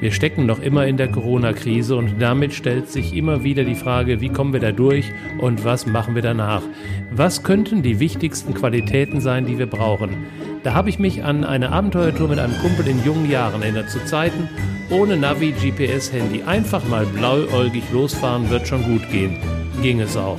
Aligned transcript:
Wir 0.00 0.12
stecken 0.12 0.46
noch 0.46 0.60
immer 0.60 0.86
in 0.86 0.96
der 0.96 1.08
Corona-Krise 1.08 1.94
und 1.94 2.20
damit 2.20 2.54
stellt 2.54 2.88
sich 2.88 3.14
immer 3.14 3.44
wieder 3.44 3.64
die 3.64 3.74
Frage, 3.74 4.22
wie 4.22 4.30
kommen 4.30 4.54
wir 4.54 4.60
da 4.60 4.72
durch 4.72 5.12
und 5.38 5.62
was 5.62 5.86
machen 5.86 6.14
wir 6.14 6.22
danach? 6.22 6.62
Was 7.10 7.42
könnten 7.42 7.82
die 7.82 8.00
wichtigsten 8.00 8.54
Qualitäten 8.54 9.20
sein, 9.20 9.44
die 9.44 9.58
wir 9.58 9.66
brauchen? 9.66 10.24
Da 10.62 10.72
habe 10.72 10.88
ich 10.88 10.98
mich 10.98 11.22
an 11.22 11.44
eine 11.44 11.70
Abenteuertour 11.70 12.28
mit 12.28 12.38
einem 12.38 12.56
Kumpel 12.62 12.88
in 12.88 13.04
jungen 13.04 13.30
Jahren 13.30 13.60
erinnert, 13.60 13.90
zu 13.90 14.02
Zeiten 14.06 14.48
ohne 14.90 15.16
Navi, 15.18 15.52
GPS, 15.52 16.12
Handy. 16.12 16.42
Einfach 16.42 16.82
mal 16.88 17.06
blauäugig 17.06 17.84
losfahren 17.92 18.48
wird 18.50 18.66
schon 18.66 18.82
gut 18.82 19.08
gehen. 19.10 19.36
Ging 19.82 20.00
es 20.00 20.16
auch. 20.16 20.38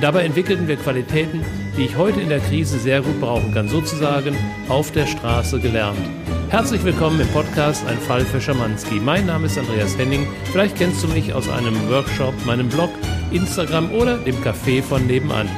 Dabei 0.00 0.24
entwickelten 0.24 0.68
wir 0.68 0.76
Qualitäten, 0.76 1.44
die 1.76 1.84
ich 1.84 1.96
heute 1.96 2.20
in 2.20 2.28
der 2.28 2.40
Krise 2.40 2.78
sehr 2.78 3.02
gut 3.02 3.20
brauchen 3.20 3.52
kann, 3.52 3.68
sozusagen 3.68 4.34
auf 4.68 4.92
der 4.92 5.06
Straße 5.06 5.60
gelernt. 5.60 5.98
Herzlich 6.50 6.82
willkommen 6.82 7.20
im 7.20 7.28
Podcast 7.28 7.86
Ein 7.86 7.96
Fall 7.96 8.22
für 8.22 8.40
Schamanski. 8.40 8.98
Mein 8.98 9.26
Name 9.26 9.46
ist 9.46 9.56
Andreas 9.56 9.96
Henning. 9.96 10.26
Vielleicht 10.50 10.76
kennst 10.76 11.00
du 11.04 11.06
mich 11.06 11.32
aus 11.32 11.48
einem 11.48 11.76
Workshop, 11.88 12.34
meinem 12.44 12.68
Blog, 12.68 12.90
Instagram 13.30 13.92
oder 13.92 14.18
dem 14.18 14.34
Café 14.42 14.82
von 14.82 15.06
nebenan. 15.06 15.48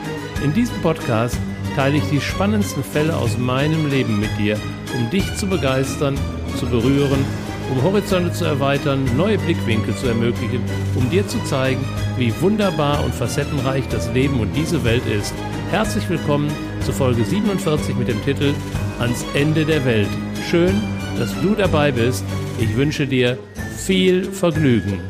In 0.44 0.52
diesem 0.52 0.78
Podcast 0.82 1.38
teile 1.74 1.96
ich 1.96 2.04
die 2.10 2.20
spannendsten 2.20 2.84
Fälle 2.84 3.16
aus 3.16 3.38
meinem 3.38 3.88
Leben 3.88 4.20
mit 4.20 4.28
dir, 4.38 4.60
um 4.94 5.08
dich 5.08 5.34
zu 5.34 5.46
begeistern, 5.46 6.14
zu 6.58 6.66
berühren, 6.66 7.24
um 7.70 7.82
Horizonte 7.82 8.30
zu 8.32 8.44
erweitern, 8.44 9.08
neue 9.16 9.38
Blickwinkel 9.38 9.96
zu 9.96 10.08
ermöglichen, 10.08 10.60
um 10.94 11.08
dir 11.08 11.26
zu 11.26 11.42
zeigen, 11.44 11.82
wie 12.18 12.38
wunderbar 12.42 13.02
und 13.02 13.14
facettenreich 13.14 13.88
das 13.88 14.12
Leben 14.12 14.40
und 14.40 14.54
diese 14.54 14.84
Welt 14.84 15.06
ist. 15.06 15.32
Herzlich 15.70 16.06
willkommen 16.10 16.52
zu 16.84 16.92
Folge 16.92 17.24
47 17.24 17.96
mit 17.96 18.08
dem 18.08 18.22
Titel 18.26 18.52
Ans 19.00 19.24
Ende 19.32 19.64
der 19.64 19.86
Welt. 19.86 20.10
Schön, 20.50 20.74
dass 21.18 21.34
du 21.40 21.54
dabei 21.54 21.92
bist. 21.92 22.24
Ich 22.60 22.76
wünsche 22.76 23.06
dir 23.06 23.38
viel 23.76 24.24
Vergnügen. 24.24 25.00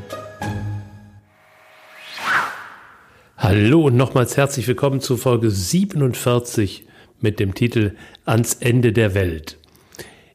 Hallo 3.37 3.87
und 3.87 3.97
nochmals 3.97 4.37
herzlich 4.37 4.69
willkommen 4.69 5.01
zu 5.01 5.17
Folge 5.17 5.51
47 5.51 6.87
mit 7.21 7.41
dem 7.41 7.55
Titel 7.55 7.97
Ans 8.25 8.55
Ende 8.55 8.93
der 8.93 9.15
Welt. 9.15 9.59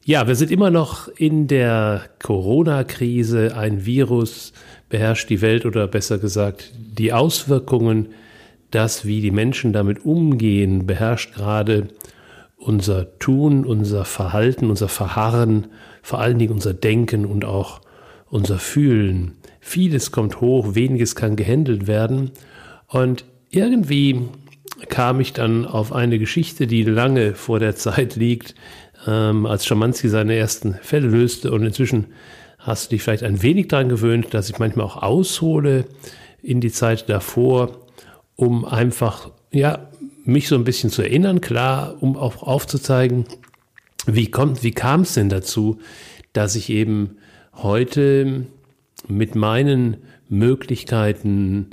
Ja, 0.04 0.26
wir 0.26 0.34
sind 0.34 0.50
immer 0.50 0.70
noch 0.70 1.08
in 1.08 1.46
der 1.46 2.10
Corona-Krise. 2.22 3.56
Ein 3.56 3.86
Virus 3.86 4.52
beherrscht 4.88 5.30
die 5.30 5.40
Welt 5.40 5.64
oder 5.64 5.86
besser 5.86 6.18
gesagt 6.18 6.72
die 6.76 7.12
Auswirkungen, 7.12 8.08
das, 8.70 9.06
wie 9.06 9.20
die 9.20 9.30
Menschen 9.30 9.72
damit 9.72 10.04
umgehen, 10.04 10.86
beherrscht 10.86 11.34
gerade 11.34 11.88
unser 12.58 13.18
Tun, 13.18 13.64
unser 13.64 14.04
Verhalten, 14.04 14.68
unser 14.68 14.88
Verharren, 14.88 15.68
vor 16.02 16.20
allen 16.20 16.38
Dingen 16.38 16.52
unser 16.52 16.74
Denken 16.74 17.24
und 17.24 17.44
auch 17.44 17.80
unser 18.28 18.58
Fühlen. 18.58 19.36
Vieles 19.60 20.12
kommt 20.12 20.40
hoch, 20.40 20.74
weniges 20.74 21.14
kann 21.14 21.36
gehandelt 21.36 21.86
werden. 21.86 22.32
Und 22.88 23.24
irgendwie 23.50 24.28
kam 24.88 25.20
ich 25.20 25.32
dann 25.32 25.66
auf 25.66 25.92
eine 25.92 26.18
Geschichte, 26.18 26.66
die 26.66 26.84
lange 26.84 27.34
vor 27.34 27.58
der 27.58 27.76
Zeit 27.76 28.16
liegt, 28.16 28.54
ähm, 29.06 29.46
als 29.46 29.66
Schamanski 29.66 30.08
seine 30.08 30.34
ersten 30.34 30.74
Fälle 30.82 31.08
löste. 31.08 31.52
Und 31.52 31.64
inzwischen 31.64 32.08
hast 32.58 32.86
du 32.86 32.96
dich 32.96 33.02
vielleicht 33.02 33.22
ein 33.22 33.42
wenig 33.42 33.68
daran 33.68 33.88
gewöhnt, 33.88 34.34
dass 34.34 34.50
ich 34.50 34.58
manchmal 34.58 34.86
auch 34.86 35.02
aushole 35.02 35.86
in 36.42 36.60
die 36.60 36.72
Zeit 36.72 37.08
davor, 37.08 37.86
um 38.36 38.64
einfach, 38.64 39.30
ja, 39.50 39.88
mich 40.28 40.48
so 40.48 40.54
ein 40.54 40.64
bisschen 40.64 40.90
zu 40.90 41.02
erinnern, 41.02 41.40
klar, 41.40 41.96
um 42.00 42.16
auch 42.16 42.42
aufzuzeigen, 42.42 43.24
wie 44.06 44.30
kommt, 44.30 44.62
wie 44.62 44.72
kam 44.72 45.00
es 45.00 45.14
denn 45.14 45.28
dazu, 45.28 45.78
dass 46.32 46.54
ich 46.54 46.70
eben 46.70 47.16
heute 47.54 48.46
mit 49.08 49.34
meinen 49.34 49.98
Möglichkeiten 50.28 51.70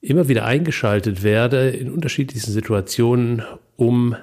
immer 0.00 0.28
wieder 0.28 0.44
eingeschaltet 0.44 1.22
werde 1.22 1.70
in 1.70 1.90
unterschiedlichsten 1.90 2.52
Situationen, 2.52 3.42
um 3.76 4.16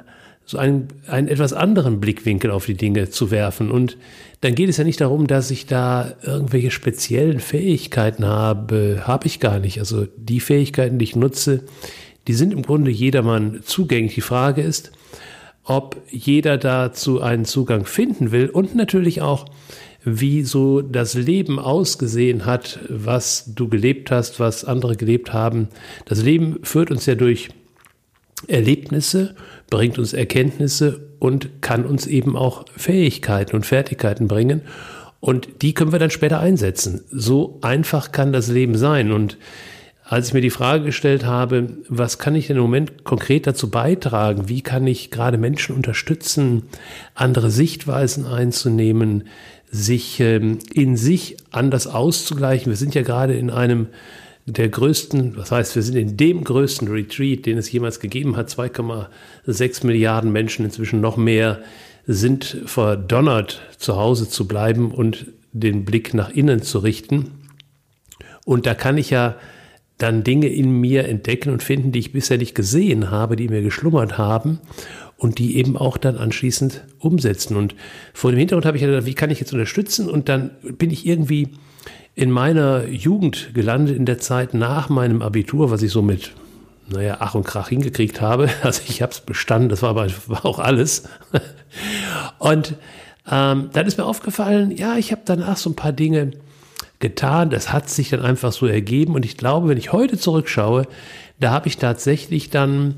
so 0.45 0.57
einen, 0.57 0.87
einen 1.07 1.27
etwas 1.27 1.53
anderen 1.53 1.99
Blickwinkel 1.99 2.51
auf 2.51 2.65
die 2.65 2.75
Dinge 2.75 3.09
zu 3.09 3.31
werfen. 3.31 3.71
Und 3.71 3.97
dann 4.41 4.55
geht 4.55 4.69
es 4.69 4.77
ja 4.77 4.83
nicht 4.83 5.01
darum, 5.01 5.27
dass 5.27 5.51
ich 5.51 5.65
da 5.65 6.13
irgendwelche 6.23 6.71
speziellen 6.71 7.39
Fähigkeiten 7.39 8.25
habe, 8.25 9.03
habe 9.05 9.27
ich 9.27 9.39
gar 9.39 9.59
nicht. 9.59 9.79
Also 9.79 10.07
die 10.17 10.39
Fähigkeiten, 10.39 10.99
die 10.99 11.05
ich 11.05 11.15
nutze, 11.15 11.63
die 12.27 12.33
sind 12.33 12.53
im 12.53 12.61
Grunde 12.61 12.91
jedermann 12.91 13.61
zugänglich. 13.63 14.15
Die 14.15 14.21
Frage 14.21 14.61
ist, 14.61 14.91
ob 15.63 16.01
jeder 16.09 16.57
dazu 16.57 17.21
einen 17.21 17.45
Zugang 17.45 17.85
finden 17.85 18.31
will 18.31 18.49
und 18.49 18.75
natürlich 18.75 19.21
auch, 19.21 19.45
wie 20.03 20.43
so 20.43 20.81
das 20.81 21.15
Leben 21.15 21.57
ausgesehen 21.57 22.45
hat, 22.45 22.79
was 22.87 23.51
du 23.55 23.67
gelebt 23.67 24.11
hast, 24.11 24.39
was 24.39 24.63
andere 24.63 24.95
gelebt 24.95 25.33
haben. 25.33 25.69
Das 26.05 26.21
Leben 26.21 26.59
führt 26.61 26.91
uns 26.91 27.07
ja 27.07 27.15
durch 27.15 27.49
Erlebnisse, 28.47 29.35
bringt 29.71 29.97
uns 29.97 30.13
Erkenntnisse 30.13 31.09
und 31.17 31.63
kann 31.63 31.85
uns 31.85 32.05
eben 32.05 32.35
auch 32.35 32.65
Fähigkeiten 32.77 33.55
und 33.55 33.65
Fertigkeiten 33.65 34.27
bringen. 34.27 34.61
Und 35.19 35.63
die 35.63 35.73
können 35.73 35.91
wir 35.91 35.97
dann 35.97 36.11
später 36.11 36.39
einsetzen. 36.39 37.03
So 37.09 37.57
einfach 37.61 38.11
kann 38.11 38.31
das 38.31 38.47
Leben 38.47 38.77
sein. 38.77 39.11
Und 39.11 39.39
als 40.07 40.27
ich 40.27 40.33
mir 40.35 40.41
die 40.41 40.51
Frage 40.51 40.85
gestellt 40.85 41.25
habe, 41.25 41.67
was 41.89 42.19
kann 42.19 42.35
ich 42.35 42.47
denn 42.47 42.57
im 42.57 42.61
Moment 42.61 43.03
konkret 43.03 43.47
dazu 43.47 43.71
beitragen? 43.71 44.47
Wie 44.47 44.61
kann 44.61 44.85
ich 44.85 45.09
gerade 45.09 45.39
Menschen 45.39 45.75
unterstützen, 45.75 46.63
andere 47.15 47.49
Sichtweisen 47.49 48.27
einzunehmen, 48.27 49.23
sich 49.71 50.19
ähm, 50.19 50.59
in 50.73 50.95
sich 50.95 51.37
anders 51.49 51.87
auszugleichen? 51.87 52.71
Wir 52.71 52.77
sind 52.77 52.93
ja 52.93 53.01
gerade 53.01 53.33
in 53.33 53.49
einem 53.49 53.87
der 54.45 54.69
größten, 54.69 55.37
was 55.37 55.51
heißt, 55.51 55.73
wir 55.75 55.81
sind 55.81 55.95
in 55.95 56.17
dem 56.17 56.43
größten 56.43 56.87
Retreat, 56.87 57.47
den 57.47 57.57
es 57.57 57.71
jemals 57.71 57.99
gegeben 57.99 58.37
hat. 58.37 58.49
2,6 58.49 59.87
Milliarden 59.87 60.31
Menschen, 60.31 60.65
inzwischen 60.65 61.01
noch 61.01 61.17
mehr, 61.17 61.63
sind 62.05 62.61
verdonnert, 62.67 63.59
zu 63.79 63.95
Hause 63.95 64.29
zu 64.29 64.47
bleiben 64.47 64.91
und 64.91 65.25
den 65.51 65.83
Blick 65.83 66.13
nach 66.13 66.29
innen 66.29 66.61
zu 66.61 66.77
richten. 66.77 67.31
Und 68.45 68.67
da 68.67 68.75
kann 68.75 68.99
ich 68.99 69.09
ja 69.09 69.35
dann 69.97 70.23
Dinge 70.23 70.47
in 70.47 70.71
mir 70.71 71.07
entdecken 71.07 71.51
und 71.51 71.63
finden, 71.63 71.91
die 71.91 71.99
ich 71.99 72.11
bisher 72.11 72.37
nicht 72.37 72.55
gesehen 72.55 73.11
habe, 73.11 73.35
die 73.35 73.47
mir 73.47 73.61
geschlummert 73.61 74.17
haben 74.17 74.59
und 75.17 75.39
die 75.39 75.57
eben 75.57 75.77
auch 75.77 75.97
dann 75.97 76.17
anschließend 76.17 76.83
umsetzen. 76.99 77.55
Und 77.55 77.75
vor 78.13 78.31
dem 78.31 78.37
Hintergrund 78.37 78.65
habe 78.65 78.77
ich 78.77 78.83
gedacht, 78.83 79.05
wie 79.05 79.13
kann 79.13 79.31
ich 79.31 79.39
jetzt 79.39 79.53
unterstützen? 79.53 80.09
Und 80.09 80.27
dann 80.27 80.51
bin 80.77 80.91
ich 80.91 81.05
irgendwie 81.05 81.49
in 82.13 82.31
meiner 82.31 82.87
Jugend 82.87 83.53
gelandet, 83.53 83.95
in 83.95 84.05
der 84.05 84.19
Zeit 84.19 84.53
nach 84.53 84.89
meinem 84.89 85.21
Abitur, 85.21 85.71
was 85.71 85.81
ich 85.81 85.91
so 85.91 86.01
mit, 86.01 86.31
naja, 86.89 87.17
Ach 87.19 87.35
und 87.35 87.45
Krach 87.45 87.69
hingekriegt 87.69 88.19
habe. 88.21 88.49
Also 88.63 88.81
ich 88.87 89.01
habe 89.01 89.13
es 89.13 89.21
bestanden, 89.21 89.69
das 89.69 89.81
war 89.81 89.89
aber 89.89 90.07
war 90.27 90.45
auch 90.45 90.59
alles. 90.59 91.03
Und 92.39 92.75
ähm, 93.29 93.69
dann 93.73 93.87
ist 93.87 93.97
mir 93.97 94.05
aufgefallen, 94.05 94.71
ja, 94.71 94.97
ich 94.97 95.11
habe 95.11 95.21
danach 95.25 95.57
so 95.57 95.69
ein 95.69 95.75
paar 95.75 95.93
Dinge 95.93 96.31
getan. 96.99 97.49
Das 97.49 97.71
hat 97.71 97.89
sich 97.89 98.09
dann 98.09 98.21
einfach 98.21 98.51
so 98.51 98.67
ergeben. 98.67 99.15
Und 99.15 99.25
ich 99.25 99.37
glaube, 99.37 99.67
wenn 99.67 99.77
ich 99.77 99.91
heute 99.91 100.17
zurückschaue, 100.17 100.87
da 101.39 101.51
habe 101.51 101.67
ich 101.67 101.77
tatsächlich 101.77 102.49
dann 102.49 102.95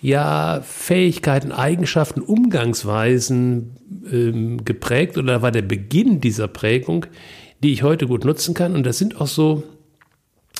ja 0.00 0.60
Fähigkeiten, 0.62 1.52
Eigenschaften, 1.52 2.20
Umgangsweisen 2.20 3.76
ähm, 4.10 4.64
geprägt 4.64 5.18
oder 5.18 5.42
war 5.42 5.50
der 5.50 5.62
Beginn 5.62 6.20
dieser 6.20 6.48
Prägung, 6.48 7.06
die 7.62 7.72
ich 7.72 7.82
heute 7.82 8.06
gut 8.06 8.24
nutzen 8.24 8.54
kann. 8.54 8.74
Und 8.74 8.84
das 8.84 8.98
sind 8.98 9.20
auch 9.20 9.26
so 9.26 9.64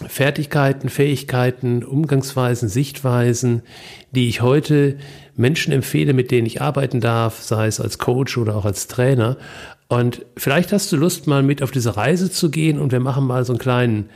Fertigkeiten, 0.06 0.90
Fähigkeiten, 0.90 1.82
Umgangsweisen, 1.82 2.68
Sichtweisen, 2.68 3.62
die 4.10 4.28
ich 4.28 4.42
heute 4.42 4.98
Menschen 5.36 5.72
empfehle, 5.72 6.12
mit 6.12 6.30
denen 6.30 6.46
ich 6.46 6.60
arbeiten 6.60 7.00
darf, 7.00 7.42
sei 7.42 7.66
es 7.66 7.80
als 7.80 7.98
Coach 7.98 8.36
oder 8.36 8.56
auch 8.56 8.66
als 8.66 8.88
Trainer. 8.88 9.38
Und 9.88 10.26
vielleicht 10.36 10.72
hast 10.72 10.90
du 10.90 10.96
Lust, 10.96 11.26
mal 11.26 11.42
mit 11.42 11.62
auf 11.62 11.70
diese 11.70 11.96
Reise 11.96 12.30
zu 12.30 12.50
gehen 12.50 12.78
und 12.78 12.92
wir 12.92 13.00
machen 13.00 13.26
mal 13.26 13.44
so 13.44 13.52
einen 13.52 13.60
kleinen, 13.60 14.10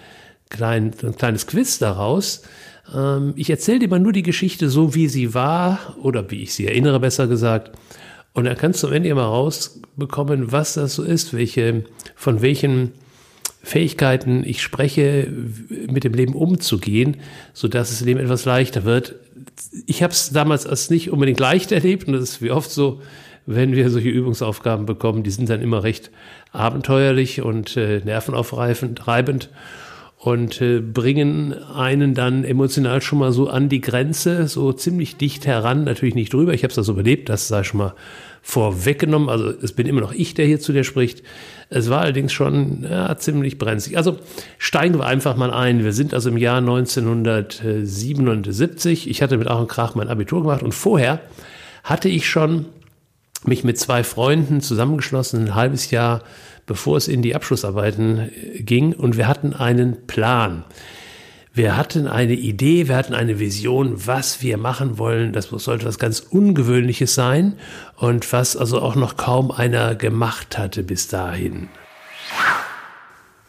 kleinen, 0.48 0.92
ein 1.02 1.16
kleines 1.16 1.46
Quiz 1.46 1.78
daraus. 1.78 2.42
Ähm, 2.94 3.34
ich 3.36 3.50
erzähle 3.50 3.80
dir 3.80 3.88
mal 3.88 4.00
nur 4.00 4.12
die 4.12 4.22
Geschichte 4.22 4.68
so, 4.68 4.94
wie 4.94 5.08
sie 5.08 5.32
war 5.32 5.96
oder 6.02 6.30
wie 6.30 6.42
ich 6.42 6.54
sie 6.54 6.66
erinnere, 6.66 6.98
besser 6.98 7.28
gesagt. 7.28 7.72
Und 8.32 8.44
dann 8.44 8.56
kannst 8.56 8.82
du 8.82 8.88
am 8.88 8.92
Ende 8.92 9.08
immer 9.08 9.24
rausbekommen, 9.24 10.52
was 10.52 10.74
das 10.74 10.94
so 10.94 11.02
ist, 11.02 11.34
welche, 11.34 11.84
von 12.14 12.42
welchen 12.42 12.92
Fähigkeiten 13.62 14.42
ich 14.44 14.62
spreche, 14.62 15.28
mit 15.90 16.04
dem 16.04 16.14
Leben 16.14 16.34
umzugehen, 16.34 17.18
so 17.52 17.68
dass 17.68 17.90
das 17.90 18.00
Leben 18.00 18.20
etwas 18.20 18.44
leichter 18.44 18.84
wird. 18.84 19.16
Ich 19.86 20.02
habe 20.02 20.12
es 20.12 20.30
damals 20.30 20.66
als 20.66 20.90
nicht 20.90 21.10
unbedingt 21.10 21.40
leicht 21.40 21.70
erlebt 21.70 22.06
und 22.06 22.14
das 22.14 22.22
ist 22.22 22.42
wie 22.42 22.50
oft 22.50 22.70
so, 22.70 23.00
wenn 23.46 23.74
wir 23.74 23.90
solche 23.90 24.08
Übungsaufgaben 24.08 24.86
bekommen, 24.86 25.22
die 25.22 25.30
sind 25.30 25.50
dann 25.50 25.62
immer 25.62 25.82
recht 25.82 26.10
abenteuerlich 26.52 27.42
und 27.42 27.76
äh, 27.76 28.00
nervenaufreibend. 28.04 29.50
und 30.18 30.60
äh, 30.60 30.80
bringen 30.80 31.54
einen 31.54 32.14
dann 32.14 32.44
emotional 32.44 33.00
schon 33.00 33.20
mal 33.20 33.32
so 33.32 33.48
an 33.48 33.70
die 33.70 33.80
Grenze, 33.80 34.48
so 34.48 34.72
ziemlich 34.74 35.16
dicht 35.16 35.46
heran, 35.46 35.84
natürlich 35.84 36.14
nicht 36.14 36.34
drüber. 36.34 36.52
Ich 36.52 36.62
habe 36.62 36.72
es 36.72 36.78
also 36.78 36.92
überlebt, 36.92 37.30
das 37.30 37.48
sei 37.48 37.64
schon 37.64 37.78
mal 37.78 37.94
vorweggenommen. 38.42 39.30
Also 39.30 39.50
es 39.62 39.72
bin 39.72 39.86
immer 39.86 40.02
noch 40.02 40.12
ich, 40.12 40.34
der 40.34 40.46
hier 40.46 40.60
zu 40.60 40.72
dir 40.72 40.84
spricht. 40.84 41.22
Es 41.70 41.88
war 41.88 42.00
allerdings 42.00 42.32
schon 42.32 42.84
ja, 42.88 43.16
ziemlich 43.16 43.58
brenzlig. 43.58 43.96
Also 43.96 44.18
steigen 44.58 44.98
wir 44.98 45.06
einfach 45.06 45.36
mal 45.36 45.50
ein. 45.50 45.82
Wir 45.84 45.92
sind 45.92 46.14
also 46.14 46.28
im 46.28 46.36
Jahr 46.36 46.58
1977. 46.58 49.08
Ich 49.08 49.22
hatte 49.22 49.38
mit 49.38 49.48
Aaron 49.48 49.68
Krach 49.68 49.94
mein 49.94 50.08
Abitur 50.08 50.42
gemacht 50.42 50.62
und 50.62 50.74
vorher 50.74 51.20
hatte 51.82 52.10
ich 52.10 52.28
schon 52.28 52.66
mich 53.44 53.64
mit 53.64 53.78
zwei 53.78 54.04
Freunden 54.04 54.60
zusammengeschlossen, 54.60 55.46
ein 55.46 55.54
halbes 55.54 55.90
Jahr 55.90 56.22
bevor 56.70 56.96
es 56.96 57.08
in 57.08 57.20
die 57.20 57.34
Abschlussarbeiten 57.34 58.18
äh, 58.18 58.62
ging. 58.62 58.92
Und 58.92 59.16
wir 59.16 59.26
hatten 59.26 59.54
einen 59.54 60.06
Plan. 60.06 60.62
Wir 61.52 61.76
hatten 61.76 62.06
eine 62.06 62.34
Idee, 62.34 62.86
wir 62.86 62.94
hatten 62.94 63.12
eine 63.12 63.40
Vision, 63.40 64.06
was 64.06 64.40
wir 64.40 64.56
machen 64.56 64.96
wollen. 64.96 65.32
Das 65.32 65.48
sollte 65.48 65.84
was 65.84 65.98
ganz 65.98 66.20
Ungewöhnliches 66.20 67.16
sein 67.16 67.54
und 67.96 68.32
was 68.32 68.56
also 68.56 68.80
auch 68.80 68.94
noch 68.94 69.16
kaum 69.16 69.50
einer 69.50 69.96
gemacht 69.96 70.58
hatte 70.58 70.84
bis 70.84 71.08
dahin. 71.08 71.68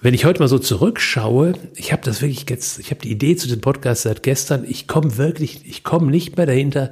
Wenn 0.02 0.16
ich 0.16 0.26
heute 0.26 0.40
mal 0.40 0.48
so 0.48 0.58
zurückschaue, 0.58 1.54
ich 1.76 1.92
habe 1.92 2.02
das 2.04 2.24
wirklich 2.24 2.50
jetzt, 2.50 2.80
ich 2.80 2.90
habe 2.90 3.02
die 3.02 3.12
Idee 3.12 3.36
zu 3.36 3.48
dem 3.48 3.62
Podcast 3.62 4.02
seit 4.02 4.24
gestern, 4.24 4.66
ich 4.68 4.88
komme 4.88 5.18
wirklich, 5.18 5.62
ich 5.68 5.84
komme 5.84 6.10
nicht 6.10 6.38
mehr 6.38 6.48
dahinter, 6.48 6.92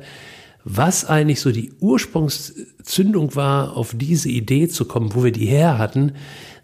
was 0.63 1.05
eigentlich 1.05 1.39
so 1.41 1.51
die 1.51 1.71
Ursprungszündung 1.79 3.35
war, 3.35 3.75
auf 3.77 3.95
diese 3.95 4.29
Idee 4.29 4.67
zu 4.67 4.85
kommen, 4.85 5.15
wo 5.15 5.23
wir 5.23 5.31
die 5.31 5.45
her 5.45 5.77
hatten. 5.77 6.13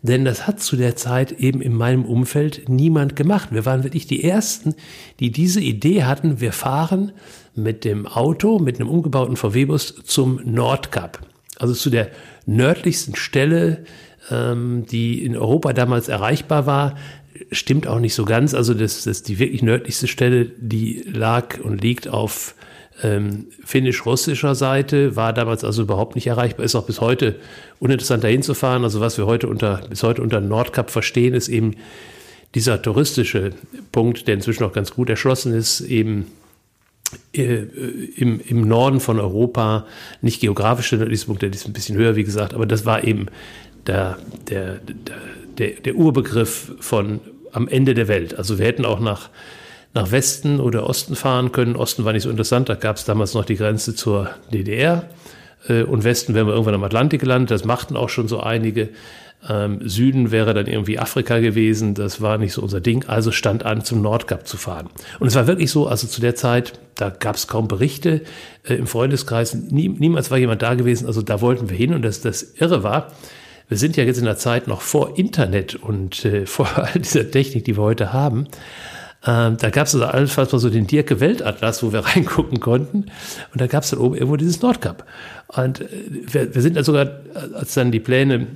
Denn 0.01 0.25
das 0.25 0.45
hat 0.45 0.59
zu 0.59 0.75
der 0.75 0.95
Zeit 0.95 1.31
eben 1.31 1.61
in 1.61 1.73
meinem 1.73 2.05
Umfeld 2.05 2.69
niemand 2.69 3.15
gemacht. 3.15 3.49
Wir 3.51 3.65
waren 3.65 3.83
wirklich 3.83 4.05
die 4.05 4.23
Ersten, 4.23 4.75
die 5.19 5.31
diese 5.31 5.61
Idee 5.61 6.03
hatten, 6.03 6.41
wir 6.41 6.51
fahren 6.51 7.11
mit 7.55 7.85
dem 7.85 8.05
Auto, 8.05 8.59
mit 8.59 8.79
einem 8.79 8.89
umgebauten 8.89 9.35
VW-Bus 9.35 10.03
zum 10.03 10.41
Nordkap. 10.43 11.19
Also 11.57 11.73
zu 11.73 11.89
der 11.89 12.11
nördlichsten 12.45 13.15
Stelle, 13.15 13.85
ähm, 14.29 14.85
die 14.91 15.23
in 15.23 15.35
Europa 15.35 15.73
damals 15.73 16.07
erreichbar 16.09 16.65
war. 16.65 16.95
Stimmt 17.51 17.87
auch 17.87 17.99
nicht 17.99 18.13
so 18.13 18.25
ganz. 18.25 18.53
Also 18.53 18.73
das, 18.73 19.05
das 19.05 19.23
die 19.23 19.39
wirklich 19.39 19.63
nördlichste 19.63 20.07
Stelle, 20.07 20.45
die 20.45 21.03
lag 21.07 21.59
und 21.59 21.81
liegt 21.81 22.07
auf 22.07 22.55
ähm, 23.03 23.47
finnisch-russischer 23.63 24.55
Seite, 24.55 25.15
war 25.15 25.33
damals 25.33 25.63
also 25.63 25.81
überhaupt 25.81 26.15
nicht 26.15 26.27
erreichbar, 26.27 26.65
ist 26.65 26.75
auch 26.75 26.85
bis 26.85 27.01
heute 27.01 27.35
uninteressant 27.79 28.23
dahin 28.23 28.41
zu 28.41 28.53
fahren. 28.53 28.83
Also 28.83 29.01
was 29.01 29.17
wir 29.17 29.25
heute 29.25 29.47
unter, 29.47 29.81
bis 29.89 30.03
heute 30.03 30.21
unter 30.21 30.39
Nordkap 30.41 30.89
verstehen, 30.91 31.33
ist 31.33 31.49
eben 31.49 31.75
dieser 32.53 32.81
touristische 32.81 33.51
Punkt, 33.91 34.27
der 34.27 34.35
inzwischen 34.35 34.63
auch 34.63 34.71
ganz 34.71 34.91
gut 34.91 35.09
erschlossen 35.09 35.53
ist, 35.53 35.81
eben 35.81 36.27
äh, 37.33 37.65
im, 38.15 38.39
im 38.39 38.67
Norden 38.67 38.99
von 38.99 39.19
Europa, 39.19 39.85
nicht 40.21 40.39
geografisch 40.39 40.89
der 40.89 40.99
nördlichste 40.99 41.27
Punkt, 41.27 41.41
der 41.41 41.49
ist 41.49 41.65
ein 41.65 41.73
bisschen 41.73 41.97
höher, 41.97 42.15
wie 42.15 42.23
gesagt, 42.23 42.53
aber 42.53 42.65
das 42.65 42.85
war 42.85 43.03
eben 43.03 43.27
der, 43.87 44.17
der, 44.49 44.79
der, 45.57 45.69
der 45.81 45.95
Urbegriff 45.95 46.71
von 46.79 47.19
am 47.51 47.67
Ende 47.67 47.93
der 47.93 48.07
Welt. 48.07 48.37
Also 48.37 48.57
wir 48.57 48.65
hätten 48.65 48.85
auch 48.85 48.99
nach 48.99 49.29
nach 49.95 50.11
Westen 50.11 50.59
oder 50.59 50.87
Osten 50.87 51.15
fahren 51.15 51.51
können. 51.51 51.75
Osten 51.75 52.05
war 52.05 52.13
nicht 52.13 52.23
so 52.23 52.29
interessant, 52.29 52.69
da 52.69 52.75
gab 52.75 52.97
es 52.97 53.05
damals 53.05 53.33
noch 53.33 53.45
die 53.45 53.55
Grenze 53.55 53.95
zur 53.95 54.29
DDR. 54.53 55.09
Äh, 55.67 55.83
und 55.83 56.03
Westen 56.03 56.35
wären 56.35 56.45
wir 56.45 56.53
irgendwann 56.53 56.75
am 56.75 56.83
Atlantik 56.83 57.21
gelandet, 57.21 57.51
das 57.51 57.65
machten 57.65 57.95
auch 57.97 58.09
schon 58.09 58.27
so 58.27 58.41
einige. 58.41 58.89
Ähm, 59.47 59.87
Süden 59.87 60.31
wäre 60.31 60.53
dann 60.53 60.65
irgendwie 60.65 60.97
Afrika 60.97 61.39
gewesen, 61.39 61.93
das 61.93 62.19
war 62.19 62.37
nicht 62.37 62.53
so 62.53 62.61
unser 62.61 62.81
Ding, 62.81 63.05
also 63.07 63.31
stand 63.31 63.63
an, 63.63 63.83
zum 63.83 64.01
Nordkap 64.01 64.47
zu 64.47 64.57
fahren. 64.57 64.89
Und 65.19 65.27
es 65.27 65.35
war 65.35 65.45
wirklich 65.47 65.71
so, 65.71 65.87
also 65.87 66.07
zu 66.07 66.19
der 66.19 66.35
Zeit, 66.35 66.73
da 66.95 67.09
gab 67.09 67.35
es 67.35 67.47
kaum 67.47 67.67
Berichte 67.67 68.21
äh, 68.63 68.73
im 68.73 68.87
Freundeskreis, 68.87 69.53
nie, 69.53 69.87
niemals 69.87 70.31
war 70.31 70.37
jemand 70.37 70.61
da 70.61 70.73
gewesen, 70.73 71.05
also 71.05 71.21
da 71.21 71.41
wollten 71.41 71.69
wir 71.69 71.77
hin 71.77 71.93
und 71.93 72.01
das, 72.01 72.21
das 72.21 72.55
Irre 72.59 72.83
war, 72.83 73.13
wir 73.67 73.77
sind 73.77 73.97
ja 73.97 74.03
jetzt 74.03 74.17
in 74.17 74.25
der 74.25 74.37
Zeit 74.37 74.67
noch 74.67 74.81
vor 74.81 75.17
Internet 75.17 75.75
und 75.75 76.25
äh, 76.25 76.45
vor 76.45 76.67
all 76.75 76.99
dieser 76.99 77.29
Technik, 77.29 77.65
die 77.65 77.77
wir 77.77 77.83
heute 77.83 78.11
haben. 78.13 78.47
Ähm, 79.27 79.57
da 79.57 79.69
gab 79.69 79.87
es 79.87 79.95
also 79.95 80.05
allenfalls 80.05 80.51
mal 80.51 80.59
so 80.59 80.69
den 80.69 80.87
Dirke 80.87 81.19
Weltatlas, 81.19 81.81
wo 81.83 81.91
wir 81.91 81.99
reingucken 82.05 82.59
konnten. 82.59 83.05
Und 83.51 83.61
da 83.61 83.67
gab 83.67 83.83
es 83.83 83.89
dann 83.89 83.99
oben 83.99 84.15
irgendwo 84.15 84.37
dieses 84.37 84.61
Nordkap. 84.61 85.05
Und 85.47 85.81
äh, 85.81 85.87
wir, 86.09 86.53
wir, 86.53 86.61
sind 86.61 86.75
dann 86.75 86.83
sogar, 86.83 87.09
als 87.53 87.73
dann 87.73 87.91
die 87.91 87.99
Pläne 87.99 88.47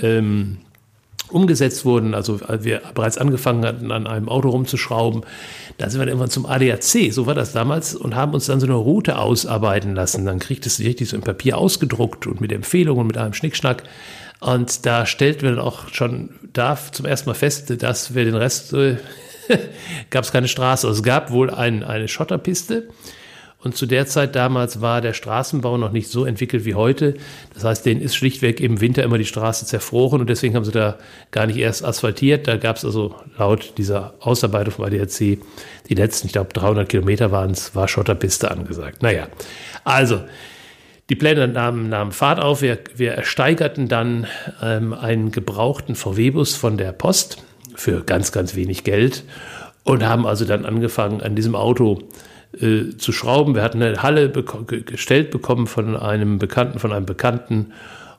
ähm, 0.00 0.58
umgesetzt 1.30 1.84
wurden, 1.84 2.14
also 2.14 2.40
als 2.46 2.64
wir 2.64 2.80
bereits 2.94 3.18
angefangen 3.18 3.64
hatten, 3.64 3.90
an 3.90 4.06
einem 4.06 4.28
Auto 4.28 4.50
rumzuschrauben, 4.50 5.22
da 5.78 5.90
sind 5.90 6.00
wir 6.00 6.06
dann 6.06 6.10
irgendwann 6.10 6.30
zum 6.30 6.46
ADAC, 6.46 7.12
so 7.12 7.26
war 7.26 7.34
das 7.34 7.52
damals, 7.52 7.94
und 7.94 8.14
haben 8.14 8.34
uns 8.34 8.46
dann 8.46 8.60
so 8.60 8.66
eine 8.66 8.74
Route 8.74 9.18
ausarbeiten 9.18 9.94
lassen. 9.94 10.24
Dann 10.26 10.38
kriegt 10.38 10.66
es 10.66 10.78
richtig 10.78 11.08
so 11.08 11.16
im 11.16 11.22
Papier 11.22 11.58
ausgedruckt 11.58 12.26
und 12.26 12.40
mit 12.40 12.52
Empfehlungen 12.52 13.00
und 13.00 13.06
mit 13.08 13.18
einem 13.18 13.34
Schnickschnack. 13.34 13.82
Und 14.40 14.84
da 14.86 15.06
stellten 15.06 15.42
wir 15.42 15.50
dann 15.50 15.64
auch 15.64 15.88
schon 15.88 16.30
da 16.52 16.78
zum 16.92 17.06
ersten 17.06 17.30
Mal 17.30 17.34
fest, 17.34 17.82
dass 17.82 18.14
wir 18.14 18.24
den 18.24 18.36
Rest 18.36 18.72
äh, 18.74 18.96
gab 20.10 20.24
es 20.24 20.32
keine 20.32 20.48
Straße. 20.48 20.86
Also 20.86 21.00
es 21.00 21.04
gab 21.04 21.30
wohl 21.30 21.50
ein, 21.50 21.82
eine 21.82 22.08
Schotterpiste. 22.08 22.88
Und 23.64 23.74
zu 23.78 23.86
der 23.86 24.06
Zeit 24.06 24.36
damals 24.36 24.82
war 24.82 25.00
der 25.00 25.14
Straßenbau 25.14 25.78
noch 25.78 25.90
nicht 25.90 26.10
so 26.10 26.26
entwickelt 26.26 26.66
wie 26.66 26.74
heute. 26.74 27.14
Das 27.54 27.64
heißt, 27.64 27.86
denen 27.86 28.02
ist 28.02 28.14
schlichtweg 28.14 28.60
im 28.60 28.82
Winter 28.82 29.02
immer 29.02 29.16
die 29.16 29.24
Straße 29.24 29.64
zerfroren 29.64 30.20
und 30.20 30.28
deswegen 30.28 30.54
haben 30.54 30.66
sie 30.66 30.70
da 30.70 30.98
gar 31.30 31.46
nicht 31.46 31.56
erst 31.56 31.82
asphaltiert. 31.82 32.46
Da 32.46 32.58
gab 32.58 32.76
es 32.76 32.84
also 32.84 33.14
laut 33.38 33.78
dieser 33.78 34.12
Ausarbeitung 34.20 34.74
vom 34.74 34.84
ADAC 34.84 35.38
die 35.88 35.94
letzten, 35.94 36.26
ich 36.26 36.34
glaube 36.34 36.52
300 36.52 36.86
Kilometer 36.86 37.32
waren 37.32 37.52
es, 37.52 37.74
war 37.74 37.88
Schotterpiste 37.88 38.50
angesagt. 38.50 39.02
Naja, 39.02 39.28
also 39.82 40.20
die 41.08 41.16
Pläne 41.16 41.48
nahmen, 41.48 41.88
nahmen 41.88 42.12
Fahrt 42.12 42.40
auf. 42.40 42.60
Wir, 42.60 42.78
wir 42.96 43.12
ersteigerten 43.12 43.88
dann 43.88 44.26
ähm, 44.62 44.92
einen 44.92 45.30
gebrauchten 45.30 45.94
VW-Bus 45.94 46.54
von 46.54 46.76
der 46.76 46.92
Post 46.92 47.42
für 47.74 48.02
ganz, 48.02 48.32
ganz 48.32 48.54
wenig 48.54 48.84
Geld 48.84 49.24
und 49.84 50.04
haben 50.04 50.26
also 50.26 50.44
dann 50.44 50.64
angefangen, 50.64 51.20
an 51.20 51.34
diesem 51.34 51.54
Auto 51.54 52.02
äh, 52.60 52.96
zu 52.96 53.12
schrauben. 53.12 53.54
Wir 53.54 53.62
hatten 53.62 53.82
eine 53.82 54.02
Halle 54.02 54.30
gestellt 54.30 55.30
bekommen 55.30 55.66
von 55.66 55.96
einem 55.96 56.38
Bekannten, 56.38 56.78
von 56.78 56.92
einem 56.92 57.06
Bekannten 57.06 57.72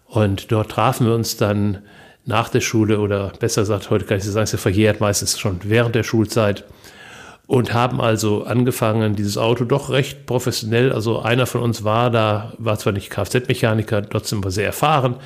und 0.07 0.51
dort 0.51 0.71
trafen 0.71 1.07
wir 1.07 1.15
uns 1.15 1.37
dann 1.37 1.79
nach 2.25 2.49
der 2.49 2.61
Schule 2.61 2.99
oder 2.99 3.31
besser 3.39 3.61
gesagt, 3.61 3.89
heute 3.89 4.05
kann 4.05 4.17
ich 4.17 4.23
sagen, 4.23 4.43
es 4.43 4.53
ist 4.53 4.61
verjährt, 4.61 4.99
meistens 4.99 5.39
schon 5.39 5.59
während 5.63 5.95
der 5.95 6.03
Schulzeit 6.03 6.63
und 7.47 7.73
haben 7.73 8.01
also 8.01 8.43
angefangen, 8.43 9.15
dieses 9.15 9.37
Auto 9.37 9.65
doch 9.65 9.89
recht 9.91 10.25
professionell, 10.25 10.91
also 10.91 11.21
einer 11.21 11.45
von 11.45 11.61
uns 11.61 11.83
war 11.83 12.09
da, 12.09 12.53
war 12.57 12.79
zwar 12.79 12.93
nicht 12.93 13.11
Kfz-Mechaniker, 13.11 14.09
trotzdem 14.09 14.43
war 14.43 14.51
sehr 14.51 14.65
erfahren 14.65 15.17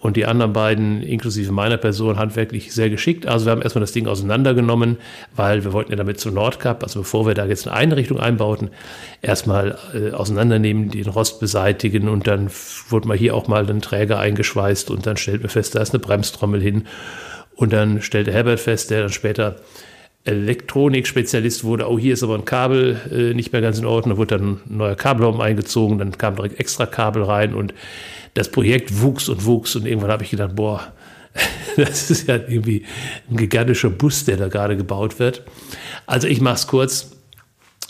und 0.00 0.16
die 0.16 0.26
anderen 0.26 0.52
beiden, 0.52 1.02
inklusive 1.02 1.52
meiner 1.52 1.78
Person, 1.78 2.18
handwerklich 2.18 2.72
sehr 2.72 2.90
geschickt. 2.90 3.26
Also 3.26 3.46
wir 3.46 3.52
haben 3.52 3.62
erstmal 3.62 3.80
das 3.80 3.92
Ding 3.92 4.06
auseinandergenommen, 4.06 4.98
weil 5.34 5.64
wir 5.64 5.72
wollten 5.72 5.90
ja 5.90 5.96
damit 5.96 6.20
zum 6.20 6.34
Nordkap, 6.34 6.82
also 6.82 7.00
bevor 7.00 7.26
wir 7.26 7.34
da 7.34 7.46
jetzt 7.46 7.66
eine 7.66 7.76
Einrichtung 7.76 8.20
einbauten, 8.20 8.70
erstmal 9.22 9.78
äh, 9.94 10.12
auseinandernehmen, 10.12 10.90
den 10.90 11.08
Rost 11.08 11.40
beseitigen 11.40 12.08
und 12.08 12.26
dann 12.26 12.50
wurde 12.88 13.08
mal 13.08 13.16
hier 13.16 13.34
auch 13.34 13.48
mal 13.48 13.68
ein 13.68 13.80
Träger 13.80 14.18
eingeschweißt 14.18 14.90
und 14.90 15.06
dann 15.06 15.16
stellten 15.16 15.42
wir 15.42 15.50
fest, 15.50 15.74
da 15.74 15.80
ist 15.80 15.94
eine 15.94 16.00
Bremstrommel 16.00 16.60
hin. 16.60 16.86
Und 17.54 17.72
dann 17.72 18.02
stellte 18.02 18.32
Herbert 18.32 18.60
fest, 18.60 18.90
der 18.90 19.00
dann 19.00 19.10
später 19.10 19.56
Elektronik-Spezialist 20.26 21.64
wurde, 21.64 21.88
oh, 21.88 21.98
hier 21.98 22.14
ist 22.14 22.22
aber 22.22 22.34
ein 22.34 22.44
Kabel 22.44 23.00
äh, 23.10 23.34
nicht 23.34 23.52
mehr 23.52 23.62
ganz 23.62 23.78
in 23.78 23.86
Ordnung, 23.86 24.14
da 24.14 24.18
wurde 24.18 24.38
dann 24.38 24.60
ein 24.68 24.76
neuer 24.76 24.94
Kabelraum 24.96 25.40
eingezogen, 25.40 25.98
dann 25.98 26.16
kam 26.18 26.36
direkt 26.36 26.60
extra 26.60 26.86
Kabel 26.86 27.22
rein 27.22 27.54
und 27.54 27.74
das 28.34 28.50
Projekt 28.50 29.00
wuchs 29.00 29.28
und 29.28 29.44
wuchs 29.44 29.76
und 29.76 29.86
irgendwann 29.86 30.10
habe 30.10 30.24
ich 30.24 30.30
gedacht, 30.30 30.54
boah, 30.56 30.92
das 31.76 32.10
ist 32.10 32.28
ja 32.28 32.36
irgendwie 32.36 32.84
ein 33.30 33.36
gigantischer 33.36 33.90
Bus, 33.90 34.24
der 34.24 34.36
da 34.36 34.48
gerade 34.48 34.76
gebaut 34.76 35.18
wird. 35.18 35.42
Also 36.06 36.28
ich 36.28 36.40
mache 36.40 36.56
es 36.56 36.66
kurz. 36.66 37.15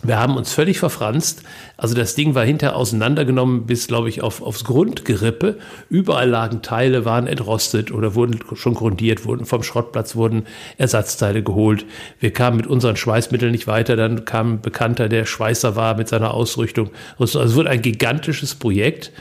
Wir 0.06 0.18
haben 0.18 0.36
uns 0.36 0.52
völlig 0.52 0.78
verfranst. 0.78 1.42
Also 1.76 1.94
das 1.94 2.14
Ding 2.14 2.34
war 2.34 2.44
hinterher 2.44 2.76
auseinandergenommen 2.76 3.66
bis, 3.66 3.86
glaube 3.86 4.08
ich, 4.08 4.22
auf, 4.22 4.42
aufs 4.42 4.64
Grundgerippe. 4.64 5.58
Überall 5.88 6.28
lagen 6.28 6.62
Teile, 6.62 7.04
waren 7.04 7.26
entrostet 7.26 7.90
oder 7.90 8.14
wurden 8.14 8.40
schon 8.54 8.74
grundiert, 8.74 9.24
wurden 9.24 9.46
vom 9.46 9.62
Schrottplatz 9.62 10.16
wurden 10.16 10.46
Ersatzteile 10.78 11.42
geholt. 11.42 11.84
Wir 12.20 12.32
kamen 12.32 12.56
mit 12.56 12.66
unseren 12.66 12.96
Schweißmitteln 12.96 13.52
nicht 13.52 13.66
weiter. 13.66 13.96
Dann 13.96 14.24
kam 14.24 14.54
ein 14.54 14.60
Bekannter, 14.60 15.08
der 15.08 15.26
Schweißer 15.26 15.76
war 15.76 15.96
mit 15.96 16.08
seiner 16.08 16.34
Ausrüstung. 16.34 16.90
Also 17.18 17.40
es 17.40 17.54
wurde 17.54 17.70
ein 17.70 17.82
gigantisches 17.82 18.54
Projekt, 18.54 19.12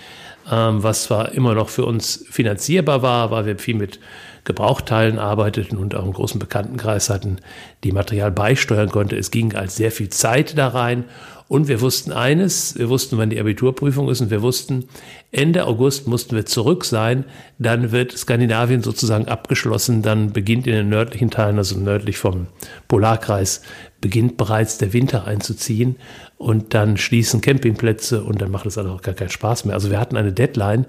ähm, 0.51 0.83
was 0.83 1.03
zwar 1.03 1.31
immer 1.33 1.55
noch 1.55 1.69
für 1.69 1.85
uns 1.85 2.25
finanzierbar 2.29 3.01
war, 3.01 3.31
weil 3.31 3.45
wir 3.45 3.57
viel 3.57 3.75
mit 3.75 3.99
Gebrauchteilen 4.45 5.19
arbeiteten 5.19 5.77
und 5.77 5.95
auch 5.95 6.03
einen 6.03 6.13
großen 6.13 6.39
Bekanntenkreis 6.39 7.09
hatten, 7.09 7.37
die 7.83 7.91
Material 7.91 8.31
beisteuern 8.31 8.89
konnte. 8.89 9.17
Es 9.17 9.31
ging 9.31 9.55
als 9.55 9.75
sehr 9.75 9.91
viel 9.91 10.09
Zeit 10.09 10.57
da 10.57 10.69
rein 10.69 11.05
Und 11.47 11.67
wir 11.67 11.79
wussten 11.79 12.11
eines, 12.11 12.75
wir 12.77 12.89
wussten, 12.89 13.19
wann 13.19 13.29
die 13.29 13.39
Abiturprüfung 13.39 14.09
ist 14.09 14.19
und 14.19 14.31
wir 14.31 14.41
wussten, 14.41 14.85
Ende 15.31 15.67
August 15.67 16.07
mussten 16.07 16.35
wir 16.35 16.47
zurück 16.47 16.85
sein. 16.85 17.25
Dann 17.59 17.91
wird 17.91 18.17
Skandinavien 18.17 18.81
sozusagen 18.81 19.27
abgeschlossen. 19.27 20.01
Dann 20.01 20.33
beginnt 20.33 20.65
in 20.65 20.73
den 20.73 20.89
nördlichen 20.89 21.29
Teilen, 21.29 21.59
also 21.59 21.77
nördlich 21.77 22.17
vom 22.17 22.47
Polarkreis, 22.87 23.61
beginnt 24.01 24.37
bereits 24.37 24.79
der 24.79 24.91
Winter 24.93 25.25
einzuziehen. 25.25 25.97
Und 26.37 26.73
dann 26.73 26.97
schließen 26.97 27.41
Campingplätze 27.41 28.23
und 28.23 28.41
dann 28.41 28.49
macht 28.49 28.65
es 28.65 28.79
also 28.79 28.91
auch 28.91 29.03
gar 29.03 29.13
keinen 29.13 29.29
Spaß 29.29 29.65
mehr. 29.65 29.75
Also 29.75 29.91
wir 29.91 29.99
hatten 29.99 30.17
eine 30.17 30.33
Deadline, 30.33 30.87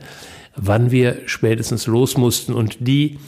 wann 0.57 0.91
wir 0.91 1.19
spätestens 1.27 1.87
los 1.87 2.17
mussten. 2.17 2.55
Und 2.55 2.79
die 2.81 3.19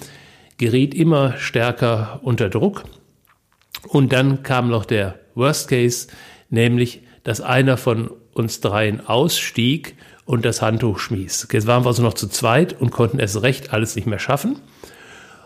geriet 0.58 0.94
immer 0.94 1.36
stärker 1.38 2.20
unter 2.22 2.48
Druck. 2.48 2.84
Und 3.86 4.12
dann 4.12 4.42
kam 4.42 4.68
noch 4.68 4.84
der 4.84 5.18
Worst 5.34 5.68
Case, 5.68 6.08
nämlich, 6.50 7.02
dass 7.24 7.40
einer 7.40 7.76
von 7.76 8.10
uns 8.34 8.60
dreien 8.60 9.06
ausstieg 9.06 9.96
und 10.24 10.44
das 10.44 10.60
Handtuch 10.60 10.98
schmies. 10.98 11.48
Jetzt 11.50 11.66
waren 11.66 11.84
wir 11.84 11.88
also 11.88 12.02
noch 12.02 12.14
zu 12.14 12.28
zweit 12.28 12.78
und 12.78 12.90
konnten 12.90 13.18
es 13.18 13.42
recht 13.42 13.72
alles 13.72 13.96
nicht 13.96 14.06
mehr 14.06 14.18
schaffen. 14.18 14.60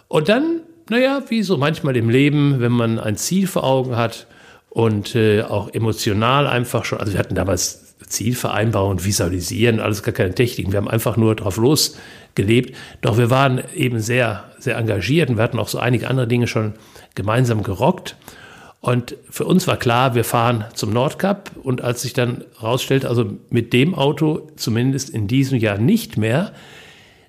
Und 0.08 0.28
dann, 0.28 0.60
naja, 0.90 1.22
wie 1.28 1.42
so 1.42 1.56
manchmal 1.56 1.96
im 1.96 2.10
Leben, 2.10 2.60
wenn 2.60 2.72
man 2.72 2.98
ein 2.98 3.16
Ziel 3.16 3.46
vor 3.46 3.64
Augen 3.64 3.96
hat 3.96 4.26
und 4.70 5.14
äh, 5.14 5.42
auch 5.42 5.72
emotional 5.72 6.46
einfach 6.46 6.84
schon, 6.84 6.98
also 6.98 7.12
wir 7.12 7.18
hatten 7.18 7.34
damals 7.34 7.91
Zielvereinbarung 8.12 8.90
und 8.92 9.04
Visualisieren, 9.04 9.80
alles 9.80 10.02
gar 10.02 10.12
keine 10.12 10.34
Techniken. 10.34 10.72
Wir 10.72 10.76
haben 10.76 10.88
einfach 10.88 11.16
nur 11.16 11.34
drauf 11.34 11.56
losgelebt. 11.56 12.76
Doch 13.00 13.18
wir 13.18 13.30
waren 13.30 13.62
eben 13.74 14.00
sehr, 14.00 14.44
sehr 14.58 14.76
engagiert 14.76 15.30
und 15.30 15.36
wir 15.36 15.42
hatten 15.42 15.58
auch 15.58 15.68
so 15.68 15.78
einige 15.78 16.08
andere 16.08 16.28
Dinge 16.28 16.46
schon 16.46 16.74
gemeinsam 17.14 17.62
gerockt. 17.62 18.16
Und 18.80 19.16
für 19.30 19.44
uns 19.44 19.66
war 19.66 19.76
klar, 19.76 20.14
wir 20.14 20.24
fahren 20.24 20.64
zum 20.74 20.92
Nordkap. 20.92 21.52
Und 21.62 21.82
als 21.82 22.02
sich 22.02 22.12
dann 22.12 22.44
rausstellte, 22.62 23.08
also 23.08 23.38
mit 23.48 23.72
dem 23.72 23.94
Auto 23.94 24.48
zumindest 24.56 25.10
in 25.10 25.26
diesem 25.28 25.58
Jahr 25.58 25.78
nicht 25.78 26.16
mehr, 26.16 26.52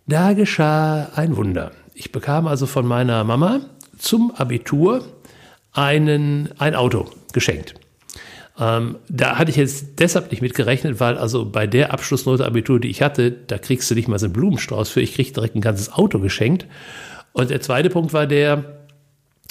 da 0.07 0.33
geschah 0.33 1.09
ein 1.15 1.37
Wunder. 1.37 1.71
Ich 1.93 2.11
bekam 2.11 2.47
also 2.47 2.65
von 2.65 2.85
meiner 2.85 3.23
Mama 3.23 3.61
zum 3.97 4.31
Abitur 4.35 5.05
einen, 5.71 6.49
ein 6.57 6.75
Auto 6.75 7.05
geschenkt. 7.33 7.75
Ähm, 8.59 8.97
da 9.09 9.37
hatte 9.37 9.49
ich 9.49 9.57
jetzt 9.57 9.99
deshalb 9.99 10.29
nicht 10.29 10.41
mit 10.41 10.53
gerechnet, 10.53 10.99
weil 10.99 11.17
also 11.17 11.45
bei 11.45 11.65
der 11.65 11.91
Abschlussnote 11.91 12.45
Abitur, 12.45 12.79
die 12.79 12.89
ich 12.89 13.01
hatte, 13.01 13.31
da 13.31 13.57
kriegst 13.57 13.89
du 13.89 13.95
nicht 13.95 14.07
mal 14.07 14.19
so 14.19 14.25
einen 14.25 14.33
Blumenstrauß 14.33 14.89
für. 14.89 15.01
Ich 15.01 15.15
krieg 15.15 15.33
direkt 15.33 15.55
ein 15.55 15.61
ganzes 15.61 15.91
Auto 15.91 16.19
geschenkt. 16.19 16.67
Und 17.31 17.49
der 17.49 17.61
zweite 17.61 17.89
Punkt 17.89 18.13
war 18.13 18.27
der, 18.27 18.63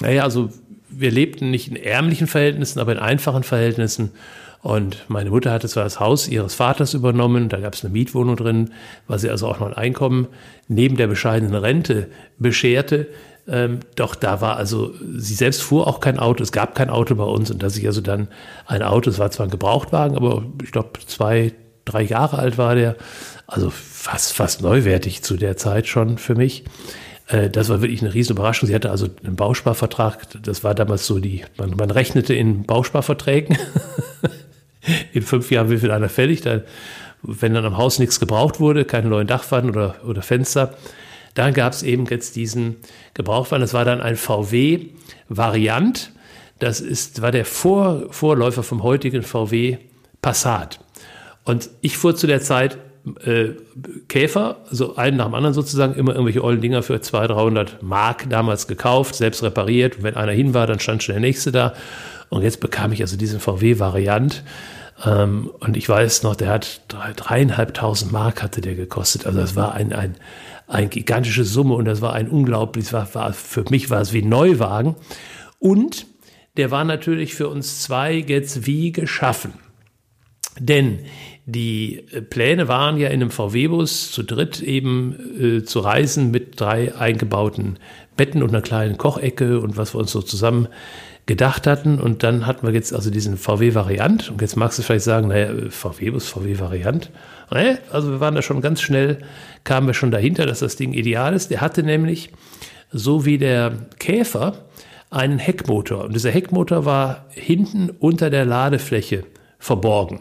naja, 0.00 0.22
also 0.22 0.50
wir 0.88 1.10
lebten 1.10 1.50
nicht 1.50 1.68
in 1.68 1.76
ärmlichen 1.76 2.26
Verhältnissen, 2.26 2.78
aber 2.78 2.92
in 2.92 2.98
einfachen 2.98 3.42
Verhältnissen. 3.42 4.12
Und 4.60 5.04
meine 5.08 5.30
Mutter 5.30 5.50
hatte 5.50 5.68
zwar 5.68 5.82
das 5.82 5.98
Haus 5.98 6.28
ihres 6.28 6.54
Vaters 6.54 6.94
übernommen, 6.94 7.48
da 7.48 7.58
gab 7.58 7.74
es 7.74 7.84
eine 7.84 7.92
Mietwohnung 7.92 8.36
drin, 8.36 8.70
was 9.08 9.22
sie 9.22 9.30
also 9.30 9.48
auch 9.48 9.58
noch 9.58 9.66
ein 9.66 9.74
Einkommen 9.74 10.28
neben 10.68 10.96
der 10.96 11.08
bescheidenen 11.08 11.56
Rente 11.56 12.08
bescherte. 12.38 13.08
Ähm, 13.48 13.80
doch 13.96 14.14
da 14.14 14.40
war 14.40 14.56
also, 14.56 14.94
sie 15.16 15.34
selbst 15.34 15.62
fuhr 15.62 15.88
auch 15.88 16.00
kein 16.00 16.18
Auto, 16.18 16.42
es 16.42 16.52
gab 16.52 16.74
kein 16.74 16.90
Auto 16.90 17.14
bei 17.16 17.24
uns 17.24 17.50
und 17.50 17.62
dass 17.62 17.76
ich 17.76 17.86
also 17.86 18.00
dann 18.00 18.28
ein 18.66 18.82
Auto, 18.82 19.10
es 19.10 19.18
war 19.18 19.30
zwar 19.30 19.46
ein 19.46 19.50
Gebrauchtwagen, 19.50 20.16
aber 20.16 20.44
ich 20.62 20.70
glaube 20.70 20.90
zwei, 21.06 21.52
drei 21.84 22.02
Jahre 22.02 22.38
alt 22.38 22.56
war 22.56 22.76
der, 22.76 22.96
also 23.48 23.70
fast, 23.70 24.32
fast 24.32 24.62
neuwertig 24.62 25.22
zu 25.22 25.36
der 25.36 25.56
Zeit 25.56 25.88
schon 25.88 26.18
für 26.18 26.36
mich. 26.36 26.64
Äh, 27.26 27.50
das 27.50 27.68
war 27.68 27.82
wirklich 27.82 28.02
eine 28.02 28.14
riesen 28.14 28.36
Überraschung. 28.36 28.68
Sie 28.68 28.74
hatte 28.74 28.90
also 28.90 29.08
einen 29.24 29.36
Bausparvertrag, 29.36 30.28
das 30.42 30.62
war 30.62 30.74
damals 30.74 31.06
so 31.06 31.18
die, 31.18 31.44
man, 31.56 31.70
man 31.70 31.90
rechnete 31.90 32.34
in 32.34 32.62
Bausparverträgen. 32.62 33.58
in 35.12 35.22
fünf 35.22 35.50
Jahren 35.50 35.70
wie 35.70 35.78
viel 35.78 35.90
einer 35.90 36.08
fällig, 36.08 36.40
dann, 36.42 36.62
wenn 37.22 37.54
dann 37.54 37.64
am 37.64 37.76
Haus 37.76 37.98
nichts 37.98 38.18
gebraucht 38.20 38.60
wurde, 38.60 38.84
keine 38.84 39.08
neuen 39.08 39.26
Dachpfannen 39.26 39.70
oder, 39.70 39.96
oder 40.06 40.22
Fenster, 40.22 40.74
dann 41.34 41.54
gab 41.54 41.72
es 41.72 41.82
eben 41.82 42.06
jetzt 42.06 42.36
diesen 42.36 42.76
Gebrauchtwagen. 43.14 43.62
Das 43.62 43.74
war 43.74 43.84
dann 43.84 44.00
ein 44.00 44.16
VW 44.16 44.86
Variant. 45.28 46.12
Das 46.58 46.80
ist, 46.80 47.22
war 47.22 47.32
der 47.32 47.44
Vor, 47.44 48.06
Vorläufer 48.10 48.62
vom 48.62 48.82
heutigen 48.82 49.22
VW 49.22 49.78
Passat. 50.20 50.78
Und 51.44 51.70
ich 51.80 51.96
fuhr 51.96 52.14
zu 52.14 52.26
der 52.26 52.40
Zeit 52.40 52.78
äh, 53.24 53.50
Käfer, 54.08 54.58
so 54.70 54.94
einen 54.94 55.16
nach 55.16 55.24
dem 55.26 55.34
anderen 55.34 55.54
sozusagen, 55.54 55.94
immer 55.94 56.12
irgendwelche 56.12 56.44
ollen 56.44 56.60
Dinger 56.60 56.82
für 56.82 57.00
200, 57.00 57.36
300 57.36 57.82
Mark 57.82 58.30
damals 58.30 58.68
gekauft, 58.68 59.16
selbst 59.16 59.42
repariert. 59.42 59.96
Und 59.96 60.02
wenn 60.04 60.16
einer 60.16 60.32
hin 60.32 60.54
war, 60.54 60.66
dann 60.66 60.78
stand 60.78 61.02
schon 61.02 61.14
der 61.14 61.20
nächste 61.20 61.50
da. 61.50 61.74
Und 62.28 62.42
jetzt 62.42 62.60
bekam 62.60 62.92
ich 62.92 63.00
also 63.00 63.16
diesen 63.16 63.40
VW-Variant. 63.40 64.44
Ähm, 65.04 65.50
und 65.58 65.76
ich 65.76 65.88
weiß 65.88 66.22
noch, 66.22 66.36
der 66.36 66.48
hat 66.48 66.82
dreieinhalbtausend 66.88 68.12
Mark 68.12 68.42
hatte 68.42 68.60
der 68.60 68.74
gekostet. 68.74 69.26
Also 69.26 69.40
das 69.40 69.56
war 69.56 69.74
ein, 69.74 69.92
ein, 69.92 70.14
eine 70.72 70.88
gigantische 70.88 71.44
Summe 71.44 71.74
und 71.74 71.84
das 71.84 72.00
war 72.00 72.12
ein 72.14 72.28
unglaublich, 72.28 72.92
war, 72.92 73.12
war, 73.14 73.32
für 73.32 73.64
mich 73.70 73.90
war 73.90 74.00
es 74.00 74.12
wie 74.12 74.22
ein 74.22 74.28
Neuwagen. 74.28 74.96
Und 75.58 76.06
der 76.56 76.70
war 76.70 76.84
natürlich 76.84 77.34
für 77.34 77.48
uns 77.48 77.82
zwei 77.82 78.14
jetzt 78.14 78.66
wie 78.66 78.92
geschaffen. 78.92 79.54
Denn 80.58 81.00
die 81.46 82.04
äh, 82.12 82.20
Pläne 82.20 82.68
waren 82.68 82.98
ja 82.98 83.08
in 83.08 83.22
einem 83.22 83.30
VW-Bus 83.30 84.12
zu 84.12 84.22
dritt 84.22 84.60
eben 84.60 85.60
äh, 85.60 85.64
zu 85.64 85.80
reisen 85.80 86.30
mit 86.30 86.60
drei 86.60 86.94
eingebauten 86.94 87.78
Betten 88.16 88.42
und 88.42 88.50
einer 88.50 88.60
kleinen 88.60 88.98
Kochecke 88.98 89.60
und 89.60 89.76
was 89.76 89.94
wir 89.94 89.98
uns 89.98 90.12
so 90.12 90.20
zusammen 90.20 90.68
gedacht 91.26 91.66
hatten. 91.66 92.00
Und 92.00 92.22
dann 92.22 92.46
hatten 92.46 92.66
wir 92.66 92.74
jetzt 92.74 92.92
also 92.92 93.10
diesen 93.10 93.36
VW-Variant. 93.36 94.30
Und 94.30 94.40
jetzt 94.42 94.56
magst 94.56 94.78
du 94.78 94.82
vielleicht 94.82 95.04
sagen, 95.04 95.28
naja, 95.28 95.52
VW-Bus, 95.70 96.28
VW-Variant. 96.28 97.10
Naja, 97.52 97.78
also 97.90 98.10
wir 98.10 98.20
waren 98.20 98.34
da 98.34 98.42
schon 98.42 98.60
ganz 98.60 98.80
schnell, 98.80 99.18
kamen 99.64 99.86
wir 99.86 99.94
schon 99.94 100.10
dahinter, 100.10 100.46
dass 100.46 100.60
das 100.60 100.76
Ding 100.76 100.92
ideal 100.92 101.34
ist. 101.34 101.50
Der 101.50 101.60
hatte 101.60 101.82
nämlich, 101.82 102.30
so 102.90 103.24
wie 103.24 103.38
der 103.38 103.72
Käfer, 103.98 104.64
einen 105.10 105.38
Heckmotor. 105.38 106.04
Und 106.04 106.14
dieser 106.14 106.30
Heckmotor 106.30 106.84
war 106.84 107.26
hinten 107.30 107.90
unter 107.90 108.30
der 108.30 108.44
Ladefläche 108.44 109.24
verborgen. 109.58 110.20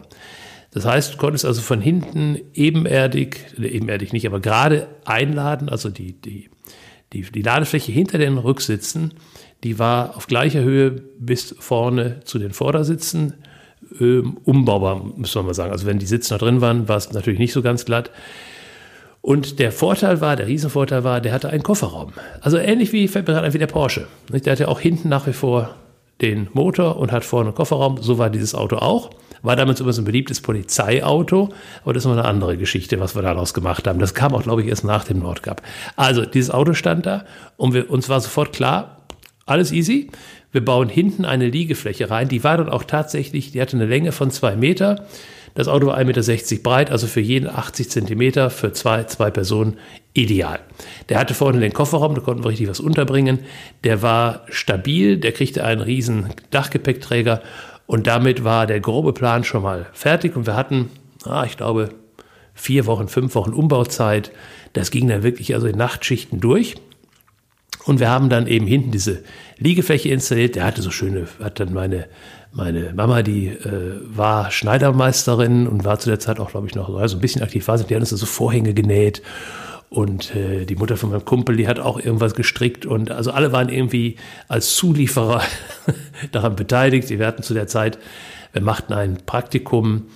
Das 0.72 0.86
heißt, 0.86 1.14
du 1.14 1.18
konntest 1.18 1.46
also 1.46 1.62
von 1.62 1.82
hinten 1.82 2.40
ebenerdig, 2.54 3.46
ebenerdig 3.58 4.14
nicht, 4.14 4.26
aber 4.26 4.40
gerade 4.40 4.88
einladen, 5.06 5.70
also 5.70 5.90
die, 5.90 6.14
die, 6.14 6.50
die, 7.14 7.22
die 7.24 7.42
Ladefläche 7.42 7.92
hinter 7.92 8.18
den 8.18 8.38
Rücksitzen 8.38 9.14
die 9.64 9.78
war 9.78 10.18
auf 10.18 10.28
gleicher 10.28 10.62
Höhe 10.62 10.92
bis 10.92 11.56
vorne 11.60 12.22
zu 12.24 12.40
den 12.40 12.52
Vordersitzen. 12.52 13.36
Ähm, 14.00 14.38
umbaubar, 14.46 15.04
müssen 15.16 15.36
wir 15.36 15.44
mal 15.44 15.54
sagen. 15.54 15.72
Also 15.72 15.86
wenn 15.86 16.00
die 16.00 16.06
Sitze 16.06 16.34
noch 16.34 16.40
drin 16.40 16.62
waren, 16.62 16.88
war 16.88 16.98
es 16.98 17.12
natürlich 17.12 17.40
nicht 17.40 17.54
so 17.54 17.62
ganz 17.62 17.86
glatt. 17.86 18.12
Und 19.22 19.60
der 19.60 19.72
Vorteil 19.72 20.20
war, 20.20 20.36
der 20.36 20.48
Riesenvorteil 20.48 21.04
war, 21.04 21.22
der 21.22 21.34
hatte 21.34 21.50
einen 21.50 21.64
Kofferraum. 21.64 22.14
Also 22.42 22.58
ähnlich 22.58 22.92
wie, 22.92 23.08
fällt 23.08 23.28
mir 23.28 23.34
gerade 23.36 23.54
wie 23.54 23.60
der 23.60 23.68
Porsche. 23.68 24.08
Der 24.30 24.52
hatte 24.52 24.68
auch 24.68 24.80
hinten 24.80 25.10
nach 25.10 25.28
wie 25.28 25.34
vor 25.34 25.76
den 26.22 26.50
Motor 26.54 26.98
und 26.98 27.12
hat 27.12 27.26
vorne 27.26 27.50
einen 27.50 27.56
Kofferraum. 27.56 28.02
So 28.02 28.18
war 28.18 28.30
dieses 28.30 28.56
Auto 28.56 28.78
auch. 28.78 29.12
War 29.44 29.56
damals 29.56 29.80
so 29.80 29.86
ein 29.86 30.06
beliebtes 30.06 30.42
Polizeiauto, 30.42 31.50
aber 31.84 31.94
das 31.94 32.04
ist 32.04 32.08
noch 32.08 32.14
eine 32.14 32.26
andere 32.26 32.58
Geschichte, 32.58 33.00
was 33.00 33.16
wir 33.16 33.24
daraus 33.24 33.56
gemacht 33.56 33.88
haben. 33.88 33.98
Das 33.98 34.14
kam 34.14 34.36
auch, 34.36 34.44
glaube 34.44 34.62
ich, 34.62 34.68
erst 34.68 34.84
nach 34.84 35.04
dem 35.04 35.20
Nordcup. 35.20 35.64
Also, 35.96 36.26
dieses 36.26 36.52
Auto 36.52 36.74
stand 36.74 37.08
da 37.08 37.26
und 37.58 37.74
wir, 37.74 37.90
uns 37.90 38.08
war 38.08 38.22
sofort 38.22 38.54
klar, 38.54 39.02
alles 39.48 39.72
easy. 39.72 40.12
Wir 40.52 40.64
bauen 40.64 40.90
hinten 40.90 41.26
eine 41.26 41.48
Liegefläche 41.48 42.10
rein. 42.10 42.28
Die 42.28 42.44
war 42.44 42.58
dann 42.58 42.70
auch 42.70 42.84
tatsächlich, 42.84 43.52
die 43.52 43.62
hatte 43.62 43.78
eine 43.78 43.86
Länge 43.86 44.12
von 44.12 44.32
zwei 44.32 44.56
Meter. 44.56 45.06
Das 45.54 45.68
Auto 45.68 45.88
war 45.88 45.98
1,60 45.98 46.52
Meter 46.52 46.64
breit, 46.64 46.92
also 46.92 47.08
für 47.08 47.20
jeden 47.20 47.50
80 47.50 47.90
Zentimeter, 47.90 48.50
für 48.50 48.72
zwei, 48.72 49.04
zwei 49.04 49.32
Personen 49.32 49.78
ideal. 50.14 50.60
Der 51.10 51.20
hatte 51.20 51.34
vorne 51.34 51.60
den 51.60 51.74
Kofferraum, 51.74 52.16
da 52.16 52.22
konnten 52.22 52.44
wir 52.44 52.50
richtig 52.50 52.70
was 52.70 52.80
unterbringen. 52.80 53.40
Der 53.84 54.02
war 54.02 54.46
stabil, 54.50 55.18
der 55.18 55.34
kriegte 55.34 55.64
einen 55.64 55.82
riesen 55.82 56.30
Dachgepäckträger 56.52 57.42
und 57.86 58.08
damit 58.08 58.46
war 58.46 58.68
der 58.68 58.80
grobe 58.80 59.12
Plan 59.12 59.44
schon 59.44 59.64
mal 59.64 59.88
fertig 59.92 60.38
und 60.38 60.48
wir 60.48 60.56
hatten, 60.56 60.90
ah, 61.26 61.44
ich 61.44 61.58
glaube, 61.58 61.90
vier 62.54 62.86
Wochen, 62.86 63.10
fünf 63.10 63.36
Wochen 63.36 63.52
Umbauzeit. 63.52 64.32
Das 64.74 64.92
ging 64.92 65.08
dann 65.10 65.24
wirklich 65.24 65.54
also 65.54 65.68
in 65.68 65.78
Nachtschichten 65.78 66.40
durch. 66.40 66.76
Und 67.86 68.00
wir 68.00 68.10
haben 68.10 68.30
dann 68.30 68.48
eben 68.48 68.68
hinten 68.68 68.92
diese 68.92 69.24
Liegefläche 69.62 70.10
installiert. 70.10 70.56
Der 70.56 70.66
hatte 70.66 70.82
so 70.82 70.92
schöne, 70.92 71.28
hat 71.42 71.60
dann 71.60 71.72
meine, 71.72 72.08
meine 72.52 72.94
Mama, 72.94 73.22
die 73.22 73.48
äh, 73.48 74.00
war 74.04 74.52
Schneidermeisterin 74.52 75.68
und 75.68 75.86
war 75.86 76.00
zu 76.00 76.10
der 76.10 76.20
Zeit 76.20 76.40
auch, 76.40 76.52
glaube 76.52 76.68
ich, 76.68 76.76
noch 76.76 76.94
also 76.96 77.18
ein 77.18 77.22
bisschen 77.22 77.44
aktiv 77.44 77.68
war. 77.68 77.78
Die 77.78 77.96
hat 77.96 78.02
uns 78.02 78.10
so 78.10 78.26
Vorhänge 78.26 78.74
genäht. 78.74 79.22
Und 79.90 80.34
äh, 80.36 80.66
die 80.66 80.76
Mutter 80.76 80.98
von 80.98 81.12
meinem 81.12 81.26
Kumpel, 81.26 81.58
die 81.58 81.68
hat 81.68 81.80
auch 81.80 82.00
irgendwas 82.00 82.34
gestrickt. 82.34 82.86
Und 82.86 83.12
also 83.12 83.32
alle 83.32 83.52
waren 83.52 83.70
irgendwie 83.70 84.16
als 84.48 84.76
Zulieferer 84.76 85.44
daran 86.32 86.56
beteiligt. 86.56 87.10
Wir 87.10 87.28
hatten 87.28 87.44
zu 87.44 87.54
der 87.54 87.68
Zeit, 87.68 88.00
wir 88.54 88.62
machten 88.62 88.94
ein 88.94 89.18
Praktikum 89.26 90.08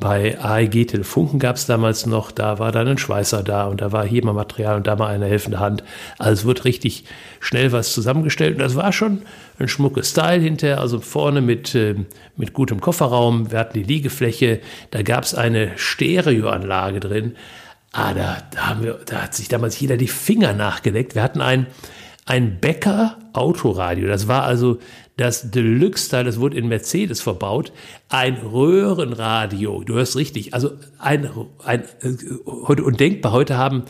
bei 0.00 0.38
AEG 0.40 0.88
Telefunken 0.88 1.38
gab 1.38 1.56
es 1.56 1.66
damals 1.66 2.06
noch, 2.06 2.32
da 2.32 2.58
war 2.58 2.72
dann 2.72 2.88
ein 2.88 2.98
Schweißer 2.98 3.42
da 3.42 3.66
und 3.66 3.82
da 3.82 3.92
war 3.92 4.06
hier 4.06 4.24
mal 4.24 4.32
Material 4.32 4.76
und 4.76 4.86
da 4.86 4.96
mal 4.96 5.08
eine 5.08 5.26
helfende 5.26 5.60
Hand. 5.60 5.84
Also 6.18 6.46
wird 6.46 6.64
richtig 6.64 7.04
schnell 7.38 7.70
was 7.70 7.92
zusammengestellt 7.92 8.54
und 8.54 8.60
das 8.60 8.74
war 8.74 8.92
schon 8.92 9.22
ein 9.58 9.68
schmuckes 9.68 10.10
Style 10.10 10.40
hinterher, 10.40 10.80
also 10.80 11.00
vorne 11.00 11.42
mit, 11.42 11.74
äh, 11.74 11.94
mit 12.36 12.54
gutem 12.54 12.80
Kofferraum, 12.80 13.52
wir 13.52 13.58
hatten 13.58 13.74
die 13.74 13.84
Liegefläche, 13.84 14.60
da 14.90 15.02
gab 15.02 15.24
es 15.24 15.34
eine 15.34 15.72
Stereoanlage 15.76 17.00
drin. 17.00 17.36
Ah, 17.92 18.14
da, 18.14 18.38
da, 18.52 18.68
haben 18.68 18.82
wir, 18.82 19.00
da 19.04 19.22
hat 19.22 19.34
sich 19.34 19.48
damals 19.48 19.78
jeder 19.78 19.96
die 19.96 20.08
Finger 20.08 20.54
nachgeleckt. 20.54 21.14
Wir 21.14 21.22
hatten 21.22 21.40
ein, 21.40 21.66
ein 22.24 22.58
Becker 22.60 23.18
Autoradio. 23.32 24.08
Das 24.08 24.28
war 24.28 24.44
also 24.44 24.78
das 25.20 25.50
Deluxe-Teil, 25.50 26.24
das 26.24 26.40
wurde 26.40 26.56
in 26.56 26.68
Mercedes 26.68 27.20
verbaut, 27.20 27.72
ein 28.08 28.36
Röhrenradio. 28.36 29.84
Du 29.84 29.94
hörst 29.94 30.16
richtig. 30.16 30.54
Also 30.54 30.72
ein, 30.98 31.28
ein 31.62 31.84
heute 32.46 32.82
undenkbar. 32.84 33.32
Heute 33.32 33.58
haben 33.58 33.84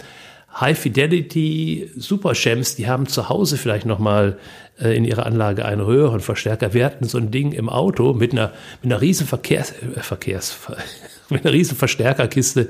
High 0.52 0.76
Fidelity 0.76 1.88
Superchamps, 1.96 2.74
die 2.74 2.88
haben 2.88 3.06
zu 3.06 3.28
Hause 3.28 3.56
vielleicht 3.58 3.86
noch 3.86 4.00
mal 4.00 4.38
äh, 4.38 4.69
in 4.80 5.04
ihrer 5.04 5.26
Anlage 5.26 5.64
einen 5.64 5.80
Röhrenverstärker. 5.80 6.72
Wir 6.72 6.86
hatten 6.86 7.04
so 7.04 7.18
ein 7.18 7.30
Ding 7.30 7.52
im 7.52 7.68
Auto 7.68 8.12
mit 8.14 8.32
einer 8.32 8.52
mit 8.82 8.90
einer 8.90 9.00
riesen 9.00 9.26
Verkehrs, 9.26 9.72
äh, 9.72 10.00
Verkehrs 10.00 10.56
mit 11.28 11.44
einer 11.44 11.52
riesen 11.52 11.76
Verstärkerkiste, 11.76 12.68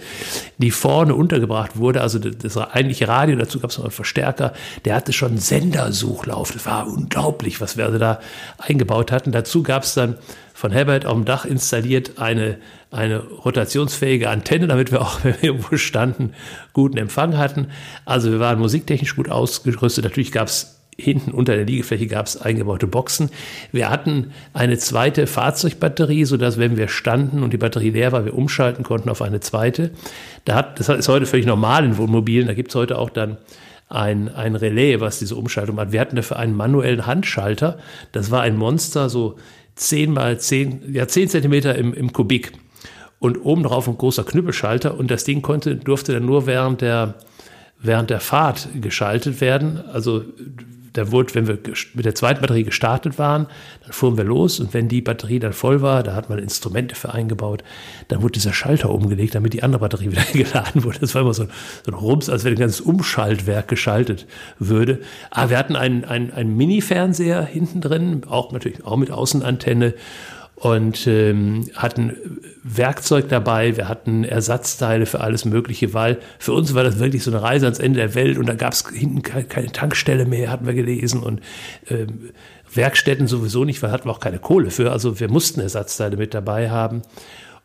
die 0.58 0.70
vorne 0.70 1.14
untergebracht 1.14 1.76
wurde. 1.76 2.00
Also 2.00 2.18
das 2.18 2.56
eigentliche 2.56 3.08
Radio, 3.08 3.36
dazu 3.36 3.60
gab 3.60 3.70
es 3.70 3.78
noch 3.78 3.84
einen 3.84 3.92
Verstärker, 3.92 4.52
der 4.84 4.96
hatte 4.96 5.12
schon 5.12 5.38
Sendersuchlauf. 5.38 6.52
Das 6.52 6.66
war 6.66 6.86
unglaublich, 6.86 7.60
was 7.60 7.76
wir 7.76 7.86
also 7.86 7.98
da 7.98 8.20
eingebaut 8.58 9.12
hatten. 9.12 9.32
Dazu 9.32 9.62
gab 9.62 9.84
es 9.84 9.94
dann 9.94 10.16
von 10.52 10.72
Herbert 10.72 11.06
auf 11.06 11.14
dem 11.14 11.24
Dach 11.24 11.46
installiert 11.46 12.18
eine, 12.18 12.58
eine 12.90 13.20
rotationsfähige 13.20 14.28
Antenne, 14.28 14.66
damit 14.66 14.92
wir 14.92 15.00
auch, 15.00 15.20
wenn 15.24 15.34
wir 15.34 15.44
irgendwo 15.44 15.76
standen, 15.76 16.34
guten 16.74 16.98
Empfang 16.98 17.38
hatten. 17.38 17.68
Also 18.04 18.30
wir 18.30 18.40
waren 18.40 18.58
musiktechnisch 18.58 19.16
gut 19.16 19.30
ausgerüstet. 19.30 20.04
Natürlich 20.04 20.32
gab 20.32 20.48
es 20.48 20.79
hinten 21.00 21.32
unter 21.32 21.56
der 21.56 21.64
Liegefläche 21.64 22.06
gab 22.06 22.26
es 22.26 22.40
eingebaute 22.40 22.86
Boxen. 22.86 23.30
Wir 23.72 23.90
hatten 23.90 24.32
eine 24.52 24.78
zweite 24.78 25.26
Fahrzeugbatterie, 25.26 26.24
sodass, 26.24 26.58
wenn 26.58 26.76
wir 26.76 26.88
standen 26.88 27.42
und 27.42 27.52
die 27.52 27.58
Batterie 27.58 27.90
leer 27.90 28.12
war, 28.12 28.24
wir 28.24 28.34
umschalten 28.34 28.84
konnten 28.84 29.08
auf 29.08 29.22
eine 29.22 29.40
zweite. 29.40 29.90
Da 30.44 30.54
hat, 30.54 30.78
das 30.78 30.88
ist 30.88 31.08
heute 31.08 31.26
völlig 31.26 31.46
normal 31.46 31.84
in 31.84 31.96
Wohnmobilen. 31.96 32.46
Da 32.46 32.54
gibt 32.54 32.70
es 32.70 32.74
heute 32.74 32.98
auch 32.98 33.10
dann 33.10 33.38
ein, 33.90 34.28
ein 34.28 34.54
Relais, 34.54 35.00
was 35.00 35.18
diese 35.18 35.34
Umschaltung 35.34 35.78
hat. 35.78 35.92
Wir 35.92 36.00
hatten 36.00 36.16
dafür 36.16 36.38
einen 36.38 36.54
manuellen 36.54 37.06
Handschalter. 37.06 37.78
Das 38.12 38.30
war 38.30 38.42
ein 38.42 38.56
Monster, 38.56 39.08
so 39.08 39.36
10 39.74 40.12
mal 40.12 40.38
10, 40.38 40.94
ja 40.94 41.08
10 41.08 41.28
Zentimeter 41.28 41.74
im, 41.74 41.92
im 41.92 42.12
Kubik. 42.12 42.52
Und 43.18 43.44
oben 43.44 43.64
drauf 43.64 43.86
ein 43.88 43.98
großer 43.98 44.24
Knüppelschalter. 44.24 44.96
Und 44.96 45.10
das 45.10 45.24
Ding 45.24 45.42
konnte, 45.42 45.76
durfte 45.76 46.14
dann 46.14 46.24
nur 46.24 46.46
während 46.46 46.80
der, 46.80 47.16
während 47.82 48.10
der 48.10 48.20
Fahrt 48.20 48.68
geschaltet 48.80 49.40
werden. 49.40 49.80
Also 49.92 50.24
da 50.92 51.12
wurde, 51.12 51.34
wenn 51.34 51.46
wir 51.46 51.58
mit 51.94 52.04
der 52.04 52.14
zweiten 52.14 52.40
Batterie 52.40 52.64
gestartet 52.64 53.18
waren, 53.18 53.46
dann 53.82 53.92
fuhren 53.92 54.16
wir 54.16 54.24
los 54.24 54.58
und 54.58 54.74
wenn 54.74 54.88
die 54.88 55.00
Batterie 55.00 55.38
dann 55.38 55.52
voll 55.52 55.82
war, 55.82 56.02
da 56.02 56.14
hat 56.14 56.28
man 56.28 56.38
Instrumente 56.38 56.94
für 56.94 57.12
eingebaut, 57.12 57.62
dann 58.08 58.22
wurde 58.22 58.32
dieser 58.32 58.52
Schalter 58.52 58.90
umgelegt, 58.90 59.34
damit 59.34 59.52
die 59.52 59.62
andere 59.62 59.80
Batterie 59.80 60.10
wieder 60.10 60.24
geladen 60.32 60.84
wurde. 60.84 60.98
Das 60.98 61.14
war 61.14 61.22
immer 61.22 61.34
so, 61.34 61.44
so 61.44 61.92
ein 61.92 61.94
Rums, 61.94 62.28
als 62.28 62.44
wenn 62.44 62.54
ein 62.54 62.58
ganzes 62.58 62.80
Umschaltwerk 62.80 63.68
geschaltet 63.68 64.26
würde. 64.58 65.00
Aber 65.30 65.42
ah, 65.42 65.50
wir 65.50 65.58
hatten 65.58 65.76
einen, 65.76 66.04
einen, 66.04 66.32
einen 66.32 66.56
Mini-Fernseher 66.56 67.44
hinten 67.44 67.80
drin, 67.80 68.22
auch 68.28 68.52
natürlich 68.52 68.84
auch 68.84 68.96
mit 68.96 69.10
Außenantenne 69.10 69.94
und 70.60 71.06
ähm, 71.06 71.70
hatten 71.74 72.16
Werkzeug 72.62 73.30
dabei, 73.30 73.78
wir 73.78 73.88
hatten 73.88 74.24
Ersatzteile 74.24 75.06
für 75.06 75.20
alles 75.22 75.46
Mögliche, 75.46 75.94
weil 75.94 76.18
für 76.38 76.52
uns 76.52 76.74
war 76.74 76.84
das 76.84 76.98
wirklich 76.98 77.24
so 77.24 77.30
eine 77.30 77.40
Reise 77.40 77.64
ans 77.64 77.78
Ende 77.78 78.00
der 78.00 78.14
Welt 78.14 78.36
und 78.36 78.46
da 78.46 78.52
gab 78.52 78.74
es 78.74 78.86
hinten 78.86 79.22
keine 79.22 79.72
Tankstelle 79.72 80.26
mehr, 80.26 80.50
hatten 80.50 80.66
wir 80.66 80.74
gelesen 80.74 81.22
und 81.22 81.40
ähm, 81.88 82.30
Werkstätten 82.72 83.26
sowieso 83.26 83.64
nicht, 83.64 83.82
weil 83.82 83.90
hatten 83.90 84.06
wir 84.06 84.12
auch 84.12 84.20
keine 84.20 84.38
Kohle 84.38 84.70
für, 84.70 84.92
also 84.92 85.18
wir 85.18 85.30
mussten 85.30 85.60
Ersatzteile 85.60 86.18
mit 86.18 86.34
dabei 86.34 86.68
haben. 86.68 87.02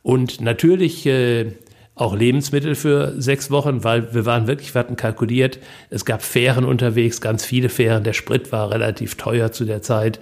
Und 0.01 0.39
natürlich 0.39 1.05
äh, 1.05 1.51
auch 1.95 2.15
Lebensmittel 2.15 2.75
für 2.75 3.13
sechs 3.21 3.51
Wochen, 3.51 3.83
weil 3.83 4.13
wir 4.13 4.25
waren 4.25 4.47
wirklich, 4.47 4.73
wir 4.73 4.79
hatten 4.79 4.95
kalkuliert, 4.95 5.59
es 5.89 6.05
gab 6.05 6.21
Fähren 6.21 6.63
unterwegs, 6.63 7.19
ganz 7.19 7.43
viele 7.43 7.67
Fähren, 7.67 8.05
der 8.05 8.13
Sprit 8.13 8.53
war 8.53 8.71
relativ 8.71 9.15
teuer 9.15 9.51
zu 9.51 9.65
der 9.65 9.81
Zeit 9.81 10.19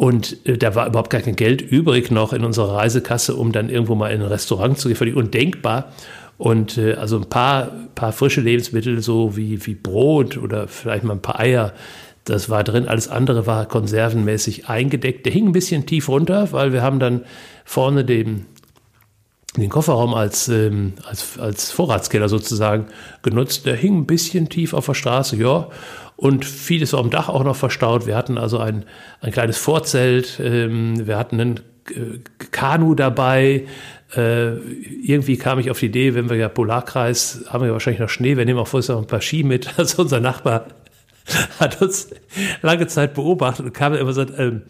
und 0.00 0.46
äh, 0.46 0.56
da 0.56 0.74
war 0.74 0.86
überhaupt 0.86 1.10
gar 1.10 1.20
kein 1.20 1.36
Geld 1.36 1.60
übrig 1.60 2.10
noch 2.10 2.32
in 2.32 2.42
unserer 2.42 2.74
Reisekasse, 2.76 3.36
um 3.36 3.52
dann 3.52 3.68
irgendwo 3.68 3.94
mal 3.94 4.10
in 4.10 4.22
ein 4.22 4.28
Restaurant 4.28 4.78
zu 4.78 4.88
gehen. 4.88 4.96
Völlig 4.96 5.14
undenkbar. 5.14 5.92
Und 6.38 6.78
äh, 6.78 6.94
also 6.94 7.18
ein 7.18 7.28
paar, 7.28 7.70
paar 7.94 8.12
frische 8.12 8.40
Lebensmittel, 8.40 9.02
so 9.02 9.36
wie, 9.36 9.66
wie 9.66 9.74
Brot 9.74 10.38
oder 10.38 10.68
vielleicht 10.68 11.04
mal 11.04 11.12
ein 11.12 11.20
paar 11.20 11.38
Eier, 11.38 11.74
das 12.24 12.48
war 12.48 12.64
drin. 12.64 12.88
Alles 12.88 13.08
andere 13.08 13.46
war 13.46 13.66
konservenmäßig 13.66 14.70
eingedeckt. 14.70 15.26
Der 15.26 15.34
hing 15.34 15.48
ein 15.48 15.52
bisschen 15.52 15.84
tief 15.84 16.08
runter, 16.08 16.50
weil 16.52 16.72
wir 16.72 16.80
haben 16.80 16.98
dann 16.98 17.26
vorne 17.66 18.02
den, 18.02 18.46
den 19.58 19.68
Kofferraum 19.68 20.14
als, 20.14 20.48
ähm, 20.48 20.94
als, 21.04 21.38
als 21.38 21.70
Vorratskeller 21.72 22.30
sozusagen 22.30 22.86
genutzt. 23.20 23.66
Der 23.66 23.76
hing 23.76 23.98
ein 23.98 24.06
bisschen 24.06 24.48
tief 24.48 24.72
auf 24.72 24.86
der 24.86 24.94
Straße, 24.94 25.36
ja 25.36 25.68
und 26.20 26.44
vieles 26.44 26.92
war 26.92 27.00
am 27.00 27.08
Dach 27.08 27.30
auch 27.30 27.44
noch 27.44 27.56
verstaut. 27.56 28.06
Wir 28.06 28.14
hatten 28.14 28.36
also 28.36 28.58
ein, 28.58 28.84
ein 29.22 29.32
kleines 29.32 29.56
Vorzelt, 29.56 30.38
ähm, 30.38 31.06
wir 31.06 31.16
hatten 31.16 31.40
einen 31.40 31.60
äh, 31.88 32.18
Kanu 32.50 32.94
dabei. 32.94 33.64
Äh, 34.14 34.56
irgendwie 35.02 35.38
kam 35.38 35.58
ich 35.58 35.70
auf 35.70 35.78
die 35.78 35.86
Idee, 35.86 36.14
wenn 36.14 36.28
wir 36.28 36.36
ja 36.36 36.50
Polarkreis, 36.50 37.46
haben 37.48 37.64
wir 37.64 37.72
wahrscheinlich 37.72 38.00
noch 38.00 38.10
Schnee, 38.10 38.36
wir 38.36 38.44
nehmen 38.44 38.58
auch 38.58 38.68
vorher 38.68 38.96
noch 38.96 39.00
ein 39.00 39.06
paar 39.06 39.22
Ski 39.22 39.44
mit. 39.44 39.70
Also 39.78 40.02
unser 40.02 40.20
Nachbar 40.20 40.66
hat 41.58 41.80
uns 41.80 42.10
lange 42.60 42.86
Zeit 42.86 43.14
beobachtet 43.14 43.64
und 43.64 43.72
kam 43.72 43.94
immer 43.94 44.12
so, 44.12 44.20
ähm, 44.36 44.62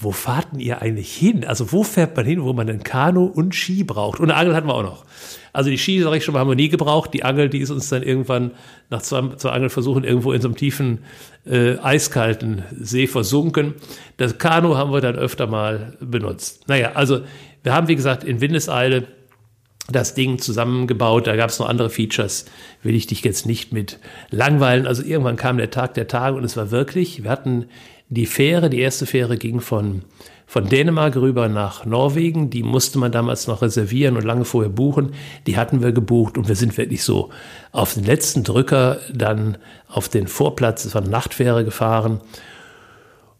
wo 0.00 0.12
fahrt 0.12 0.52
denn 0.52 0.60
ihr 0.60 0.80
eigentlich 0.80 1.12
hin? 1.12 1.44
Also 1.44 1.72
wo 1.72 1.82
fährt 1.82 2.16
man 2.16 2.24
hin, 2.24 2.44
wo 2.44 2.52
man 2.52 2.68
einen 2.68 2.84
Kanu 2.84 3.24
und 3.24 3.54
Ski 3.54 3.82
braucht? 3.82 4.20
Und 4.20 4.30
eine 4.30 4.38
Angel 4.38 4.54
hatten 4.54 4.68
wir 4.68 4.74
auch 4.74 4.84
noch. 4.84 5.04
Also 5.52 5.70
die 5.70 5.78
Ski, 5.78 6.00
sag 6.02 6.14
ich 6.14 6.24
schon 6.24 6.34
mal, 6.34 6.40
haben 6.40 6.48
wir 6.48 6.54
nie 6.54 6.68
gebraucht. 6.68 7.12
Die 7.14 7.24
Angel, 7.24 7.48
die 7.48 7.58
ist 7.58 7.70
uns 7.70 7.88
dann 7.88 8.04
irgendwann 8.04 8.52
nach 8.90 9.02
zwei, 9.02 9.34
zwei 9.36 9.50
Angelversuchen 9.50 10.04
irgendwo 10.04 10.32
in 10.32 10.40
so 10.40 10.46
einem 10.46 10.56
tiefen, 10.56 11.00
äh, 11.44 11.78
eiskalten 11.78 12.62
See 12.78 13.08
versunken. 13.08 13.74
Das 14.18 14.38
Kanu 14.38 14.76
haben 14.76 14.92
wir 14.92 15.00
dann 15.00 15.16
öfter 15.16 15.48
mal 15.48 15.96
benutzt. 16.00 16.68
Naja, 16.68 16.92
also 16.94 17.22
wir 17.64 17.74
haben, 17.74 17.88
wie 17.88 17.96
gesagt, 17.96 18.22
in 18.22 18.40
Windeseile 18.40 19.08
das 19.90 20.14
Ding 20.14 20.38
zusammengebaut. 20.38 21.26
Da 21.26 21.34
gab 21.34 21.50
es 21.50 21.58
noch 21.58 21.68
andere 21.68 21.90
Features, 21.90 22.44
will 22.82 22.94
ich 22.94 23.06
dich 23.08 23.24
jetzt 23.24 23.46
nicht 23.46 23.72
mit 23.72 23.98
langweilen. 24.30 24.86
Also 24.86 25.02
irgendwann 25.02 25.36
kam 25.36 25.56
der 25.56 25.70
Tag 25.70 25.94
der 25.94 26.06
Tage 26.06 26.36
und 26.36 26.44
es 26.44 26.56
war 26.56 26.70
wirklich, 26.70 27.24
wir 27.24 27.30
hatten 27.30 27.66
die 28.08 28.26
Fähre, 28.26 28.70
die 28.70 28.80
erste 28.80 29.06
Fähre 29.06 29.36
ging 29.36 29.60
von, 29.60 30.02
von 30.46 30.68
Dänemark 30.68 31.16
rüber 31.16 31.48
nach 31.48 31.84
Norwegen. 31.84 32.50
Die 32.50 32.62
musste 32.62 32.98
man 32.98 33.12
damals 33.12 33.46
noch 33.46 33.60
reservieren 33.60 34.16
und 34.16 34.24
lange 34.24 34.44
vorher 34.44 34.70
buchen. 34.70 35.12
Die 35.46 35.56
hatten 35.56 35.82
wir 35.82 35.92
gebucht 35.92 36.38
und 36.38 36.48
wir 36.48 36.56
sind 36.56 36.76
wirklich 36.78 37.02
so 37.02 37.30
auf 37.72 37.94
den 37.94 38.04
letzten 38.04 38.44
Drücker 38.44 38.98
dann 39.12 39.58
auf 39.88 40.08
den 40.08 40.26
Vorplatz, 40.26 40.84
es 40.84 40.94
war 40.94 41.02
eine 41.02 41.10
Nachtfähre 41.10 41.64
gefahren 41.64 42.20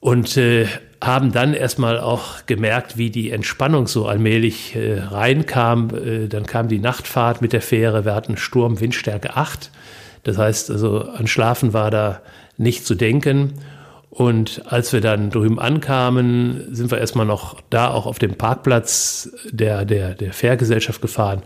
und 0.00 0.36
äh, 0.36 0.66
haben 1.02 1.32
dann 1.32 1.54
erstmal 1.54 1.98
auch 1.98 2.46
gemerkt, 2.46 2.98
wie 2.98 3.10
die 3.10 3.30
Entspannung 3.30 3.86
so 3.86 4.06
allmählich 4.06 4.74
äh, 4.74 5.00
reinkam. 5.00 5.90
Äh, 5.94 6.28
dann 6.28 6.46
kam 6.46 6.68
die 6.68 6.78
Nachtfahrt 6.78 7.40
mit 7.40 7.52
der 7.52 7.62
Fähre. 7.62 8.04
Wir 8.04 8.14
hatten 8.14 8.36
Sturm, 8.36 8.80
Windstärke 8.80 9.36
8. 9.36 9.70
Das 10.24 10.38
heißt, 10.38 10.70
also 10.70 11.02
an 11.02 11.26
Schlafen 11.26 11.72
war 11.72 11.90
da 11.90 12.20
nicht 12.56 12.84
zu 12.84 12.94
denken. 12.94 13.54
Und 14.18 14.62
als 14.66 14.92
wir 14.92 15.00
dann 15.00 15.30
drüben 15.30 15.60
ankamen, 15.60 16.74
sind 16.74 16.90
wir 16.90 16.98
erstmal 16.98 17.24
noch 17.24 17.60
da 17.70 17.88
auch 17.92 18.04
auf 18.04 18.18
dem 18.18 18.34
Parkplatz 18.34 19.30
der, 19.48 19.84
der, 19.84 20.16
der 20.16 20.32
Fährgesellschaft 20.32 21.00
gefahren 21.00 21.44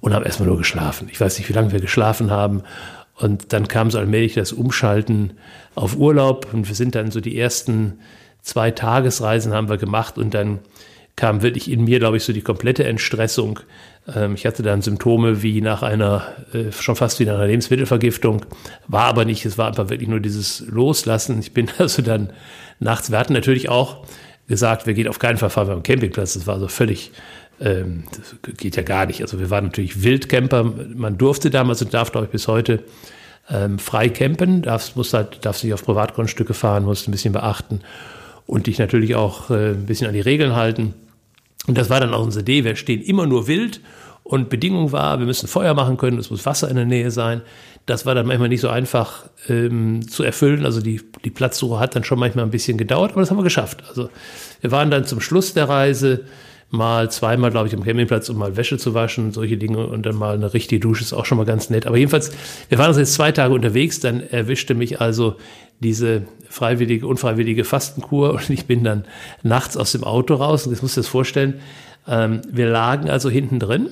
und 0.00 0.14
haben 0.14 0.24
erstmal 0.24 0.46
nur 0.46 0.56
geschlafen. 0.56 1.08
Ich 1.10 1.20
weiß 1.20 1.36
nicht, 1.36 1.48
wie 1.48 1.52
lange 1.52 1.72
wir 1.72 1.80
geschlafen 1.80 2.30
haben. 2.30 2.62
Und 3.16 3.52
dann 3.52 3.66
kam 3.66 3.90
so 3.90 3.98
allmählich 3.98 4.34
das 4.34 4.52
Umschalten 4.52 5.32
auf 5.74 5.96
Urlaub 5.96 6.46
und 6.52 6.68
wir 6.68 6.76
sind 6.76 6.94
dann 6.94 7.10
so 7.10 7.20
die 7.20 7.36
ersten 7.36 7.98
zwei 8.40 8.70
Tagesreisen 8.70 9.52
haben 9.52 9.68
wir 9.68 9.76
gemacht 9.76 10.16
und 10.16 10.32
dann 10.32 10.60
kam 11.16 11.42
wirklich 11.42 11.70
in 11.70 11.84
mir, 11.84 11.98
glaube 11.98 12.16
ich, 12.16 12.24
so 12.24 12.32
die 12.32 12.42
komplette 12.42 12.84
Entstressung. 12.84 13.60
Ähm, 14.14 14.34
ich 14.34 14.46
hatte 14.46 14.62
dann 14.62 14.82
Symptome 14.82 15.42
wie 15.42 15.60
nach 15.60 15.82
einer, 15.82 16.26
äh, 16.52 16.72
schon 16.72 16.96
fast 16.96 17.20
wie 17.20 17.24
nach 17.24 17.34
einer 17.34 17.46
Lebensmittelvergiftung, 17.46 18.44
war 18.88 19.04
aber 19.04 19.24
nicht, 19.24 19.44
es 19.44 19.58
war 19.58 19.68
einfach 19.68 19.90
wirklich 19.90 20.08
nur 20.08 20.20
dieses 20.20 20.60
Loslassen. 20.66 21.38
Ich 21.40 21.52
bin 21.52 21.68
also 21.78 22.02
dann 22.02 22.32
nachts, 22.80 23.10
wir 23.10 23.18
hatten 23.18 23.34
natürlich 23.34 23.68
auch 23.68 24.04
gesagt, 24.48 24.86
wir 24.86 24.94
gehen 24.94 25.08
auf 25.08 25.18
keinen 25.18 25.38
Fall 25.38 25.50
fahren 25.50 25.68
wir 25.68 25.74
am 25.74 25.82
Campingplatz, 25.82 26.34
das 26.34 26.46
war 26.46 26.58
so 26.58 26.68
völlig, 26.68 27.12
ähm, 27.60 28.04
das 28.10 28.56
geht 28.56 28.76
ja 28.76 28.82
gar 28.82 29.06
nicht. 29.06 29.22
Also 29.22 29.38
wir 29.38 29.50
waren 29.50 29.66
natürlich 29.66 30.02
Wildcamper, 30.02 30.64
man 30.94 31.16
durfte 31.16 31.50
damals 31.50 31.80
und 31.82 31.94
darf, 31.94 32.10
glaube 32.12 32.26
ich, 32.26 32.32
bis 32.32 32.48
heute 32.48 32.82
ähm, 33.50 33.78
frei 33.78 34.08
campen, 34.08 34.62
darfst, 34.62 34.96
musst 34.96 35.14
halt, 35.14 35.44
nicht 35.44 35.74
auf 35.74 35.84
Privatgrundstücke 35.84 36.54
fahren, 36.54 36.84
musst 36.84 37.08
ein 37.08 37.12
bisschen 37.12 37.32
beachten 37.32 37.80
und 38.46 38.66
dich 38.66 38.78
natürlich 38.78 39.14
auch 39.14 39.50
äh, 39.50 39.70
ein 39.70 39.86
bisschen 39.86 40.06
an 40.06 40.14
die 40.14 40.20
Regeln 40.20 40.54
halten. 40.54 40.94
Und 41.66 41.78
das 41.78 41.90
war 41.90 42.00
dann 42.00 42.12
auch 42.14 42.22
unsere 42.22 42.42
Idee, 42.42 42.64
wir 42.64 42.76
stehen 42.76 43.02
immer 43.02 43.26
nur 43.26 43.46
wild 43.46 43.80
und 44.24 44.48
Bedingung 44.48 44.92
war, 44.92 45.18
wir 45.18 45.26
müssen 45.26 45.48
Feuer 45.48 45.74
machen 45.74 45.96
können, 45.96 46.18
es 46.18 46.30
muss 46.30 46.46
Wasser 46.46 46.68
in 46.68 46.76
der 46.76 46.84
Nähe 46.84 47.10
sein. 47.10 47.42
Das 47.86 48.06
war 48.06 48.14
dann 48.14 48.26
manchmal 48.26 48.48
nicht 48.48 48.60
so 48.60 48.68
einfach 48.68 49.24
ähm, 49.48 50.08
zu 50.08 50.22
erfüllen. 50.22 50.64
Also 50.64 50.80
die, 50.80 51.00
die 51.24 51.30
Platzsuche 51.30 51.80
hat 51.80 51.96
dann 51.96 52.04
schon 52.04 52.18
manchmal 52.18 52.44
ein 52.44 52.50
bisschen 52.52 52.78
gedauert, 52.78 53.12
aber 53.12 53.20
das 53.20 53.30
haben 53.30 53.38
wir 53.38 53.44
geschafft. 53.44 53.82
Also 53.88 54.08
wir 54.60 54.70
waren 54.70 54.90
dann 54.90 55.04
zum 55.04 55.20
Schluss 55.20 55.54
der 55.54 55.68
Reise 55.68 56.24
mal 56.72 57.10
zweimal, 57.10 57.50
glaube 57.50 57.68
ich, 57.68 57.74
am 57.74 57.84
Campingplatz, 57.84 58.30
um 58.30 58.38
mal 58.38 58.56
Wäsche 58.56 58.78
zu 58.78 58.94
waschen, 58.94 59.30
solche 59.32 59.58
Dinge 59.58 59.86
und 59.86 60.06
dann 60.06 60.16
mal 60.16 60.34
eine 60.34 60.54
richtige 60.54 60.80
Dusche 60.80 61.04
ist 61.04 61.12
auch 61.12 61.26
schon 61.26 61.36
mal 61.36 61.44
ganz 61.44 61.68
nett. 61.68 61.86
Aber 61.86 61.98
jedenfalls, 61.98 62.32
wir 62.70 62.78
waren 62.78 62.96
jetzt 62.96 63.12
zwei 63.12 63.30
Tage 63.30 63.52
unterwegs, 63.52 64.00
dann 64.00 64.20
erwischte 64.20 64.74
mich 64.74 64.98
also 64.98 65.36
diese 65.80 66.22
freiwillige, 66.48 67.06
unfreiwillige 67.06 67.64
Fastenkur 67.64 68.32
und 68.32 68.48
ich 68.48 68.66
bin 68.66 68.84
dann 68.84 69.04
nachts 69.42 69.76
aus 69.76 69.92
dem 69.92 70.02
Auto 70.02 70.34
raus. 70.34 70.66
Und 70.66 70.72
jetzt 70.72 70.82
musst 70.82 70.96
du 70.96 71.00
dir 71.00 71.04
das 71.04 71.10
vorstellen, 71.10 71.60
ähm, 72.08 72.40
wir 72.50 72.68
lagen 72.70 73.10
also 73.10 73.28
hinten 73.28 73.58
drin 73.58 73.90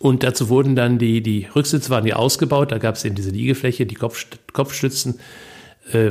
und 0.00 0.24
dazu 0.24 0.48
wurden 0.48 0.74
dann 0.74 0.98
die, 0.98 1.22
die 1.22 1.46
Rücksitze 1.54 1.90
waren 1.90 2.06
ja 2.06 2.16
ausgebaut, 2.16 2.72
da 2.72 2.78
gab 2.78 2.96
es 2.96 3.04
eben 3.04 3.14
diese 3.14 3.30
Liegefläche, 3.30 3.86
die 3.86 3.94
Kopf, 3.94 4.26
Kopfstützen 4.52 5.20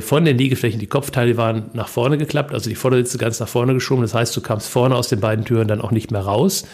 von 0.00 0.24
den 0.24 0.36
Liegeflächen, 0.36 0.80
die 0.80 0.88
Kopfteile 0.88 1.36
waren 1.36 1.70
nach 1.72 1.88
vorne 1.88 2.18
geklappt, 2.18 2.52
also 2.52 2.68
die 2.68 2.74
Vordersitze 2.74 3.18
ganz 3.18 3.38
nach 3.38 3.48
vorne 3.48 3.74
geschoben. 3.74 4.02
Das 4.02 4.14
heißt, 4.14 4.36
du 4.36 4.40
kamst 4.40 4.68
vorne 4.68 4.96
aus 4.96 5.08
den 5.08 5.20
beiden 5.20 5.44
Türen 5.44 5.68
dann 5.68 5.80
auch 5.80 5.92
nicht 5.92 6.10
mehr 6.10 6.22
raus. 6.22 6.64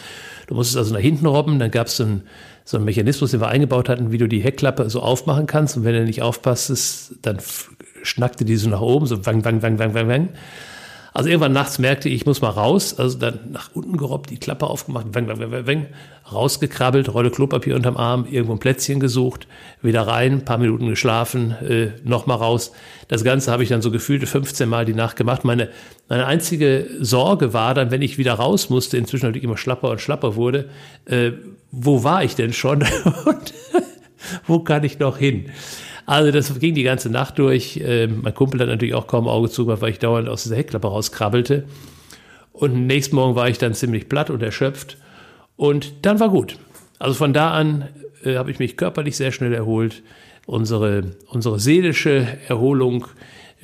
Du 0.47 0.55
musstest 0.55 0.77
also 0.77 0.93
nach 0.93 1.01
hinten 1.01 1.25
robben, 1.25 1.59
dann 1.59 1.71
gab 1.71 1.87
es 1.87 1.97
so 1.97 2.03
einen, 2.03 2.23
so 2.63 2.77
einen 2.77 2.85
Mechanismus, 2.85 3.31
den 3.31 3.41
wir 3.41 3.47
eingebaut 3.47 3.89
hatten, 3.89 4.11
wie 4.11 4.17
du 4.17 4.27
die 4.27 4.39
Heckklappe 4.39 4.89
so 4.89 5.01
aufmachen 5.01 5.45
kannst. 5.45 5.77
Und 5.77 5.83
wenn 5.83 5.93
du 5.93 6.03
nicht 6.03 6.21
aufpasst, 6.23 7.13
dann 7.21 7.37
schnackte 8.01 8.45
die 8.45 8.55
so 8.55 8.69
nach 8.69 8.81
oben, 8.81 9.05
so 9.05 9.25
wang, 9.25 9.45
wang, 9.45 9.61
wang, 9.61 9.77
wang, 9.77 9.93
wang, 9.93 10.07
wang. 10.07 10.29
Also 11.15 11.29
irgendwann 11.29 11.53
nachts 11.53 11.79
merkte 11.79 12.09
ich, 12.09 12.15
ich 12.15 12.25
muss 12.25 12.41
mal 12.41 12.49
raus, 12.49 12.99
also 12.99 13.17
dann 13.17 13.39
nach 13.53 13.69
unten 13.73 13.95
gerobbt, 13.95 14.31
die 14.31 14.37
Klappe 14.37 14.67
aufgemacht, 14.67 15.05
weng, 15.13 15.29
weng, 15.29 15.39
weng, 15.39 15.65
weng, 15.65 15.85
rausgekrabbelt, 16.29 17.07
Rolle 17.13 17.31
Klopapier 17.31 17.77
unterm 17.77 17.95
Arm, 17.95 18.27
irgendwo 18.29 18.51
ein 18.51 18.59
Plätzchen 18.59 18.99
gesucht, 18.99 19.47
wieder 19.81 20.05
rein, 20.05 20.43
paar 20.43 20.57
Minuten 20.57 20.89
geschlafen, 20.89 21.51
äh, 21.51 21.91
nochmal 22.03 22.35
raus. 22.35 22.73
Das 23.07 23.23
Ganze 23.23 23.49
habe 23.49 23.63
ich 23.63 23.69
dann 23.69 23.81
so 23.81 23.91
gefühlte 23.91 24.27
15 24.27 24.67
Mal 24.67 24.83
die 24.83 24.93
Nacht 24.93 25.15
gemacht. 25.15 25.45
Meine, 25.45 25.69
meine 26.09 26.25
einzige 26.25 26.85
Sorge 26.99 27.53
war 27.53 27.73
dann, 27.73 27.91
wenn 27.91 28.01
ich 28.01 28.17
wieder 28.17 28.33
raus 28.33 28.69
musste, 28.69 28.97
inzwischen 28.97 29.27
natürlich 29.27 29.45
immer 29.45 29.55
schlapper 29.55 29.91
und 29.91 30.01
schlapper 30.01 30.35
wurde, 30.35 30.67
äh, 31.05 31.31
wo 31.71 32.03
war 32.03 32.25
ich 32.25 32.35
denn 32.35 32.51
schon 32.51 32.83
und 33.25 33.53
wo 34.47 34.59
kann 34.59 34.83
ich 34.83 34.99
noch 34.99 35.17
hin? 35.17 35.45
Also 36.05 36.31
das 36.31 36.59
ging 36.59 36.75
die 36.75 36.83
ganze 36.83 37.09
Nacht 37.09 37.39
durch. 37.39 37.81
Ähm, 37.83 38.21
mein 38.21 38.33
Kumpel 38.33 38.59
hat 38.59 38.67
natürlich 38.67 38.93
auch 38.93 39.07
kaum 39.07 39.27
Auge 39.27 39.49
zugemacht, 39.49 39.81
weil 39.81 39.91
ich 39.91 39.99
dauernd 39.99 40.29
aus 40.29 40.43
dieser 40.43 40.55
Heckklappe 40.55 40.87
rauskrabbelte. 40.87 41.63
Und 42.53 42.87
nächsten 42.87 43.15
Morgen 43.15 43.35
war 43.35 43.49
ich 43.49 43.57
dann 43.57 43.73
ziemlich 43.73 44.07
platt 44.07 44.29
und 44.29 44.41
erschöpft. 44.41 44.97
Und 45.55 46.05
dann 46.05 46.19
war 46.19 46.29
gut. 46.29 46.57
Also 46.99 47.15
von 47.15 47.33
da 47.33 47.51
an 47.51 47.89
äh, 48.23 48.35
habe 48.35 48.51
ich 48.51 48.59
mich 48.59 48.77
körperlich 48.77 49.17
sehr 49.17 49.31
schnell 49.31 49.53
erholt. 49.53 50.03
Unsere, 50.45 51.15
unsere 51.27 51.59
seelische 51.59 52.27
Erholung 52.47 53.07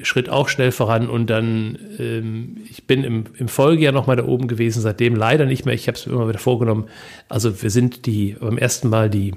schritt 0.02 0.30
auch 0.30 0.50
schnell 0.50 0.72
voran 0.72 1.10
und 1.10 1.30
dann, 1.30 1.78
ähm, 2.00 2.58
ich 2.70 2.88
bin 2.88 3.04
im, 3.04 3.26
im 3.38 3.48
Folgejahr 3.48 3.94
nochmal 3.94 4.16
da 4.16 4.26
oben 4.26 4.48
gewesen, 4.48 4.82
seitdem 4.82 5.16
leider 5.16 5.46
nicht 5.46 5.66
mehr, 5.66 5.76
ich 5.76 5.88
habe 5.88 5.98
es 5.98 6.08
mir 6.08 6.14
immer 6.14 6.28
wieder 6.28 6.40
vorgenommen. 6.40 6.88
Also 7.30 7.62
wir 7.62 7.70
sind 7.70 8.08
die 8.08 8.36
beim 8.40 8.58
ersten 8.58 8.90
Mal 8.90 9.12
die, 9.12 9.34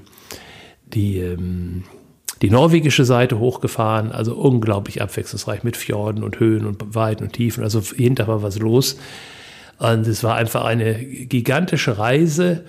die 0.85 1.19
ähm, 1.19 1.83
die 2.41 2.49
norwegische 2.49 3.05
Seite 3.05 3.39
hochgefahren, 3.39 4.11
also 4.11 4.35
unglaublich 4.35 5.01
abwechslungsreich 5.01 5.63
mit 5.63 5.77
Fjorden 5.77 6.23
und 6.23 6.39
Höhen 6.39 6.65
und 6.65 6.95
Weiten 6.95 7.23
und 7.23 7.33
Tiefen. 7.33 7.63
Also 7.63 7.81
hinter 7.81 8.27
war 8.27 8.43
was 8.43 8.59
los. 8.59 8.97
Und 9.77 10.07
es 10.07 10.23
war 10.23 10.35
einfach 10.35 10.63
eine 10.63 10.95
gigantische 10.95 11.97
Reise. 11.97 12.65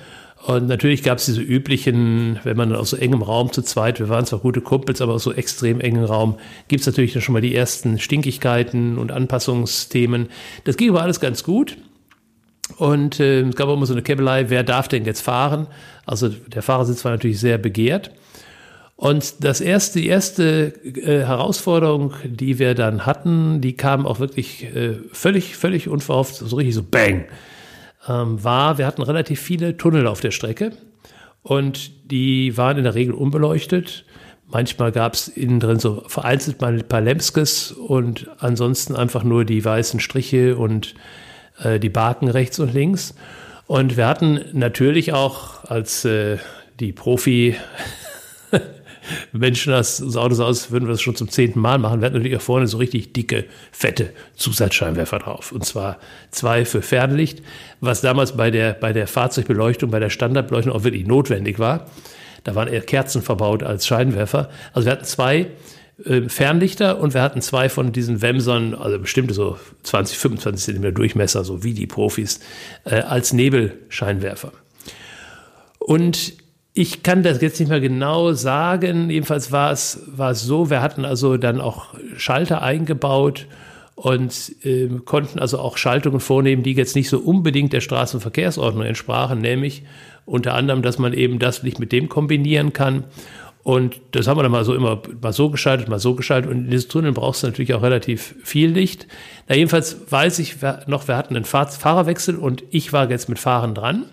Und 0.46 0.68
natürlich 0.68 1.02
gab 1.02 1.18
es 1.18 1.26
diese 1.26 1.40
üblichen, 1.40 2.38
wenn 2.44 2.57
man 2.57 2.74
aus 2.74 2.90
so 2.90 2.96
engem 2.96 3.22
Raum 3.22 3.52
zu 3.52 3.62
zweit, 3.62 3.98
wir 3.98 4.09
waren 4.09 4.26
zwar 4.26 4.38
gute 4.38 4.61
Kumpels, 4.61 5.00
aber 5.00 5.14
aus 5.14 5.24
so 5.24 5.33
extrem 5.33 5.81
engen 5.81 6.05
Raum, 6.05 6.38
gibt 6.68 6.83
es 6.83 6.87
natürlich 6.87 7.12
dann 7.12 7.22
schon 7.22 7.33
mal 7.33 7.40
die 7.40 7.55
ersten 7.55 7.98
Stinkigkeiten 7.98 8.98
und 8.98 9.11
Anpassungsthemen. 9.11 10.29
Das 10.64 10.76
ging 10.76 10.90
aber 10.90 11.02
alles 11.02 11.18
ganz 11.18 11.42
gut. 11.42 11.76
Und 12.76 13.20
äh, 13.20 13.42
es 13.42 13.57
gab 13.57 13.68
auch 13.68 13.74
immer 13.74 13.87
so 13.87 13.94
eine 13.94 14.02
Käbelei, 14.02 14.50
wer 14.50 14.62
darf 14.62 14.88
denn 14.88 15.05
jetzt 15.05 15.20
fahren? 15.20 15.66
Also 16.05 16.29
der 16.29 16.62
Fahrersitz 16.62 17.05
war 17.05 17.12
natürlich 17.12 17.40
sehr 17.40 17.59
begehrt. 17.59 18.11
Und 18.97 19.45
das 19.45 19.61
erste, 19.61 20.01
die 20.01 20.09
erste 20.09 20.73
äh, 20.85 21.25
Herausforderung, 21.27 22.15
die 22.25 22.59
wir 22.59 22.75
dann 22.75 23.05
hatten, 23.05 23.61
die 23.61 23.75
kam 23.75 24.07
auch 24.07 24.21
wirklich 24.21 24.65
äh, 24.75 24.95
völlig, 25.13 25.57
völlig 25.57 25.89
unverhofft, 25.89 26.37
so 26.37 26.57
richtig 26.57 26.75
so 26.75 26.83
bang, 26.83 27.27
ähm, 28.09 28.43
war, 28.43 28.79
wir 28.79 28.87
hatten 28.87 29.03
relativ 29.03 29.41
viele 29.41 29.77
Tunnel 29.77 30.07
auf 30.07 30.21
der 30.21 30.31
Strecke 30.31 30.73
und 31.43 32.11
die 32.11 32.57
waren 32.57 32.79
in 32.79 32.85
der 32.85 32.95
Regel 32.95 33.13
unbeleuchtet. 33.15 34.07
Manchmal 34.49 34.93
gab 34.93 35.15
es 35.15 35.29
innen 35.29 35.61
drin 35.61 35.79
so 35.79 36.03
vereinzelt 36.07 36.61
mal 36.61 36.73
ein 36.73 36.89
paar 36.89 37.01
Lemskes 37.01 37.73
und 37.73 38.29
ansonsten 38.39 38.97
einfach 38.97 39.25
nur 39.25 39.45
die 39.45 39.63
weißen 39.63 40.01
Striche 40.01 40.57
und 40.57 40.95
äh, 41.63 41.79
die 41.79 41.89
Baken 41.91 42.29
rechts 42.29 42.59
und 42.61 42.73
links. 42.73 43.15
Und 43.67 43.97
wir 43.97 44.07
hatten 44.07 44.41
natürlich 44.53 45.13
auch 45.13 45.65
als 45.65 46.05
äh, 46.05 46.39
die 46.79 46.93
Profi 46.93 47.57
Menschen 49.33 49.73
das, 49.73 49.99
das 49.99 50.16
Auto 50.16 50.35
so 50.35 50.45
aus, 50.45 50.71
würden 50.71 50.87
wir 50.87 50.92
das 50.92 51.03
schon 51.03 51.16
zum 51.16 51.29
zehnten 51.29 51.61
Mal 51.61 51.79
machen. 51.79 52.01
Wir 52.01 52.07
hatten 52.07 52.16
natürlich 52.16 52.37
auch 52.37 52.42
vorne 52.42 52.66
so 52.66 52.79
richtig 52.79 53.12
dicke, 53.12 53.45
fette 53.73 54.12
Zusatzscheinwerfer 54.37 55.19
drauf. 55.19 55.53
Und 55.53 55.64
zwar 55.64 55.99
zwei 56.31 56.64
für 56.64 56.83
Fernlicht, 56.83 57.42
was 57.81 58.01
damals 58.01 58.37
bei 58.37 58.51
der, 58.51 58.73
bei 58.75 58.92
der 58.92 59.07
Fahrzeugbeleuchtung, 59.07 59.90
bei 59.90 60.01
der 60.01 60.11
Standardbeleuchtung 60.11 60.73
auch 60.73 60.85
wirklich 60.85 61.07
notwendig 61.07 61.59
war. 61.59 61.87
Da 62.45 62.55
waren 62.55 62.69
eher 62.69 62.81
Kerzen 62.81 63.23
verbaut 63.23 63.62
als 63.62 63.87
Scheinwerfer. 63.87 64.51
Also 64.73 64.87
wir 64.87 64.92
hatten 64.92 65.05
zwei 65.05 65.49
äh, 66.05 66.29
Fernlichter 66.29 67.01
und 67.01 67.14
wir 67.14 67.23
hatten 67.23 67.40
zwei 67.40 67.69
von 67.69 67.92
diesen 67.92 68.23
Wemsern, 68.23 68.75
also 68.75 68.99
bestimmte 68.99 69.35
so 69.35 69.59
20, 69.83 70.19
25 70.19 70.64
Zentimeter 70.64 70.92
Durchmesser, 70.92 71.42
so 71.42 71.64
wie 71.64 71.75
die 71.75 71.87
Profis, 71.87 72.40
äh, 72.85 73.01
als 73.01 73.33
Nebelscheinwerfer. 73.33 74.53
Und 75.79 76.35
ich 76.79 77.03
kann 77.03 77.23
das 77.23 77.41
jetzt 77.41 77.59
nicht 77.59 77.71
mehr 77.71 77.81
genau 77.81 78.35
sagen. 78.35 79.09
Jedenfalls 79.09 79.51
war 79.51 79.73
es, 79.73 80.03
war 80.09 80.33
es 80.33 80.43
so, 80.43 80.69
wir 80.69 80.83
hatten 80.83 81.07
also 81.07 81.39
dann 81.39 81.59
auch 81.59 81.95
Schalter 82.19 82.61
eingebaut 82.61 83.47
und 83.95 84.53
äh, 84.62 84.91
konnten 85.07 85.39
also 85.39 85.59
auch 85.59 85.79
Schaltungen 85.79 86.21
vornehmen, 86.21 86.62
die 86.62 86.75
jetzt 86.75 86.95
nicht 86.95 87.09
so 87.09 87.19
unbedingt 87.19 87.73
der 87.73 87.81
Straßenverkehrsordnung 87.81 88.85
entsprachen, 88.85 89.41
nämlich 89.41 89.85
unter 90.27 90.53
anderem, 90.53 90.83
dass 90.83 90.99
man 90.99 91.15
eben 91.15 91.39
das 91.39 91.62
nicht 91.62 91.79
mit 91.79 91.93
dem 91.93 92.11
kombinieren 92.11 92.75
kann. 92.75 93.05
Und 93.62 93.99
das 94.11 94.29
haben 94.29 94.37
wir 94.37 94.43
dann 94.43 94.53
mal 94.53 94.65
so 94.65 94.75
immer 94.75 95.01
mal 95.23 95.33
so 95.33 95.49
geschaltet, 95.49 95.89
mal 95.89 95.99
so 95.99 96.15
geschaltet. 96.15 96.51
Und 96.51 96.67
in 96.67 96.71
diesem 96.71 96.91
Tunnel 96.91 97.12
brauchst 97.12 97.43
du 97.43 97.47
natürlich 97.47 97.73
auch 97.73 97.83
relativ 97.83 98.35
viel 98.45 98.69
Licht. 98.71 99.07
Na, 99.49 99.57
jedenfalls 99.57 100.12
weiß 100.12 100.41
ich 100.41 100.57
noch, 100.87 101.09
wir 101.09 101.17
hatten 101.17 101.37
einen 101.37 101.47
Fahrerwechsel 101.47 102.37
und 102.37 102.65
ich 102.71 102.93
war 102.93 103.11
jetzt 103.11 103.31
mit 103.31 103.39
Fahren 103.39 103.75
dran 103.75 104.05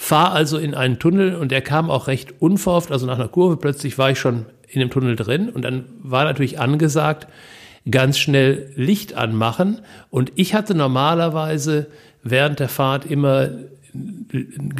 fahre 0.00 0.30
also 0.30 0.58
in 0.58 0.76
einen 0.76 1.00
Tunnel 1.00 1.34
und 1.34 1.50
der 1.50 1.60
kam 1.60 1.90
auch 1.90 2.06
recht 2.06 2.40
unverhofft, 2.40 2.92
also 2.92 3.04
nach 3.04 3.16
einer 3.16 3.26
Kurve. 3.26 3.56
Plötzlich 3.56 3.98
war 3.98 4.12
ich 4.12 4.20
schon 4.20 4.46
in 4.68 4.78
dem 4.78 4.90
Tunnel 4.90 5.16
drin 5.16 5.48
und 5.48 5.62
dann 5.62 5.86
war 6.00 6.22
natürlich 6.22 6.60
angesagt, 6.60 7.26
ganz 7.90 8.16
schnell 8.16 8.70
Licht 8.76 9.14
anmachen. 9.14 9.80
Und 10.08 10.30
ich 10.36 10.54
hatte 10.54 10.76
normalerweise 10.76 11.88
während 12.22 12.60
der 12.60 12.68
Fahrt 12.68 13.06
immer 13.06 13.50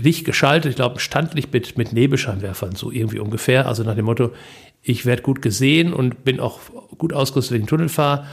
Licht 0.00 0.24
geschaltet, 0.24 0.70
ich 0.70 0.76
glaube 0.76 0.96
ein 0.96 1.00
Standlicht 1.00 1.52
mit, 1.52 1.76
mit 1.76 1.92
Nebelscheinwerfern, 1.92 2.76
so 2.76 2.92
irgendwie 2.92 3.18
ungefähr, 3.18 3.66
also 3.66 3.82
nach 3.82 3.96
dem 3.96 4.04
Motto, 4.04 4.30
ich 4.82 5.04
werde 5.04 5.22
gut 5.22 5.42
gesehen 5.42 5.92
und 5.92 6.22
bin 6.22 6.38
auch 6.38 6.60
gut 6.96 7.12
ausgerüstet, 7.12 7.54
wenn 7.54 7.62
ich 7.62 7.66
den 7.66 7.70
Tunnel 7.70 7.88
fahre. 7.88 8.26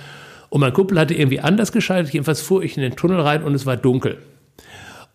Und 0.49 0.61
mein 0.61 0.71
Kumpel 0.71 0.99
hatte 0.99 1.15
irgendwie 1.15 1.39
anders 1.39 1.71
geschaltet, 1.71 2.13
jedenfalls 2.13 2.41
fuhr 2.41 2.61
ich 2.61 2.77
in 2.77 2.83
den 2.83 2.95
Tunnel 2.95 3.21
rein 3.21 3.43
und 3.43 3.55
es 3.55 3.65
war 3.65 3.75
dunkel. 3.75 4.19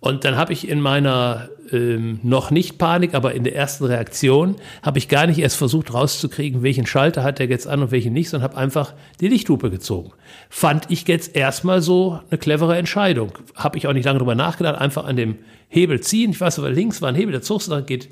Und 0.01 0.25
dann 0.25 0.37
habe 0.37 0.55
ich 0.55 0.67
in 0.67 0.81
meiner 0.81 1.51
ähm, 1.73 2.21
noch 2.23 2.51
nicht 2.51 2.79
Panik, 2.79 3.15
aber 3.15 3.35
in 3.35 3.45
der 3.45 3.55
ersten 3.55 3.85
Reaktion 3.85 4.57
habe 4.83 4.99
ich 4.99 5.09
gar 5.09 5.27
nicht 5.27 5.39
erst 5.39 5.57
versucht 5.57 5.93
rauszukriegen, 5.93 6.63
welchen 6.63 6.87
Schalter 6.87 7.23
hat 7.23 7.39
der 7.39 7.49
jetzt 7.49 7.67
an 7.67 7.83
und 7.83 7.91
welchen 7.91 8.15
nicht, 8.15 8.31
sondern 8.31 8.51
habe 8.51 8.59
einfach 8.59 8.95
die 9.21 9.29
Lichthupe 9.29 9.71
gezogen. 9.71 10.13
Fand 10.49 10.91
ich 10.91 11.07
jetzt 11.07 11.37
erstmal 11.37 11.83
so 11.83 12.19
eine 12.31 12.39
clevere 12.39 12.79
Entscheidung. 12.79 13.33
Habe 13.55 13.77
ich 13.77 13.87
auch 13.87 13.93
nicht 13.93 14.07
lange 14.07 14.19
drüber 14.19 14.35
nachgedacht, 14.35 14.81
einfach 14.81 15.05
an 15.05 15.17
dem 15.17 15.37
Hebel 15.69 16.01
ziehen. 16.01 16.31
Ich 16.31 16.41
weiß 16.41 16.59
aber, 16.59 16.71
links 16.71 17.03
war 17.03 17.11
ein 17.11 17.15
Hebel, 17.15 17.33
der 17.33 17.43
zog 17.43 17.63
dann 17.67 17.85
geht, 17.85 18.09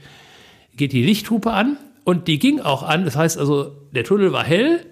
geht 0.76 0.92
die 0.92 1.02
Lichthupe 1.02 1.50
an 1.50 1.78
und 2.04 2.28
die 2.28 2.38
ging 2.38 2.60
auch 2.60 2.82
an. 2.82 3.06
Das 3.06 3.16
heißt 3.16 3.38
also, 3.38 3.72
der 3.92 4.04
Tunnel 4.04 4.32
war 4.32 4.44
hell 4.44 4.84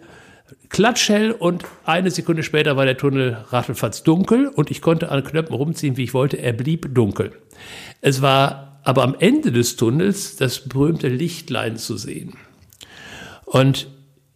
klatschhell 0.69 1.33
und 1.33 1.65
eine 1.85 2.11
Sekunde 2.11 2.43
später 2.43 2.77
war 2.77 2.85
der 2.85 2.97
Tunnel 2.97 3.45
rattelfatz 3.51 4.03
dunkel 4.03 4.49
und 4.49 4.71
ich 4.71 4.83
konnte 4.83 5.11
an 5.11 5.25
Knöpfen 5.25 5.55
rumziehen, 5.55 5.97
wie 5.97 6.05
ich 6.05 6.15
wollte. 6.15 6.39
Er 6.39 6.53
blieb 6.53 6.95
dunkel. 6.95 7.33
Es 8.01 8.23
war 8.23 8.81
aber 8.83 9.03
am 9.03 9.17
Ende 9.19 9.53
des 9.53 9.77
Tunnels 9.77 10.37
das 10.37 10.61
berühmte 10.61 11.09
Lichtlein 11.09 11.77
zu 11.77 11.97
sehen. 11.97 12.35
Und 13.45 13.89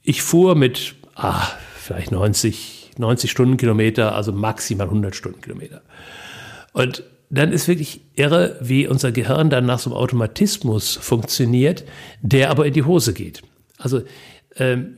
ich 0.03 0.23
fuhr 0.23 0.55
mit 0.55 0.95
ah, 1.15 1.47
vielleicht 1.77 2.11
90, 2.11 2.93
90 2.99 3.31
Stundenkilometer, 3.31 4.15
also 4.15 4.33
maximal 4.33 4.87
100 4.87 5.15
Stundenkilometer. 5.15 5.83
Und 6.73 7.05
dann 7.31 7.53
ist 7.53 7.69
wirklich 7.69 8.01
irre, 8.15 8.57
wie 8.61 8.89
unser 8.89 9.13
Gehirn 9.13 9.51
dann 9.51 9.67
nach 9.67 9.79
so 9.79 9.91
einem 9.91 9.99
Automatismus 9.99 10.97
funktioniert, 10.97 11.85
der 12.21 12.51
aber 12.51 12.67
in 12.67 12.73
die 12.73 12.83
Hose 12.83 13.13
geht. 13.13 13.43
Also 13.79 14.03
ähm, 14.57 14.97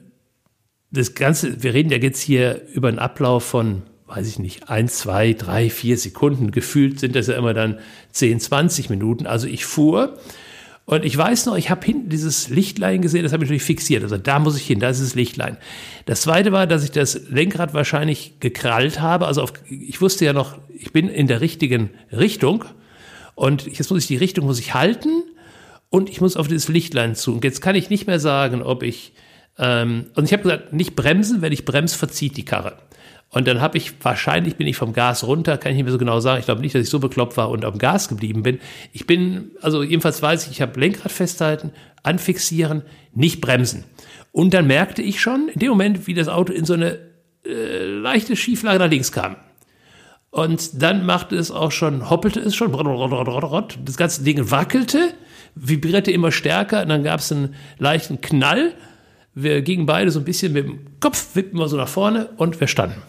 das 0.92 1.14
Ganze, 1.14 1.62
wir 1.62 1.74
reden 1.74 1.90
ja 1.90 1.98
jetzt 1.98 2.20
hier 2.20 2.62
über 2.74 2.88
einen 2.88 2.98
Ablauf 2.98 3.44
von, 3.44 3.82
weiß 4.06 4.28
ich 4.28 4.38
nicht, 4.38 4.68
eins, 4.68 4.98
zwei, 4.98 5.32
drei, 5.32 5.70
vier 5.70 5.96
Sekunden. 5.96 6.50
Gefühlt 6.50 7.00
sind 7.00 7.16
das 7.16 7.26
ja 7.28 7.36
immer 7.36 7.54
dann 7.54 7.78
10, 8.12 8.40
20 8.40 8.90
Minuten. 8.90 9.26
Also 9.26 9.46
ich 9.46 9.64
fuhr 9.64 10.18
und 10.84 11.04
ich 11.04 11.16
weiß 11.16 11.46
noch, 11.46 11.56
ich 11.56 11.70
habe 11.70 11.84
hinten 11.86 12.10
dieses 12.10 12.50
Lichtlein 12.50 13.00
gesehen, 13.00 13.22
das 13.22 13.32
habe 13.32 13.44
ich 13.44 13.48
natürlich 13.48 13.62
fixiert. 13.62 14.02
Also 14.02 14.18
da 14.18 14.38
muss 14.38 14.56
ich 14.56 14.66
hin, 14.66 14.80
da 14.80 14.90
ist 14.90 15.00
das 15.00 15.14
Lichtlein. 15.14 15.56
Das 16.04 16.22
zweite 16.22 16.52
war, 16.52 16.66
dass 16.66 16.84
ich 16.84 16.90
das 16.90 17.28
Lenkrad 17.30 17.72
wahrscheinlich 17.72 18.40
gekrallt 18.40 19.00
habe. 19.00 19.26
Also 19.26 19.42
auf, 19.42 19.52
ich 19.68 20.00
wusste 20.00 20.24
ja 20.24 20.32
noch, 20.32 20.58
ich 20.76 20.92
bin 20.92 21.08
in 21.08 21.28
der 21.28 21.40
richtigen 21.40 21.90
Richtung. 22.10 22.64
Und 23.34 23.66
jetzt 23.66 23.90
muss 23.90 24.02
ich 24.02 24.08
die 24.08 24.16
Richtung 24.16 24.44
muss 24.44 24.58
ich 24.58 24.74
halten 24.74 25.22
und 25.88 26.10
ich 26.10 26.20
muss 26.20 26.36
auf 26.36 26.48
dieses 26.48 26.68
Lichtlein 26.68 27.14
zu. 27.14 27.32
Und 27.32 27.44
jetzt 27.44 27.62
kann 27.62 27.76
ich 27.76 27.88
nicht 27.88 28.06
mehr 28.06 28.20
sagen, 28.20 28.60
ob 28.60 28.82
ich 28.82 29.12
ähm, 29.58 30.06
und 30.14 30.24
ich 30.24 30.32
habe 30.32 30.42
gesagt, 30.42 30.72
nicht 30.72 30.96
bremsen, 30.96 31.42
wenn 31.42 31.52
ich 31.52 31.64
bremse, 31.64 31.96
verzieht 31.96 32.36
die 32.36 32.44
Karre. 32.44 32.78
Und 33.30 33.48
dann 33.48 33.62
habe 33.62 33.78
ich, 33.78 33.92
wahrscheinlich 34.02 34.56
bin 34.56 34.66
ich 34.66 34.76
vom 34.76 34.92
Gas 34.92 35.24
runter, 35.24 35.56
kann 35.56 35.72
ich 35.72 35.76
nicht 35.76 35.84
mehr 35.84 35.92
so 35.92 35.98
genau 35.98 36.20
sagen. 36.20 36.40
Ich 36.40 36.44
glaube 36.44 36.60
nicht, 36.60 36.74
dass 36.74 36.82
ich 36.82 36.90
so 36.90 36.98
bekloppt 36.98 37.38
war 37.38 37.48
und 37.48 37.64
am 37.64 37.78
Gas 37.78 38.08
geblieben 38.08 38.42
bin. 38.42 38.60
Ich 38.92 39.06
bin, 39.06 39.52
also 39.62 39.82
jedenfalls 39.82 40.20
weiß 40.20 40.46
ich, 40.46 40.52
ich 40.52 40.60
habe 40.60 40.78
Lenkrad 40.78 41.10
festhalten, 41.10 41.72
anfixieren, 42.02 42.82
nicht 43.14 43.40
bremsen. 43.40 43.84
Und 44.32 44.52
dann 44.52 44.66
merkte 44.66 45.00
ich 45.00 45.20
schon, 45.20 45.48
in 45.48 45.60
dem 45.60 45.70
Moment, 45.70 46.06
wie 46.06 46.14
das 46.14 46.28
Auto 46.28 46.52
in 46.52 46.66
so 46.66 46.74
eine 46.74 46.98
äh, 47.46 47.84
leichte 47.86 48.36
Schieflage 48.36 48.78
nach 48.78 48.90
links 48.90 49.12
kam. 49.12 49.36
Und 50.30 50.82
dann 50.82 51.04
machte 51.04 51.36
es 51.36 51.50
auch 51.50 51.72
schon, 51.72 52.08
hoppelte 52.08 52.40
es 52.40 52.54
schon, 52.54 52.72
das 52.72 53.96
ganze 53.96 54.24
Ding 54.24 54.50
wackelte, 54.50 55.12
vibrierte 55.54 56.10
immer 56.10 56.32
stärker 56.32 56.82
und 56.82 56.88
dann 56.88 57.04
gab 57.04 57.20
es 57.20 57.30
einen 57.30 57.54
leichten 57.78 58.20
Knall. 58.22 58.72
Wir 59.34 59.62
gingen 59.62 59.86
beide 59.86 60.10
so 60.10 60.18
ein 60.18 60.24
bisschen 60.24 60.52
mit 60.52 60.66
dem 60.66 61.00
Kopf, 61.00 61.34
wippen 61.34 61.58
wir 61.58 61.68
so 61.68 61.76
nach 61.76 61.88
vorne 61.88 62.30
und 62.36 62.60
wir 62.60 62.66
standen. 62.66 63.02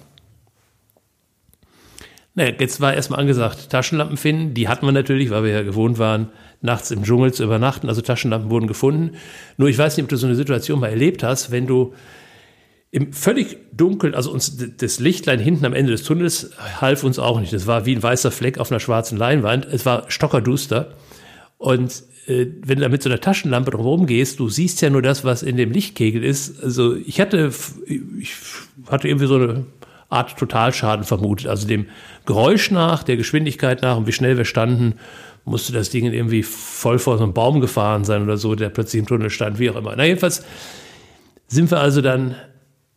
Naja, 2.36 2.54
jetzt 2.60 2.82
war 2.82 2.94
erstmal 2.94 3.20
angesagt, 3.20 3.70
Taschenlampen 3.70 4.18
finden. 4.18 4.54
Die 4.56 4.68
hatten 4.68 4.86
wir 4.86 4.92
natürlich, 4.92 5.30
weil 5.30 5.44
wir 5.44 5.52
ja 5.52 5.62
gewohnt 5.62 6.00
waren, 6.00 6.30
nachts 6.62 6.90
im 6.90 7.04
Dschungel 7.04 7.32
zu 7.32 7.44
übernachten. 7.44 7.90
Also 7.90 8.02
Taschenlampen 8.02 8.50
wurden 8.50 8.68
gefunden. 8.68 9.18
Nur 9.58 9.70
ich 9.70 9.78
weiß 9.78 9.98
nicht, 9.98 10.06
ob 10.06 10.10
du 10.10 10.18
so 10.18 10.26
eine 10.26 10.36
Situation 10.36 10.80
mal 10.80 10.90
erlebt 10.90 11.22
hast, 11.22 11.52
wenn 11.52 11.68
du 11.68 11.94
im 12.90 13.12
völlig 13.14 13.58
dunkeln, 13.72 14.16
also 14.16 14.32
uns 14.32 14.58
das 14.78 15.00
Lichtlein 15.00 15.40
hinten 15.40 15.66
am 15.66 15.74
Ende 15.74 15.92
des 15.92 16.04
Tunnels 16.04 16.52
half 16.80 17.04
uns 17.04 17.20
auch 17.20 17.40
nicht. 17.40 17.54
Das 17.54 17.68
war 17.68 17.86
wie 17.86 17.96
ein 17.96 18.04
weißer 18.04 18.32
Fleck 18.32 18.58
auf 18.58 18.72
einer 18.72 18.80
schwarzen 18.80 19.18
Leinwand. 19.18 19.66
Es 19.66 19.86
war 19.86 20.10
stockerduster. 20.10 20.96
Und 21.64 22.04
äh, 22.28 22.48
wenn 22.66 22.80
du 22.80 22.82
da 22.82 22.90
mit 22.90 23.02
so 23.02 23.10
einer 23.10 23.22
Taschenlampe 23.22 23.72
drumherum 23.72 24.06
gehst, 24.06 24.38
du 24.42 24.50
siehst 24.50 24.82
ja 24.82 24.90
nur 24.90 25.02
das, 25.02 25.24
was 25.24 25.44
in 25.44 25.56
dem 25.56 25.72
Lichtkegel 25.72 26.22
ist. 26.22 26.62
Also 26.62 26.94
ich 26.94 27.22
hatte, 27.22 27.54
ich 28.20 28.36
hatte 28.88 29.08
irgendwie 29.08 29.28
so 29.28 29.36
eine 29.36 29.66
Art 30.10 30.38
Totalschaden 30.38 31.06
vermutet. 31.06 31.48
Also 31.48 31.66
dem 31.66 31.86
Geräusch 32.26 32.70
nach, 32.70 33.04
der 33.04 33.16
Geschwindigkeit 33.16 33.82
nach 33.82 33.96
und 33.96 34.08
wie 34.08 34.12
schnell 34.12 34.38
wir 34.38 34.44
standen, 34.44 34.96
musste 35.46 35.72
das 35.72 35.90
Ding 35.90 36.12
irgendwie 36.12 36.44
voll 36.44 37.00
vor 37.00 37.18
so 37.18 37.24
einem 37.24 37.32
Baum 37.32 37.62
gefahren 37.62 38.04
sein 38.04 38.24
oder 38.24 38.36
so, 38.36 38.56
der 38.56 38.68
plötzlich 38.68 39.00
im 39.00 39.06
Tunnel 39.06 39.30
stand, 39.30 39.58
wie 39.58 39.70
auch 39.70 39.78
immer. 39.78 39.94
Na, 39.96 40.04
jedenfalls 40.04 40.44
sind 41.48 41.72
wir 41.72 41.80
also 41.80 42.02
dann 42.02 42.36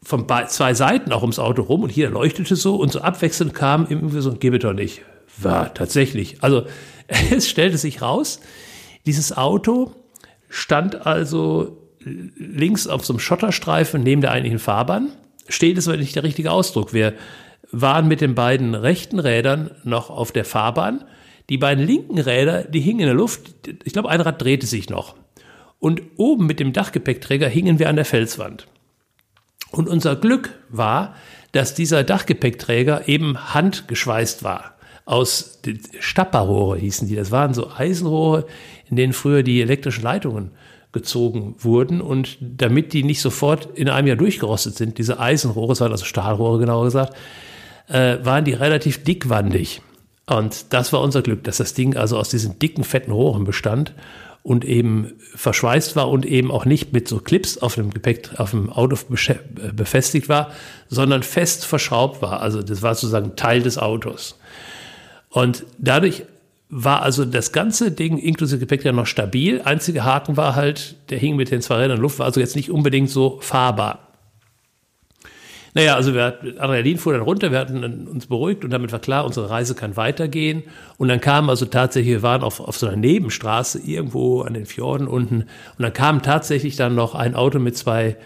von 0.02 0.26
zwei 0.48 0.74
Seiten 0.74 1.12
auch 1.12 1.22
ums 1.22 1.38
Auto 1.38 1.62
rum 1.62 1.84
und 1.84 1.90
hier 1.90 2.10
leuchtete 2.10 2.56
so 2.56 2.74
und 2.74 2.90
so 2.90 3.00
abwechselnd 3.00 3.54
kam 3.54 3.86
irgendwie 3.88 4.20
so, 4.20 4.32
gebe 4.32 4.58
doch 4.58 4.72
nicht. 4.72 5.02
War 5.38 5.72
tatsächlich. 5.72 6.42
Also 6.42 6.66
es 7.30 7.48
stellte 7.48 7.78
sich 7.78 8.02
raus, 8.02 8.40
dieses 9.06 9.36
Auto 9.36 9.92
stand 10.48 11.06
also 11.06 11.78
links 12.00 12.86
auf 12.86 13.04
so 13.04 13.12
einem 13.12 13.20
Schotterstreifen 13.20 14.02
neben 14.02 14.20
der 14.20 14.32
eigentlichen 14.32 14.58
Fahrbahn 14.58 15.12
steht 15.48 15.78
ist 15.78 15.88
aber 15.88 15.96
nicht 15.96 16.16
der 16.16 16.22
richtige 16.22 16.50
Ausdruck. 16.50 16.92
Wir 16.92 17.14
waren 17.72 18.08
mit 18.08 18.20
den 18.20 18.34
beiden 18.34 18.74
rechten 18.74 19.18
Rädern 19.18 19.70
noch 19.84 20.10
auf 20.10 20.32
der 20.32 20.44
Fahrbahn. 20.44 21.04
Die 21.48 21.58
beiden 21.58 21.84
linken 21.84 22.18
Räder, 22.18 22.64
die 22.64 22.80
hingen 22.80 23.00
in 23.00 23.06
der 23.06 23.14
Luft. 23.14 23.54
Ich 23.84 23.92
glaube, 23.92 24.08
ein 24.08 24.20
Rad 24.20 24.42
drehte 24.42 24.66
sich 24.66 24.88
noch. 24.88 25.16
Und 25.78 26.02
oben 26.16 26.46
mit 26.46 26.58
dem 26.58 26.72
Dachgepäckträger 26.72 27.48
hingen 27.48 27.78
wir 27.78 27.88
an 27.88 27.96
der 27.96 28.04
Felswand. 28.04 28.66
Und 29.70 29.88
unser 29.88 30.16
Glück 30.16 30.58
war, 30.68 31.14
dass 31.52 31.74
dieser 31.74 32.02
Dachgepäckträger 32.02 33.08
eben 33.08 33.54
handgeschweißt 33.54 34.42
war. 34.42 34.75
Aus 35.06 35.60
Stapperrohre 36.00 36.78
hießen 36.78 37.08
die. 37.08 37.14
Das 37.14 37.30
waren 37.30 37.54
so 37.54 37.70
Eisenrohre, 37.70 38.44
in 38.90 38.96
denen 38.96 39.12
früher 39.12 39.42
die 39.42 39.62
elektrischen 39.62 40.02
Leitungen 40.02 40.50
gezogen 40.92 41.54
wurden 41.58 42.00
und 42.00 42.38
damit 42.40 42.92
die 42.92 43.04
nicht 43.04 43.20
sofort 43.20 43.68
in 43.74 43.88
einem 43.88 44.08
Jahr 44.08 44.16
durchgerostet 44.16 44.76
sind, 44.76 44.98
diese 44.98 45.20
Eisenrohre, 45.20 45.72
es 45.72 45.80
waren 45.80 45.92
also 45.92 46.04
Stahlrohre 46.04 46.58
genauer 46.58 46.84
gesagt, 46.84 47.16
äh, 47.88 48.18
waren 48.22 48.44
die 48.44 48.52
relativ 48.52 49.04
dickwandig. 49.04 49.80
Und 50.26 50.72
das 50.72 50.92
war 50.92 51.00
unser 51.02 51.22
Glück, 51.22 51.44
dass 51.44 51.58
das 51.58 51.74
Ding 51.74 51.96
also 51.96 52.18
aus 52.18 52.28
diesen 52.28 52.58
dicken, 52.58 52.82
fetten 52.82 53.12
Rohren 53.12 53.44
bestand 53.44 53.94
und 54.42 54.64
eben 54.64 55.12
verschweißt 55.34 55.96
war 55.96 56.08
und 56.08 56.26
eben 56.26 56.50
auch 56.50 56.64
nicht 56.64 56.92
mit 56.92 57.06
so 57.06 57.18
Clips 57.18 57.58
auf 57.58 57.76
dem 57.76 57.90
Gepäck, 57.90 58.30
auf 58.38 58.50
dem 58.50 58.70
Auto 58.70 58.96
befestigt 59.08 60.28
war, 60.28 60.50
sondern 60.88 61.22
fest 61.22 61.64
verschraubt 61.64 62.22
war. 62.22 62.40
Also 62.40 62.62
das 62.62 62.82
war 62.82 62.94
sozusagen 62.94 63.36
Teil 63.36 63.62
des 63.62 63.78
Autos. 63.78 64.38
Und 65.36 65.66
dadurch 65.76 66.24
war 66.70 67.02
also 67.02 67.26
das 67.26 67.52
ganze 67.52 67.90
Ding 67.90 68.16
inklusive 68.16 68.58
Gepäck 68.58 68.86
ja 68.86 68.92
noch 68.92 69.04
stabil. 69.04 69.60
Einziger 69.62 70.02
Haken 70.02 70.38
war 70.38 70.54
halt, 70.54 70.96
der 71.10 71.18
hing 71.18 71.36
mit 71.36 71.50
den 71.50 71.60
zwei 71.60 71.74
Rädern 71.74 71.98
in 71.98 72.02
Luft, 72.02 72.18
war 72.18 72.24
also 72.24 72.40
jetzt 72.40 72.56
nicht 72.56 72.70
unbedingt 72.70 73.10
so 73.10 73.38
fahrbar. 73.42 74.14
Naja, 75.74 75.94
also 75.94 76.14
wir, 76.14 76.38
Adrenalin 76.58 76.96
fuhr 76.96 77.12
dann 77.12 77.20
runter, 77.20 77.52
wir 77.52 77.58
hatten 77.58 78.06
uns 78.06 78.28
beruhigt 78.28 78.64
und 78.64 78.70
damit 78.70 78.92
war 78.92 78.98
klar, 78.98 79.26
unsere 79.26 79.50
Reise 79.50 79.74
kann 79.74 79.98
weitergehen. 79.98 80.62
Und 80.96 81.08
dann 81.08 81.20
kam 81.20 81.50
also 81.50 81.66
tatsächlich, 81.66 82.14
wir 82.14 82.22
waren 82.22 82.42
auf, 82.42 82.58
auf 82.58 82.78
so 82.78 82.86
einer 82.86 82.96
Nebenstraße 82.96 83.80
irgendwo 83.80 84.40
an 84.40 84.54
den 84.54 84.64
Fjorden 84.64 85.06
unten 85.06 85.42
und 85.42 85.82
dann 85.82 85.92
kam 85.92 86.22
tatsächlich 86.22 86.76
dann 86.76 86.94
noch 86.94 87.14
ein 87.14 87.34
Auto 87.34 87.58
mit 87.58 87.76
zwei 87.76 88.16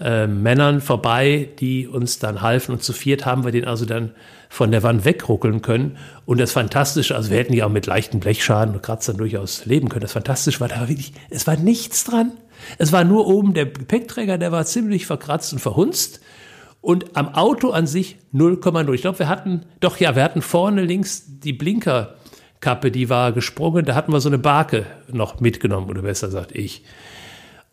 äh, 0.00 0.26
Männern 0.26 0.80
vorbei, 0.80 1.48
die 1.60 1.86
uns 1.86 2.18
dann 2.18 2.42
halfen 2.42 2.72
und 2.72 2.82
zu 2.82 2.92
viert 2.92 3.26
haben 3.26 3.44
wir 3.44 3.52
den 3.52 3.64
also 3.64 3.84
dann 3.84 4.12
von 4.48 4.70
der 4.70 4.82
Wand 4.82 5.04
wegruckeln 5.04 5.62
können. 5.62 5.96
Und 6.26 6.40
das 6.40 6.52
Fantastische, 6.52 7.14
also 7.16 7.30
wir 7.30 7.38
hätten 7.38 7.52
ja 7.52 7.66
auch 7.66 7.70
mit 7.70 7.86
leichten 7.86 8.20
Blechschaden 8.20 8.74
und 8.74 8.82
Kratzern 8.82 9.16
durchaus 9.16 9.66
leben 9.66 9.88
können. 9.88 10.02
Das 10.02 10.12
Fantastische 10.12 10.60
war, 10.60 10.68
da 10.68 10.80
war 10.80 10.88
wirklich, 10.88 11.12
es 11.30 11.46
war 11.46 11.56
nichts 11.56 12.04
dran. 12.04 12.32
Es 12.78 12.92
war 12.92 13.04
nur 13.04 13.26
oben 13.26 13.54
der 13.54 13.66
Gepäckträger, 13.66 14.38
der 14.38 14.52
war 14.52 14.64
ziemlich 14.64 15.06
verkratzt 15.06 15.52
und 15.52 15.58
verhunzt. 15.58 16.20
Und 16.80 17.16
am 17.16 17.34
Auto 17.34 17.70
an 17.70 17.86
sich 17.86 18.18
0,0. 18.34 18.92
Ich 18.92 19.00
glaube, 19.00 19.18
wir 19.18 19.28
hatten, 19.28 19.62
doch 19.80 19.98
ja, 19.98 20.14
wir 20.16 20.22
hatten 20.22 20.42
vorne 20.42 20.82
links 20.82 21.24
die 21.26 21.52
Blinkerkappe, 21.52 22.90
die 22.90 23.08
war 23.08 23.32
gesprungen. 23.32 23.84
Da 23.84 23.94
hatten 23.94 24.12
wir 24.12 24.20
so 24.20 24.28
eine 24.28 24.38
Barke 24.38 24.86
noch 25.10 25.40
mitgenommen, 25.40 25.88
oder 25.88 26.02
besser 26.02 26.26
gesagt 26.26 26.52
ich. 26.52 26.84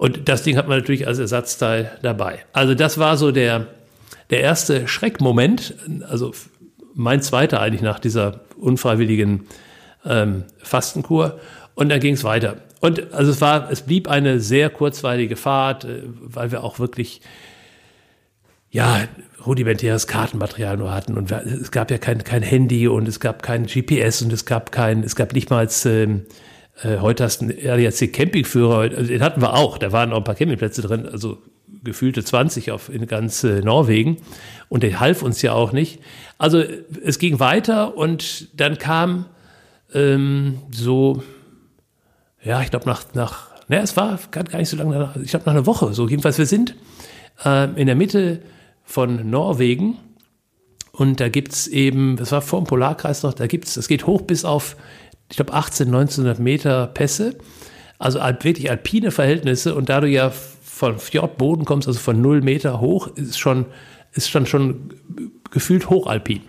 Und 0.01 0.27
das 0.27 0.41
Ding 0.41 0.57
hat 0.57 0.67
man 0.67 0.79
natürlich 0.79 1.05
als 1.05 1.19
Ersatzteil 1.19 1.91
dabei. 2.01 2.39
Also 2.53 2.73
das 2.73 2.97
war 2.97 3.17
so 3.17 3.31
der, 3.31 3.67
der 4.31 4.41
erste 4.41 4.87
Schreckmoment. 4.87 5.75
Also 6.09 6.33
mein 6.95 7.21
zweiter 7.21 7.59
eigentlich 7.61 7.83
nach 7.83 7.99
dieser 7.99 8.39
unfreiwilligen 8.57 9.45
ähm, 10.03 10.45
Fastenkur. 10.57 11.39
Und 11.75 11.89
dann 11.89 11.99
ging 11.99 12.15
es 12.15 12.23
weiter. 12.23 12.57
Und 12.79 13.13
also 13.13 13.29
es 13.29 13.41
war, 13.41 13.69
es 13.69 13.83
blieb 13.83 14.09
eine 14.09 14.39
sehr 14.39 14.71
kurzweilige 14.71 15.35
Fahrt, 15.35 15.85
äh, 15.85 16.01
weil 16.19 16.51
wir 16.51 16.63
auch 16.63 16.79
wirklich 16.79 17.21
ja 18.71 19.01
rudimentäres 19.45 20.07
Kartenmaterial 20.07 20.77
nur 20.77 20.91
hatten 20.91 21.15
und 21.15 21.31
es 21.31 21.69
gab 21.69 21.91
ja 21.91 21.99
kein, 21.99 22.23
kein 22.23 22.41
Handy 22.41 22.87
und 22.87 23.07
es 23.07 23.19
gab 23.19 23.43
kein 23.43 23.67
GPS 23.67 24.23
und 24.23 24.33
es 24.33 24.45
gab 24.45 24.71
kein, 24.71 25.03
es 25.03 25.15
gab 25.15 25.33
nicht 25.33 25.51
mal 25.51 25.67
ähm, 25.85 26.25
äh, 26.83 26.97
heute 26.97 27.23
hast 27.23 27.41
du 27.41 27.45
einen 27.45 27.57
ADAC 27.67 28.11
Campingführer, 28.11 28.79
also 28.79 29.03
den 29.03 29.21
hatten 29.21 29.41
wir 29.41 29.53
auch, 29.53 29.77
da 29.77 29.91
waren 29.91 30.13
auch 30.13 30.17
ein 30.17 30.23
paar 30.23 30.35
Campingplätze 30.35 30.81
drin, 30.81 31.07
also 31.07 31.37
gefühlte 31.83 32.23
20 32.23 32.71
auf, 32.71 32.89
in 32.89 33.07
ganz 33.07 33.43
äh, 33.43 33.61
Norwegen. 33.61 34.17
Und 34.69 34.83
der 34.83 34.99
half 34.99 35.21
uns 35.23 35.41
ja 35.41 35.53
auch 35.53 35.71
nicht. 35.71 35.99
Also 36.37 36.63
es 37.03 37.19
ging 37.19 37.39
weiter 37.39 37.97
und 37.97 38.47
dann 38.59 38.77
kam 38.77 39.25
ähm, 39.93 40.59
so, 40.71 41.23
ja, 42.43 42.61
ich 42.61 42.69
glaube 42.69 42.87
nach, 42.87 43.13
nach, 43.13 43.49
naja, 43.67 43.83
es 43.83 43.97
war 43.97 44.19
gar 44.31 44.57
nicht 44.57 44.69
so 44.69 44.77
lange, 44.77 45.13
ich 45.23 45.31
glaube 45.31 45.45
nach 45.45 45.53
einer 45.53 45.65
Woche 45.65 45.93
so. 45.93 46.07
Jedenfalls, 46.07 46.37
wir 46.37 46.45
sind 46.45 46.75
äh, 47.43 47.69
in 47.79 47.87
der 47.87 47.95
Mitte 47.95 48.41
von 48.83 49.29
Norwegen 49.29 49.97
und 50.91 51.19
da 51.19 51.29
gibt's 51.29 51.67
eben, 51.67 52.17
das 52.17 52.31
war 52.31 52.41
vor 52.41 52.61
dem 52.61 52.67
Polarkreis 52.67 53.23
noch, 53.23 53.33
da 53.33 53.47
gibt's, 53.47 53.77
es 53.77 53.87
geht 53.87 54.07
hoch 54.07 54.21
bis 54.21 54.45
auf, 54.45 54.75
ich 55.31 55.37
glaube, 55.37 55.53
18, 55.53 55.87
1900 55.87 56.39
Meter 56.39 56.87
Pässe. 56.87 57.37
Also 57.97 58.19
wirklich 58.19 58.69
alpine 58.69 59.11
Verhältnisse 59.11 59.75
und 59.75 59.89
da 59.89 60.01
du 60.01 60.07
ja 60.07 60.31
von 60.31 60.99
Fjordboden 60.99 61.65
kommst, 61.65 61.87
also 61.87 61.99
von 61.99 62.21
null 62.21 62.41
Meter 62.41 62.81
hoch, 62.81 63.07
ist 63.15 63.39
schon, 63.39 63.65
ist 64.13 64.33
dann 64.33 64.45
schon 64.45 64.89
gefühlt 65.51 65.89
hochalpin. 65.89 66.41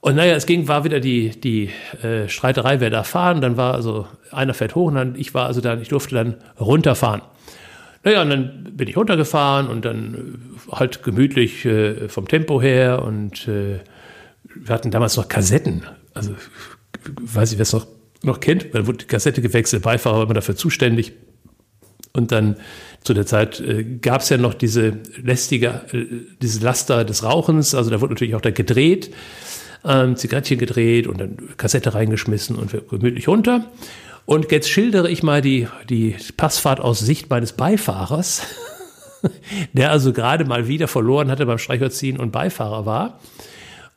Und 0.00 0.16
naja, 0.16 0.34
es 0.34 0.46
ging, 0.46 0.68
war 0.68 0.84
wieder 0.84 1.00
die, 1.00 1.30
die 1.40 1.70
äh, 2.02 2.28
Streiterei, 2.28 2.80
wer 2.80 2.90
da 2.90 3.02
fahren. 3.02 3.40
Dann 3.40 3.56
war 3.56 3.74
also, 3.74 4.06
einer 4.30 4.54
fährt 4.54 4.74
hoch 4.74 4.86
und 4.86 4.94
dann, 4.94 5.14
ich 5.16 5.34
war 5.34 5.46
also 5.46 5.60
dann, 5.60 5.82
ich 5.82 5.88
durfte 5.88 6.14
dann 6.14 6.36
runterfahren. 6.58 7.22
Naja, 8.04 8.22
und 8.22 8.30
dann 8.30 8.68
bin 8.72 8.88
ich 8.88 8.96
runtergefahren 8.96 9.66
und 9.66 9.84
dann 9.84 10.14
äh, 10.14 10.72
halt 10.76 11.02
gemütlich 11.02 11.64
äh, 11.64 12.08
vom 12.08 12.28
Tempo 12.28 12.62
her 12.62 13.02
und 13.02 13.48
äh, 13.48 13.80
wir 14.54 14.74
hatten 14.74 14.90
damals 14.90 15.16
noch 15.16 15.28
Kassetten. 15.28 15.82
Also, 16.14 16.34
weiß 17.20 17.52
ich, 17.52 17.58
wer 17.58 17.62
es 17.62 17.72
noch, 17.72 17.86
noch 18.22 18.40
kennt, 18.40 18.74
dann 18.74 18.86
wurde 18.86 18.98
die 18.98 19.06
Kassette 19.06 19.42
gewechselt, 19.42 19.82
Beifahrer 19.82 20.16
war 20.16 20.24
immer 20.24 20.34
dafür 20.34 20.56
zuständig. 20.56 21.12
Und 22.12 22.32
dann 22.32 22.56
zu 23.02 23.12
der 23.12 23.26
Zeit 23.26 23.60
äh, 23.60 23.84
gab 23.84 24.22
es 24.22 24.30
ja 24.30 24.38
noch 24.38 24.54
diese 24.54 24.98
lästige, 25.22 25.82
äh, 25.92 26.06
diese 26.40 26.64
Laster 26.64 27.04
des 27.04 27.22
Rauchens, 27.22 27.74
also 27.74 27.90
da 27.90 28.00
wurde 28.00 28.14
natürlich 28.14 28.34
auch 28.34 28.40
da 28.40 28.50
gedreht, 28.50 29.10
ähm, 29.84 30.16
Zigarettchen 30.16 30.58
gedreht 30.58 31.06
und 31.06 31.20
dann 31.20 31.36
Kassette 31.56 31.94
reingeschmissen 31.94 32.56
und 32.56 32.74
gemütlich 32.88 33.28
runter. 33.28 33.70
Und 34.24 34.50
jetzt 34.50 34.68
schildere 34.68 35.08
ich 35.08 35.22
mal 35.22 35.40
die, 35.40 35.68
die 35.88 36.16
Passfahrt 36.36 36.80
aus 36.80 36.98
Sicht 36.98 37.30
meines 37.30 37.52
Beifahrers, 37.52 38.42
der 39.72 39.92
also 39.92 40.12
gerade 40.12 40.44
mal 40.44 40.66
wieder 40.66 40.88
verloren 40.88 41.30
hatte 41.30 41.46
beim 41.46 41.58
Streichholzziehen 41.58 42.18
und 42.18 42.32
Beifahrer 42.32 42.86
war. 42.86 43.20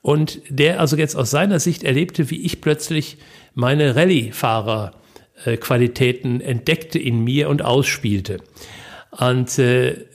Und 0.01 0.41
der 0.49 0.79
also 0.79 0.95
jetzt 0.95 1.15
aus 1.15 1.29
seiner 1.29 1.59
Sicht 1.59 1.83
erlebte, 1.83 2.29
wie 2.29 2.45
ich 2.45 2.61
plötzlich 2.61 3.17
meine 3.53 3.95
Rallye-Fahrer-Qualitäten 3.95 6.41
entdeckte 6.41 6.99
in 6.99 7.23
mir 7.23 7.49
und 7.49 7.63
ausspielte. 7.63 8.37
Und 9.11 9.59
äh, 9.59 10.05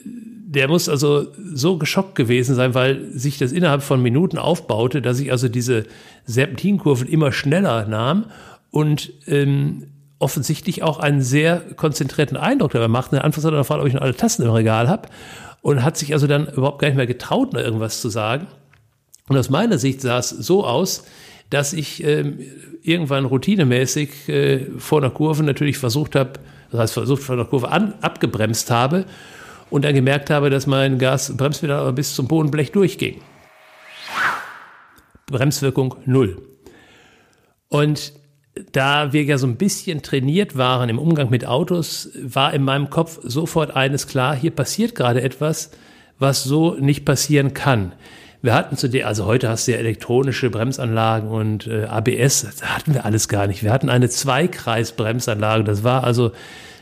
der 0.54 0.68
muss 0.68 0.88
also 0.88 1.26
so 1.36 1.78
geschockt 1.78 2.14
gewesen 2.14 2.54
sein, 2.54 2.74
weil 2.74 3.10
sich 3.12 3.38
das 3.38 3.52
innerhalb 3.52 3.82
von 3.82 4.00
Minuten 4.00 4.38
aufbaute, 4.38 5.02
dass 5.02 5.20
ich 5.20 5.32
also 5.32 5.48
diese 5.48 5.84
Serpentinkurven 6.24 7.08
immer 7.08 7.32
schneller 7.32 7.86
nahm 7.86 8.26
und 8.70 9.12
ähm, 9.26 9.88
offensichtlich 10.18 10.82
auch 10.82 11.00
einen 11.00 11.20
sehr 11.20 11.60
konzentrierten 11.76 12.36
Eindruck 12.36 12.72
dabei 12.72 12.88
machte. 12.88 13.24
Anfangs 13.24 13.44
hat 13.44 13.52
er 13.52 13.58
gefragt, 13.58 13.80
ob 13.80 13.88
ich 13.88 13.94
noch 13.94 14.02
alle 14.02 14.14
Tassen 14.14 14.44
im 14.44 14.50
Regal 14.50 14.88
habe 14.88 15.08
und 15.60 15.82
hat 15.82 15.96
sich 15.96 16.12
also 16.12 16.26
dann 16.26 16.46
überhaupt 16.46 16.78
gar 16.78 16.88
nicht 16.88 16.96
mehr 16.96 17.06
getraut, 17.06 17.52
noch 17.52 17.60
irgendwas 17.60 18.00
zu 18.00 18.08
sagen. 18.08 18.46
Und 19.28 19.36
aus 19.36 19.50
meiner 19.50 19.78
Sicht 19.78 20.00
sah 20.00 20.18
es 20.18 20.30
so 20.30 20.64
aus, 20.64 21.04
dass 21.50 21.72
ich 21.72 22.04
ähm, 22.04 22.40
irgendwann 22.82 23.24
routinemäßig 23.24 24.28
äh, 24.28 24.66
vor 24.78 24.98
einer 24.98 25.10
Kurve 25.10 25.42
natürlich 25.42 25.78
versucht 25.78 26.14
habe, 26.14 26.34
das 26.70 26.80
heißt 26.80 26.94
versucht 26.94 27.22
vor 27.22 27.34
einer 27.34 27.44
Kurve 27.44 27.70
an, 27.70 27.94
abgebremst 28.00 28.70
habe 28.70 29.06
und 29.70 29.84
dann 29.84 29.94
gemerkt 29.94 30.30
habe, 30.30 30.50
dass 30.50 30.66
mein 30.66 30.98
Gas-Bremspedal 30.98 31.80
aber 31.80 31.92
bis 31.92 32.14
zum 32.14 32.28
Bodenblech 32.28 32.72
durchging. 32.72 33.20
Bremswirkung 35.26 35.96
null. 36.04 36.42
Und 37.68 38.12
da 38.72 39.12
wir 39.12 39.24
ja 39.24 39.38
so 39.38 39.46
ein 39.46 39.56
bisschen 39.56 40.02
trainiert 40.02 40.56
waren 40.56 40.88
im 40.88 40.98
Umgang 40.98 41.30
mit 41.30 41.46
Autos, 41.46 42.10
war 42.22 42.52
in 42.52 42.62
meinem 42.62 42.90
Kopf 42.90 43.18
sofort 43.22 43.74
eines 43.74 44.06
klar, 44.06 44.36
hier 44.36 44.50
passiert 44.50 44.94
gerade 44.94 45.22
etwas, 45.22 45.70
was 46.18 46.44
so 46.44 46.74
nicht 46.74 47.04
passieren 47.04 47.54
kann. 47.54 47.92
Wir 48.44 48.52
hatten 48.52 48.76
zu 48.76 48.90
der, 48.90 49.06
also 49.06 49.24
heute 49.24 49.48
hast 49.48 49.66
du 49.66 49.72
ja 49.72 49.78
elektronische 49.78 50.50
Bremsanlagen 50.50 51.30
und 51.30 51.66
äh, 51.66 51.84
ABS, 51.84 52.42
das 52.42 52.62
hatten 52.62 52.92
wir 52.92 53.06
alles 53.06 53.28
gar 53.28 53.46
nicht. 53.46 53.62
Wir 53.62 53.72
hatten 53.72 53.88
eine 53.88 54.10
Zweikreisbremsanlage. 54.10 55.64
Das 55.64 55.82
war 55.82 56.04
also 56.04 56.32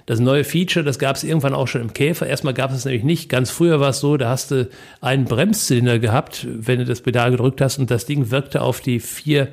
das 0.06 0.18
neue 0.18 0.42
Feature, 0.42 0.84
das 0.84 0.98
gab 0.98 1.14
es 1.14 1.22
irgendwann 1.22 1.54
auch 1.54 1.68
schon 1.68 1.80
im 1.80 1.92
Käfer. 1.92 2.26
Erstmal 2.26 2.52
gab 2.52 2.72
es 2.72 2.78
es 2.78 2.84
nämlich 2.84 3.04
nicht. 3.04 3.28
Ganz 3.28 3.52
früher 3.52 3.78
war 3.78 3.90
es 3.90 4.00
so, 4.00 4.16
da 4.16 4.30
hast 4.30 4.50
du 4.50 4.68
einen 5.00 5.24
Bremszylinder 5.24 6.00
gehabt, 6.00 6.48
wenn 6.50 6.80
du 6.80 6.84
das 6.84 7.00
Pedal 7.00 7.30
gedrückt 7.30 7.60
hast 7.60 7.78
und 7.78 7.92
das 7.92 8.06
Ding 8.06 8.32
wirkte 8.32 8.60
auf 8.60 8.80
die 8.80 8.98
vier 8.98 9.46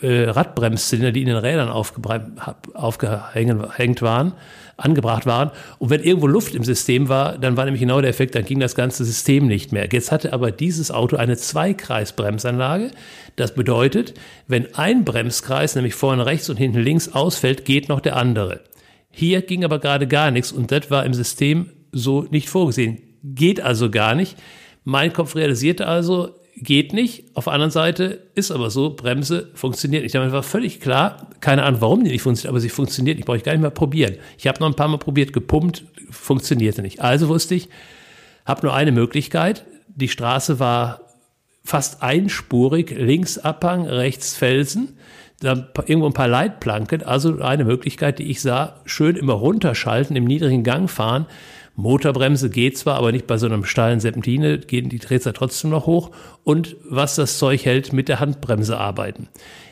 äh, 0.00 0.24
Radbremszylinder, 0.24 1.12
die 1.12 1.22
in 1.22 1.26
den 1.26 1.36
Rädern 1.36 1.68
aufgehängt 1.68 4.02
waren, 4.02 4.32
angebracht 4.76 5.26
waren. 5.26 5.50
Und 5.78 5.90
wenn 5.90 6.02
irgendwo 6.02 6.26
Luft 6.26 6.54
im 6.54 6.64
System 6.64 7.08
war, 7.08 7.38
dann 7.38 7.56
war 7.56 7.64
nämlich 7.64 7.80
genau 7.80 8.00
der 8.00 8.10
Effekt, 8.10 8.34
dann 8.34 8.44
ging 8.44 8.60
das 8.60 8.74
ganze 8.74 9.04
System 9.04 9.46
nicht 9.46 9.72
mehr. 9.72 9.88
Jetzt 9.90 10.12
hatte 10.12 10.32
aber 10.32 10.50
dieses 10.50 10.90
Auto 10.90 11.16
eine 11.16 11.36
Zweikreisbremsanlage. 11.36 12.90
Das 13.36 13.54
bedeutet, 13.54 14.14
wenn 14.46 14.74
ein 14.74 15.04
Bremskreis, 15.04 15.74
nämlich 15.74 15.94
vorne 15.94 16.26
rechts 16.26 16.48
und 16.48 16.56
hinten 16.56 16.80
links 16.80 17.12
ausfällt, 17.12 17.64
geht 17.64 17.88
noch 17.88 18.00
der 18.00 18.16
andere. 18.16 18.60
Hier 19.10 19.42
ging 19.42 19.64
aber 19.64 19.78
gerade 19.78 20.06
gar 20.06 20.30
nichts 20.30 20.52
und 20.52 20.70
das 20.70 20.90
war 20.90 21.04
im 21.04 21.14
System 21.14 21.70
so 21.92 22.22
nicht 22.30 22.48
vorgesehen. 22.48 22.98
Geht 23.22 23.60
also 23.60 23.90
gar 23.90 24.14
nicht. 24.14 24.36
Mein 24.84 25.12
Kopf 25.12 25.36
realisierte 25.36 25.86
also, 25.86 26.30
geht 26.56 26.92
nicht. 26.92 27.24
Auf 27.34 27.44
der 27.44 27.54
anderen 27.54 27.70
Seite 27.70 28.26
ist 28.34 28.50
aber 28.50 28.70
so, 28.70 28.90
Bremse 28.90 29.50
funktioniert 29.54 30.02
nicht. 30.02 30.14
Damit 30.14 30.32
war 30.32 30.42
völlig 30.42 30.80
klar, 30.80 31.30
keine 31.40 31.64
Ahnung, 31.64 31.80
warum 31.80 32.04
die 32.04 32.10
nicht 32.10 32.22
funktioniert, 32.22 32.50
aber 32.50 32.60
sie 32.60 32.68
funktioniert 32.68 33.16
nicht. 33.16 33.26
Brauche 33.26 33.38
ich 33.38 33.44
gar 33.44 33.52
nicht 33.52 33.62
mehr 33.62 33.70
probieren. 33.70 34.16
Ich 34.38 34.46
habe 34.46 34.60
noch 34.60 34.68
ein 34.68 34.74
paar 34.74 34.88
Mal 34.88 34.98
probiert, 34.98 35.32
gepumpt, 35.32 35.84
funktionierte 36.10 36.82
nicht. 36.82 37.00
Also 37.00 37.28
wusste 37.28 37.54
ich, 37.54 37.68
habe 38.44 38.66
nur 38.66 38.74
eine 38.74 38.92
Möglichkeit. 38.92 39.64
Die 39.88 40.08
Straße 40.08 40.58
war 40.58 41.00
fast 41.64 42.02
einspurig, 42.02 42.90
links 42.90 43.38
Abhang, 43.38 43.86
rechts 43.86 44.36
Felsen, 44.36 44.98
dann 45.40 45.68
irgendwo 45.86 46.06
ein 46.06 46.12
paar 46.12 46.28
Leitplanken. 46.28 47.02
Also 47.02 47.40
eine 47.40 47.64
Möglichkeit, 47.64 48.18
die 48.18 48.30
ich 48.30 48.40
sah, 48.40 48.80
schön 48.84 49.16
immer 49.16 49.34
runterschalten, 49.34 50.16
im 50.16 50.24
niedrigen 50.24 50.64
Gang 50.64 50.90
fahren 50.90 51.26
Motorbremse 51.74 52.50
geht 52.50 52.76
zwar, 52.76 52.96
aber 52.96 53.12
nicht 53.12 53.26
bei 53.26 53.38
so 53.38 53.46
einem 53.46 53.64
steilen 53.64 54.00
Serpentine, 54.00 54.58
gehen 54.58 54.88
die 54.88 54.98
Drehzahl 54.98 55.32
trotzdem 55.32 55.70
noch 55.70 55.86
hoch. 55.86 56.10
Und 56.44 56.76
was 56.88 57.14
das 57.16 57.38
Zeug 57.38 57.64
hält, 57.64 57.92
mit 57.92 58.08
der 58.08 58.20
Handbremse 58.20 58.78
arbeiten. 58.78 59.28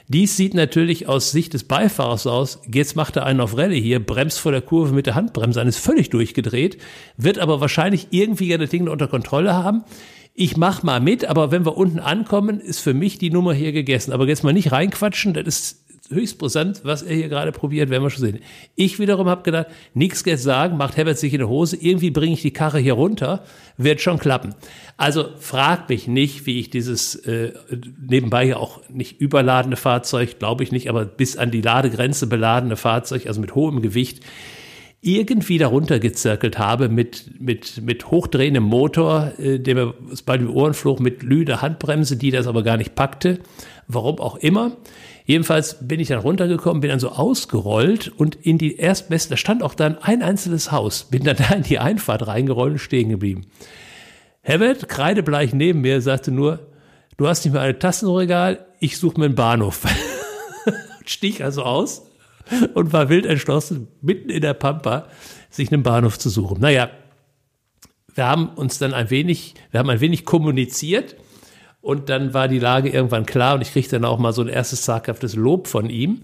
Dies 0.09 0.37
sieht 0.37 0.55
natürlich 0.55 1.07
aus 1.07 1.31
Sicht 1.31 1.55
des 1.55 1.65
Beifahrers 1.65 2.27
aus. 2.27 2.61
Jetzt 2.73 2.97
macht 2.97 3.17
er 3.17 3.27
einen 3.27 3.41
auf 3.41 3.57
Rallye 3.57 3.81
hier, 3.81 4.05
bremst 4.05 4.41
vor 4.41 4.51
der 4.51 4.61
Kurve 4.61 4.93
mit 4.93 5.07
der 5.07 5.15
Handbremse 5.15 5.61
an, 5.61 5.69
ist 5.69 5.79
völlig 5.79 6.11
durchgedreht, 6.11 6.79
wird 7.17 7.39
aber 7.39 7.61
wahrscheinlich 7.61 8.09
irgendwie 8.11 8.49
ja 8.49 8.59
das 8.59 8.71
Ding 8.71 8.89
unter 8.89 9.07
Kontrolle 9.07 9.55
haben. 9.55 9.85
Ich 10.35 10.57
mach 10.57 10.83
mal 10.83 11.01
mit, 11.01 11.27
aber 11.27 11.51
wenn 11.51 11.65
wir 11.65 11.77
unten 11.77 11.99
ankommen, 11.99 12.61
ist 12.61 12.81
für 12.81 12.95
mich 12.95 13.19
die 13.19 13.31
Nummer 13.31 13.53
hier 13.53 13.73
gegessen. 13.73 14.13
Aber 14.13 14.27
jetzt 14.27 14.43
mal 14.43 14.53
nicht 14.53 14.73
reinquatschen, 14.73 15.35
das 15.35 15.47
ist 15.47 15.80
höchst 16.11 16.39
brisant, 16.39 16.81
was 16.85 17.03
er 17.03 17.15
hier 17.15 17.29
gerade 17.29 17.53
probiert, 17.53 17.89
werden 17.89 18.03
wir 18.03 18.11
schon 18.11 18.25
sehen. 18.25 18.41
Ich 18.75 18.99
wiederum 18.99 19.29
habe 19.29 19.43
gedacht, 19.43 19.69
nichts 19.95 20.25
jetzt 20.25 20.43
sagen, 20.43 20.77
macht 20.77 20.97
Herbert 20.97 21.19
sich 21.19 21.33
in 21.33 21.41
die 21.41 21.47
Hose, 21.47 21.77
irgendwie 21.77 22.11
bringe 22.11 22.35
ich 22.35 22.43
die 22.43 22.53
Karre 22.53 22.79
hier 22.79 22.95
runter, 22.95 23.45
wird 23.77 24.01
schon 24.01 24.19
klappen. 24.19 24.55
Also 24.97 25.29
frag 25.39 25.89
mich 25.89 26.09
nicht, 26.09 26.47
wie 26.47 26.59
ich 26.59 26.71
dieses 26.71 27.15
äh, 27.15 27.53
nebenbei 28.01 28.45
ja 28.45 28.57
auch 28.57 28.81
nicht 28.89 29.21
überladene 29.21 29.77
Fahrzeug, 29.77 30.39
glaube 30.39 30.65
ich 30.65 30.73
nicht, 30.73 30.89
aber 30.89 31.05
bis 31.05 31.37
an 31.37 31.51
die 31.51 31.63
Ladegrenze 31.63 32.27
beladene 32.27 32.77
Fahrzeug, 32.77 33.27
also 33.27 33.41
mit 33.41 33.55
hohem 33.55 33.81
Gewicht, 33.81 34.25
irgendwie 35.03 35.57
darunter 35.57 35.99
gezirkelt 35.99 36.59
habe 36.59 36.89
mit, 36.89 37.41
mit, 37.41 37.81
mit 37.83 38.11
hochdrehendem 38.11 38.63
Motor, 38.63 39.33
äh, 39.39 39.59
der 39.59 39.75
mir 39.75 39.95
bei 40.27 40.37
den 40.37 40.49
Ohren 40.49 40.75
flog, 40.75 41.01
mit 41.01 41.23
lüder 41.23 41.63
Handbremse, 41.63 42.17
die 42.17 42.31
das 42.31 42.47
aber 42.47 42.63
gar 42.63 42.77
nicht 42.77 42.95
packte. 42.95 43.39
Warum 43.89 44.19
auch 44.19 44.37
immer. 44.37 44.73
Jedenfalls 45.31 45.77
bin 45.81 46.01
ich 46.01 46.09
dann 46.09 46.19
runtergekommen, 46.19 46.81
bin 46.81 46.91
dann 46.91 46.99
so 46.99 47.11
ausgerollt 47.11 48.09
und 48.09 48.35
in 48.35 48.59
die 48.59 48.79
erstbeste, 48.79 49.31
da 49.31 49.37
stand 49.37 49.63
auch 49.63 49.75
dann 49.75 49.97
ein 49.99 50.25
einzelnes 50.25 50.73
Haus, 50.73 51.05
bin 51.05 51.23
dann 51.23 51.37
da 51.39 51.55
in 51.55 51.63
die 51.63 51.79
Einfahrt 51.79 52.27
reingerollt 52.27 52.73
und 52.73 52.79
stehen 52.81 53.11
geblieben. 53.11 53.47
Herbert, 54.41 54.89
kreidebleich 54.89 55.55
neben 55.55 55.83
mir, 55.83 56.01
sagte 56.01 56.33
nur, 56.33 56.67
du 57.17 57.29
hast 57.29 57.45
nicht 57.45 57.53
mehr 57.53 57.63
ein 57.63 57.79
Tassenregal, 57.79 58.67
ich 58.81 58.99
suche 58.99 59.21
mir 59.21 59.27
einen 59.27 59.37
Bahnhof. 59.37 59.87
Stieg 61.07 61.41
also 61.43 61.63
aus 61.63 62.03
und 62.75 62.93
war 62.93 63.09
wild 63.09 63.25
entschlossen, 63.25 63.87
mitten 64.03 64.31
in 64.31 64.41
der 64.41 64.55
Pampa 64.55 65.07
sich 65.49 65.73
einen 65.73 65.85
Bahnhof 65.85 66.19
zu 66.19 66.29
suchen. 66.29 66.59
Naja, 66.61 66.91
wir 68.17 68.27
haben 68.27 68.49
uns 68.49 68.79
dann 68.79 68.95
ein 68.95 69.11
wenig, 69.11 69.55
wir 69.71 69.79
haben 69.79 69.91
ein 69.91 70.01
wenig 70.01 70.25
kommuniziert 70.25 71.15
und 71.83 72.09
dann 72.09 72.35
war 72.35 72.49
die 72.49 72.59
Lage 72.59 72.91
irgendwann 72.91 73.27
klar 73.27 73.55
und 73.55 73.63
ich 73.63 73.73
kriegte 73.73 73.97
dann 73.99 74.05
auch 74.05 74.19
mal 74.19 74.33
so 74.33 74.43
ein 74.43 74.49
erstes 74.49 74.83
zaghaftes 74.83 75.35
Lob 75.35 75.67
von 75.67 75.89
ihm. 75.89 76.23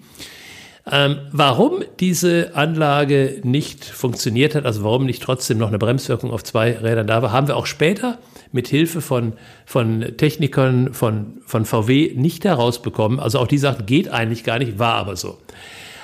Ähm, 0.90 1.18
warum 1.32 1.82
diese 1.98 2.54
Anlage 2.54 3.40
nicht 3.42 3.84
funktioniert 3.84 4.54
hat, 4.54 4.66
also 4.66 4.84
warum 4.84 5.04
nicht 5.04 5.20
trotzdem 5.20 5.58
noch 5.58 5.68
eine 5.68 5.78
Bremswirkung 5.78 6.30
auf 6.30 6.44
zwei 6.44 6.78
Rädern 6.78 7.08
da 7.08 7.22
war, 7.22 7.32
haben 7.32 7.48
wir 7.48 7.56
auch 7.56 7.66
später 7.66 8.18
mit 8.52 8.68
Hilfe 8.68 9.00
von, 9.00 9.32
von 9.64 10.16
Technikern 10.16 10.94
von, 10.94 11.38
von 11.44 11.64
VW 11.64 12.12
nicht 12.14 12.44
herausbekommen. 12.44 13.18
Also 13.18 13.40
auch 13.40 13.48
die 13.48 13.58
sagten, 13.58 13.86
geht 13.86 14.08
eigentlich 14.08 14.44
gar 14.44 14.60
nicht, 14.60 14.78
war 14.78 14.94
aber 14.94 15.16
so. 15.16 15.38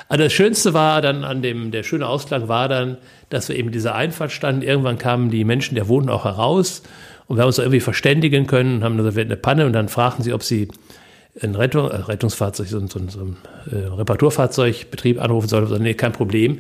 Also 0.09 0.25
das 0.25 0.33
Schönste 0.33 0.75
war 0.75 1.01
dann 1.01 1.23
an 1.23 1.43
dem, 1.43 1.71
der 1.71 1.85
schöne 1.85 2.09
Ausklang 2.09 2.49
war 2.49 2.69
dann, 2.69 2.99
dass 3.31 3.49
wir 3.49 3.57
eben 3.57 3.71
diese 3.71 3.95
Einfahrt 3.95 4.33
standen. 4.33 4.63
Irgendwann 4.63 4.99
kamen 4.99 5.31
die 5.31 5.45
Menschen, 5.45 5.77
der 5.77 5.87
wohnten 5.87 6.11
auch 6.11 6.25
heraus 6.25 6.83
und 7.33 7.39
wir 7.39 7.45
haben 7.45 7.49
uns 7.49 7.57
irgendwie 7.57 7.81
verständigen 7.81 8.47
können 8.47 8.77
und 8.77 8.85
haben 8.85 8.99
gesagt, 8.99 9.17
wir 9.17 9.25
eine 9.25 9.39
Panne 9.39 9.65
und 9.65 9.73
dann 9.73 9.89
fragten 9.89 10.23
sie, 10.23 10.35
ob 10.35 10.43
sie 10.43 10.69
ein 11.41 11.55
Rettung, 11.55 11.91
äh, 11.91 11.97
Rettungsfahrzeug, 11.97 12.69
so, 12.69 12.79
so, 12.87 13.01
so 13.09 13.21
ein 13.21 13.37
äh, 13.71 13.87
Reparaturfahrzeugbetrieb 13.87 15.19
anrufen 15.19 15.49
sollte. 15.49 15.81
Nee, 15.81 15.95
kein 15.95 16.13
Problem. 16.13 16.59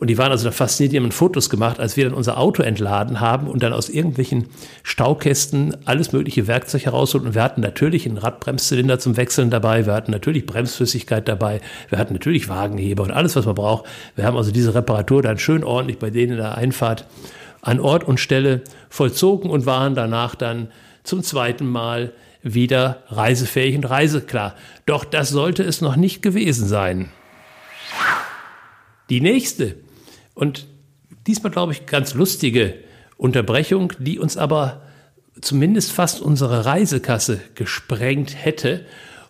Und 0.00 0.10
die 0.10 0.18
waren 0.18 0.32
also 0.32 0.42
dann 0.42 0.52
fasziniert, 0.52 0.92
die 0.92 0.96
haben 0.96 1.12
Fotos 1.12 1.48
gemacht, 1.50 1.78
als 1.78 1.96
wir 1.96 2.04
dann 2.04 2.14
unser 2.14 2.36
Auto 2.36 2.64
entladen 2.64 3.20
haben 3.20 3.46
und 3.46 3.62
dann 3.62 3.72
aus 3.72 3.88
irgendwelchen 3.88 4.46
Staukästen 4.82 5.76
alles 5.84 6.10
mögliche 6.10 6.48
Werkzeug 6.48 6.86
herausholten. 6.86 7.28
Und 7.28 7.34
wir 7.36 7.44
hatten 7.44 7.60
natürlich 7.60 8.04
einen 8.04 8.18
Radbremszylinder 8.18 8.98
zum 8.98 9.16
Wechseln 9.16 9.50
dabei, 9.50 9.86
wir 9.86 9.92
hatten 9.92 10.10
natürlich 10.10 10.46
Bremsflüssigkeit 10.46 11.28
dabei, 11.28 11.60
wir 11.90 11.98
hatten 12.00 12.14
natürlich 12.14 12.48
Wagenheber 12.48 13.04
und 13.04 13.12
alles, 13.12 13.36
was 13.36 13.46
man 13.46 13.54
braucht. 13.54 13.86
Wir 14.16 14.24
haben 14.24 14.36
also 14.36 14.50
diese 14.50 14.74
Reparatur 14.74 15.22
dann 15.22 15.38
schön 15.38 15.62
ordentlich 15.62 16.00
bei 16.00 16.10
denen 16.10 16.32
in 16.32 16.38
der 16.38 16.58
Einfahrt 16.58 17.06
an 17.60 17.80
Ort 17.80 18.04
und 18.04 18.20
Stelle 18.20 18.62
vollzogen 18.88 19.50
und 19.50 19.66
waren 19.66 19.94
danach 19.94 20.34
dann 20.34 20.68
zum 21.02 21.22
zweiten 21.22 21.66
Mal 21.66 22.12
wieder 22.42 23.02
reisefähig 23.08 23.76
und 23.76 23.84
reiseklar. 23.84 24.54
Doch 24.86 25.04
das 25.04 25.30
sollte 25.30 25.62
es 25.62 25.80
noch 25.80 25.96
nicht 25.96 26.22
gewesen 26.22 26.68
sein. 26.68 27.10
Die 29.10 29.20
nächste 29.20 29.76
und 30.34 30.66
diesmal, 31.26 31.50
glaube 31.50 31.72
ich, 31.72 31.86
ganz 31.86 32.14
lustige 32.14 32.74
Unterbrechung, 33.16 33.92
die 33.98 34.18
uns 34.18 34.36
aber 34.36 34.82
zumindest 35.40 35.92
fast 35.92 36.20
unsere 36.20 36.64
Reisekasse 36.64 37.40
gesprengt 37.54 38.36
hätte 38.36 38.84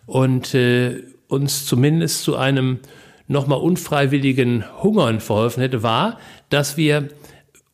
und 0.05 0.53
äh, 0.53 1.03
uns 1.27 1.65
zumindest 1.65 2.23
zu 2.23 2.35
einem 2.35 2.79
nochmal 3.27 3.59
unfreiwilligen 3.59 4.65
Hungern 4.81 5.19
verholfen 5.19 5.61
hätte, 5.61 5.83
war, 5.83 6.19
dass 6.49 6.77
wir 6.77 7.09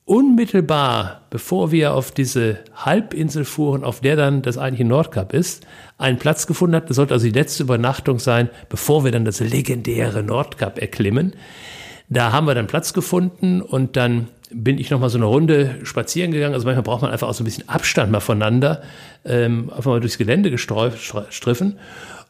unmittelbar, 0.06 1.22
bevor 1.32 1.72
wir 1.72 1.96
auf 1.96 2.12
diese 2.12 2.60
Halbinsel 2.76 3.44
fuhren, 3.44 3.84
auf 3.84 4.02
der 4.02 4.16
dann 4.16 4.44
das 4.44 4.58
eigentliche 4.58 4.88
Nordkap 4.88 5.34
ist, 5.34 5.66
einen 5.98 6.20
Platz 6.20 6.46
gefunden 6.46 6.76
hatten. 6.76 6.88
Das 6.88 6.98
sollte 6.98 7.14
also 7.14 7.26
die 7.26 7.32
letzte 7.32 7.64
Übernachtung 7.64 8.20
sein, 8.20 8.50
bevor 8.70 9.04
wir 9.04 9.12
dann 9.12 9.26
das 9.26 9.40
legendäre 9.40 10.22
Nordkap 10.22 10.80
erklimmen. 10.80 11.34
Da 12.08 12.32
haben 12.32 12.46
wir 12.46 12.54
dann 12.54 12.68
Platz 12.68 12.94
gefunden 12.94 13.62
und 13.62 13.96
dann 13.96 14.28
bin 14.52 14.78
ich 14.78 14.92
noch 14.92 15.00
mal 15.00 15.10
so 15.10 15.18
eine 15.18 15.26
Runde 15.26 15.80
spazieren 15.84 16.32
gegangen. 16.32 16.54
Also 16.54 16.66
manchmal 16.66 16.84
braucht 16.84 17.02
man 17.02 17.12
einfach 17.12 17.28
auch 17.28 17.34
so 17.34 17.44
ein 17.44 17.46
bisschen 17.46 17.68
Abstand 17.68 18.12
mal 18.12 18.20
voneinander, 18.20 18.84
ähm, 19.26 19.72
einfach 19.76 19.90
mal 19.90 20.00
durchs 20.00 20.20
Gelände 20.20 20.52
gestriffen. 20.52 21.80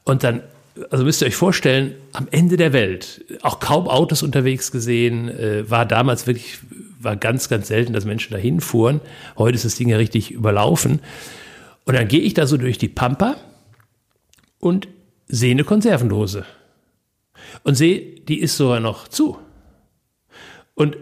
Und 0.05 0.23
dann, 0.23 0.41
also 0.89 1.03
müsst 1.03 1.21
ihr 1.21 1.28
euch 1.28 1.36
vorstellen, 1.36 1.95
am 2.11 2.28
Ende 2.32 2.57
der 2.57 2.73
Welt, 2.73 3.23
auch 3.41 3.59
kaum 3.59 3.88
Autos 3.88 4.23
unterwegs 4.23 4.71
gesehen, 4.71 5.30
äh, 5.30 5.69
war 5.69 5.86
damals 5.86 6.28
wirklich, 6.28 6.59
war 6.99 7.15
ganz, 7.15 7.49
ganz 7.49 7.67
selten, 7.67 7.93
dass 7.93 8.05
Menschen 8.05 8.34
dahin 8.34 8.59
fuhren. 8.59 9.01
Heute 9.38 9.55
ist 9.55 9.65
das 9.65 9.76
Ding 9.76 9.89
ja 9.89 9.97
richtig 9.97 10.32
überlaufen. 10.32 11.01
Und 11.86 11.95
dann 11.95 12.07
gehe 12.07 12.21
ich 12.21 12.34
da 12.34 12.47
so 12.47 12.57
durch 12.57 12.78
die 12.78 12.89
Pampa 12.89 13.36
und 14.59 14.88
sehe 15.28 15.51
eine 15.51 15.63
Konservendose. 15.63 16.45
Und 17.63 17.76
sehe, 17.76 17.99
die 17.99 18.39
ist 18.39 18.57
sogar 18.57 18.80
noch 18.80 19.07
zu 19.07 19.38
und 20.76 20.97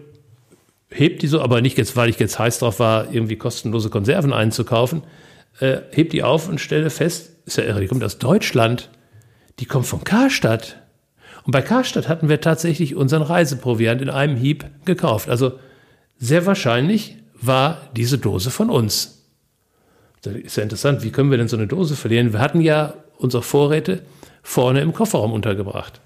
hebt 0.90 1.22
die 1.22 1.28
so, 1.28 1.42
aber 1.42 1.62
nicht 1.62 1.78
jetzt, 1.78 1.98
weil 1.98 2.10
ich 2.10 2.20
jetzt 2.20 2.40
heiß 2.40 2.60
drauf 2.60 2.80
war, 2.80 3.12
irgendwie 3.12 3.36
kostenlose 3.36 3.90
Konserven 3.90 4.32
einzukaufen, 4.32 5.04
äh, 5.60 5.80
hebt 5.92 6.14
die 6.14 6.24
auf 6.24 6.48
und 6.48 6.62
stelle 6.62 6.90
fest, 6.90 7.32
ist 7.46 7.58
ja 7.58 7.64
irre, 7.64 7.82
die 7.82 7.88
kommt 7.88 8.04
aus 8.04 8.20
Deutschland, 8.20 8.90
die 9.60 9.66
kommt 9.66 9.86
von 9.86 10.04
Karstadt. 10.04 10.78
Und 11.46 11.52
bei 11.52 11.62
Karstadt 11.62 12.08
hatten 12.08 12.30
wir 12.30 12.42
tatsächlich 12.42 12.96
unseren 12.96 13.22
Reiseproviant 13.22 14.02
in 14.02 14.10
einem 14.10 14.36
Hieb 14.36 14.66
gekauft. 14.86 15.30
Also 15.30 15.60
sehr 16.18 16.46
wahrscheinlich 16.46 17.18
war 17.34 17.82
diese 17.96 18.18
Dose 18.18 18.50
von 18.50 18.70
uns. 18.70 19.26
Das 20.22 20.34
ist 20.36 20.56
ja 20.56 20.64
interessant, 20.64 21.04
wie 21.04 21.12
können 21.12 21.32
wir 21.32 21.38
denn 21.38 21.50
so 21.50 21.58
eine 21.58 21.68
Dose 21.68 21.96
verlieren? 21.96 22.32
Wir 22.32 22.40
hatten 22.40 22.62
ja 22.62 22.94
unsere 23.18 23.44
Vorräte 23.44 24.04
vorne 24.42 24.82
im 24.82 24.94
Kofferraum 24.94 25.34
untergebracht. 25.34 26.00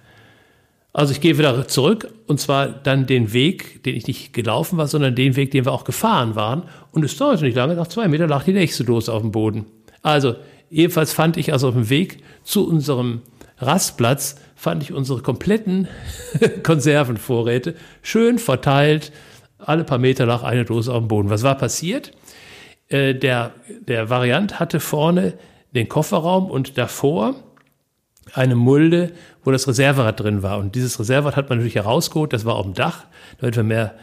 Also 0.94 1.12
ich 1.12 1.22
gehe 1.22 1.38
wieder 1.38 1.68
zurück 1.68 2.12
und 2.26 2.40
zwar 2.40 2.68
dann 2.68 3.06
den 3.06 3.32
Weg, 3.32 3.84
den 3.84 3.96
ich 3.96 4.08
nicht 4.08 4.34
gelaufen 4.34 4.80
war, 4.80 4.88
sondern 4.88 5.14
den 5.14 5.36
Weg, 5.36 5.52
den 5.52 5.66
wir 5.66 5.72
auch 5.72 5.84
gefahren 5.84 6.36
waren. 6.36 6.64
Und 6.92 7.06
es 7.06 7.16
dauerte 7.16 7.44
nicht 7.44 7.56
lange, 7.56 7.76
nach 7.76 7.88
zwei 7.88 8.08
Metern 8.08 8.30
lag 8.30 8.44
die 8.44 8.54
nächste 8.54 8.84
Dose 8.84 9.14
auf 9.14 9.22
dem 9.22 9.32
Boden. 9.32 9.66
Also 10.02 10.36
jedenfalls 10.72 11.14
fand 11.14 11.38
ich 11.38 11.54
also 11.54 11.68
auf 11.68 11.76
dem 11.76 11.92
Weg 11.92 12.24
zu 12.44 12.68
unserem 12.68 13.22
Rastplatz, 13.60 14.36
fand 14.56 14.84
ich 14.84 14.94
unsere 14.94 15.22
kompletten 15.22 15.88
Konservenvorräte 16.64 17.76
schön 18.02 18.40
verteilt. 18.40 19.12
Alle 19.60 19.84
paar 19.84 19.98
Meter 19.98 20.26
lag 20.26 20.44
eine 20.44 20.66
Dose 20.66 20.92
auf 20.92 21.00
dem 21.00 21.08
Boden. 21.08 21.30
Was 21.30 21.44
war 21.44 21.56
passiert? 21.56 22.12
Äh, 22.90 23.16
der, 23.16 23.54
der 23.88 24.10
Variant 24.10 24.60
hatte 24.60 24.80
vorne 24.80 25.34
den 25.74 25.90
Kofferraum 25.90 26.50
und 26.50 26.78
davor 26.78 27.36
eine 28.34 28.56
Mulde, 28.56 29.14
wo 29.44 29.52
das 29.52 29.68
Reserverad 29.68 30.20
drin 30.20 30.44
war. 30.44 30.58
Und 30.58 30.76
dieses 30.76 31.00
Reserverad 31.00 31.36
hat 31.36 31.50
man 31.50 31.60
natürlich 31.60 31.76
herausgeholt, 31.76 32.34
das 32.34 32.46
war 32.46 32.56
auf 32.56 32.66
dem 32.66 32.74
Dach, 32.74 33.06
damit 33.40 33.56
wir 33.56 33.64
mehr, 33.64 33.96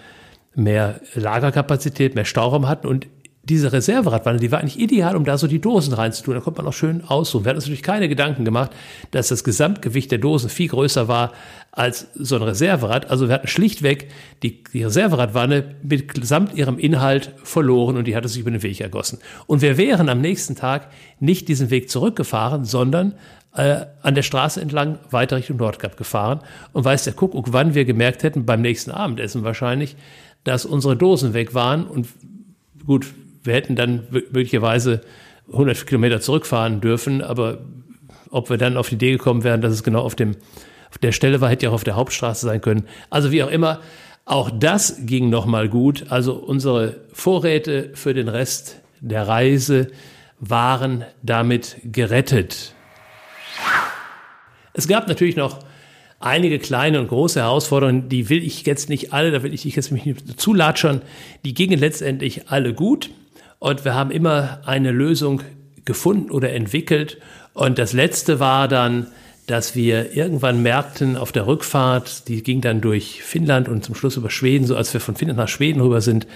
mehr 0.54 1.00
Lagerkapazität, 1.14 2.14
mehr 2.14 2.24
Stauraum 2.24 2.68
hatten. 2.68 2.86
Und 2.86 3.06
diese 3.48 3.72
Reserveradwanne, 3.72 4.38
die 4.38 4.50
war 4.50 4.60
eigentlich 4.60 4.78
ideal, 4.78 5.16
um 5.16 5.24
da 5.24 5.36
so 5.36 5.46
die 5.46 5.60
Dosen 5.60 5.92
reinzutun. 5.92 6.34
Da 6.34 6.40
konnte 6.40 6.62
man 6.62 6.68
auch 6.68 6.74
schön 6.74 7.04
aussuchen. 7.04 7.44
Wir 7.44 7.50
hatten 7.50 7.58
uns 7.58 7.66
natürlich 7.66 7.82
keine 7.82 8.08
Gedanken 8.08 8.44
gemacht, 8.44 8.70
dass 9.10 9.28
das 9.28 9.44
Gesamtgewicht 9.44 10.10
der 10.10 10.18
Dosen 10.18 10.48
viel 10.48 10.68
größer 10.68 11.08
war 11.08 11.32
als 11.70 12.08
so 12.14 12.36
ein 12.36 12.42
Reserverad. 12.42 13.10
Also 13.10 13.28
wir 13.28 13.34
hatten 13.34 13.48
schlichtweg 13.48 14.10
die, 14.42 14.62
die 14.64 14.84
Reserveradwanne 14.84 15.74
mitsamt 15.82 16.54
ihrem 16.54 16.78
Inhalt 16.78 17.34
verloren 17.42 17.96
und 17.96 18.06
die 18.06 18.16
hatte 18.16 18.28
sich 18.28 18.40
über 18.40 18.50
den 18.50 18.62
Weg 18.62 18.80
ergossen. 18.80 19.18
Und 19.46 19.60
wir 19.60 19.76
wären 19.76 20.08
am 20.08 20.20
nächsten 20.20 20.56
Tag 20.56 20.88
nicht 21.20 21.48
diesen 21.48 21.70
Weg 21.70 21.90
zurückgefahren, 21.90 22.64
sondern 22.64 23.14
äh, 23.54 23.86
an 24.02 24.14
der 24.14 24.22
Straße 24.22 24.60
entlang 24.60 24.98
weiter 25.10 25.36
Richtung 25.36 25.58
Nordkap 25.58 25.96
gefahren 25.96 26.40
und 26.72 26.84
weiß 26.84 27.04
der 27.04 27.12
Kuckuck, 27.12 27.52
wann 27.52 27.74
wir 27.74 27.84
gemerkt 27.84 28.22
hätten, 28.22 28.46
beim 28.46 28.62
nächsten 28.62 28.90
Abendessen 28.90 29.44
wahrscheinlich, 29.44 29.96
dass 30.44 30.64
unsere 30.64 30.96
Dosen 30.96 31.34
weg 31.34 31.54
waren 31.54 31.86
und 31.86 32.08
gut, 32.86 33.06
wir 33.44 33.54
hätten 33.54 33.76
dann 33.76 34.06
möglicherweise 34.10 35.02
100 35.52 35.86
Kilometer 35.86 36.20
zurückfahren 36.20 36.80
dürfen, 36.80 37.22
aber 37.22 37.58
ob 38.30 38.50
wir 38.50 38.56
dann 38.56 38.76
auf 38.76 38.88
die 38.88 38.96
Idee 38.96 39.12
gekommen 39.12 39.44
wären, 39.44 39.60
dass 39.60 39.72
es 39.72 39.84
genau 39.84 40.00
auf 40.00 40.14
dem 40.14 40.36
auf 40.90 40.98
der 40.98 41.12
Stelle 41.12 41.40
war, 41.40 41.50
hätte 41.50 41.64
ja 41.64 41.70
auch 41.70 41.74
auf 41.74 41.84
der 41.84 41.96
Hauptstraße 41.96 42.46
sein 42.46 42.60
können. 42.60 42.86
Also 43.10 43.32
wie 43.32 43.42
auch 43.42 43.50
immer, 43.50 43.80
auch 44.26 44.48
das 44.48 44.98
ging 45.06 45.28
nochmal 45.28 45.68
gut. 45.68 46.06
Also 46.10 46.34
unsere 46.34 47.00
Vorräte 47.12 47.90
für 47.94 48.14
den 48.14 48.28
Rest 48.28 48.80
der 49.00 49.26
Reise 49.26 49.88
waren 50.38 51.04
damit 51.22 51.78
gerettet. 51.82 52.74
Es 54.72 54.86
gab 54.86 55.08
natürlich 55.08 55.34
noch 55.34 55.58
einige 56.20 56.60
kleine 56.60 57.00
und 57.00 57.08
große 57.08 57.40
Herausforderungen, 57.40 58.08
die 58.08 58.28
will 58.28 58.44
ich 58.44 58.64
jetzt 58.64 58.88
nicht 58.88 59.12
alle, 59.12 59.32
da 59.32 59.42
will 59.42 59.52
ich 59.52 59.64
jetzt 59.64 59.90
mich 59.90 60.06
nicht 60.06 60.40
zulatschern. 60.40 61.02
Die 61.44 61.54
gingen 61.54 61.80
letztendlich 61.80 62.48
alle 62.50 62.72
gut 62.72 63.10
und 63.64 63.86
wir 63.86 63.94
haben 63.94 64.10
immer 64.10 64.58
eine 64.66 64.90
Lösung 64.90 65.40
gefunden 65.86 66.30
oder 66.30 66.52
entwickelt. 66.52 67.16
Und 67.54 67.78
das 67.78 67.94
letzte 67.94 68.38
war 68.38 68.68
dann, 68.68 69.06
dass 69.46 69.74
wir 69.74 70.14
irgendwann 70.14 70.62
merkten 70.62 71.16
auf 71.16 71.32
der 71.32 71.46
Rückfahrt, 71.46 72.28
die 72.28 72.42
ging 72.42 72.60
dann 72.60 72.82
durch 72.82 73.22
Finnland 73.22 73.70
und 73.70 73.82
zum 73.82 73.94
Schluss 73.94 74.18
über 74.18 74.28
Schweden, 74.28 74.66
so 74.66 74.76
als 74.76 74.92
wir 74.92 75.00
von 75.00 75.16
Finnland 75.16 75.38
nach 75.38 75.48
Schweden 75.48 75.80
rüber 75.80 76.02
sind, 76.02 76.26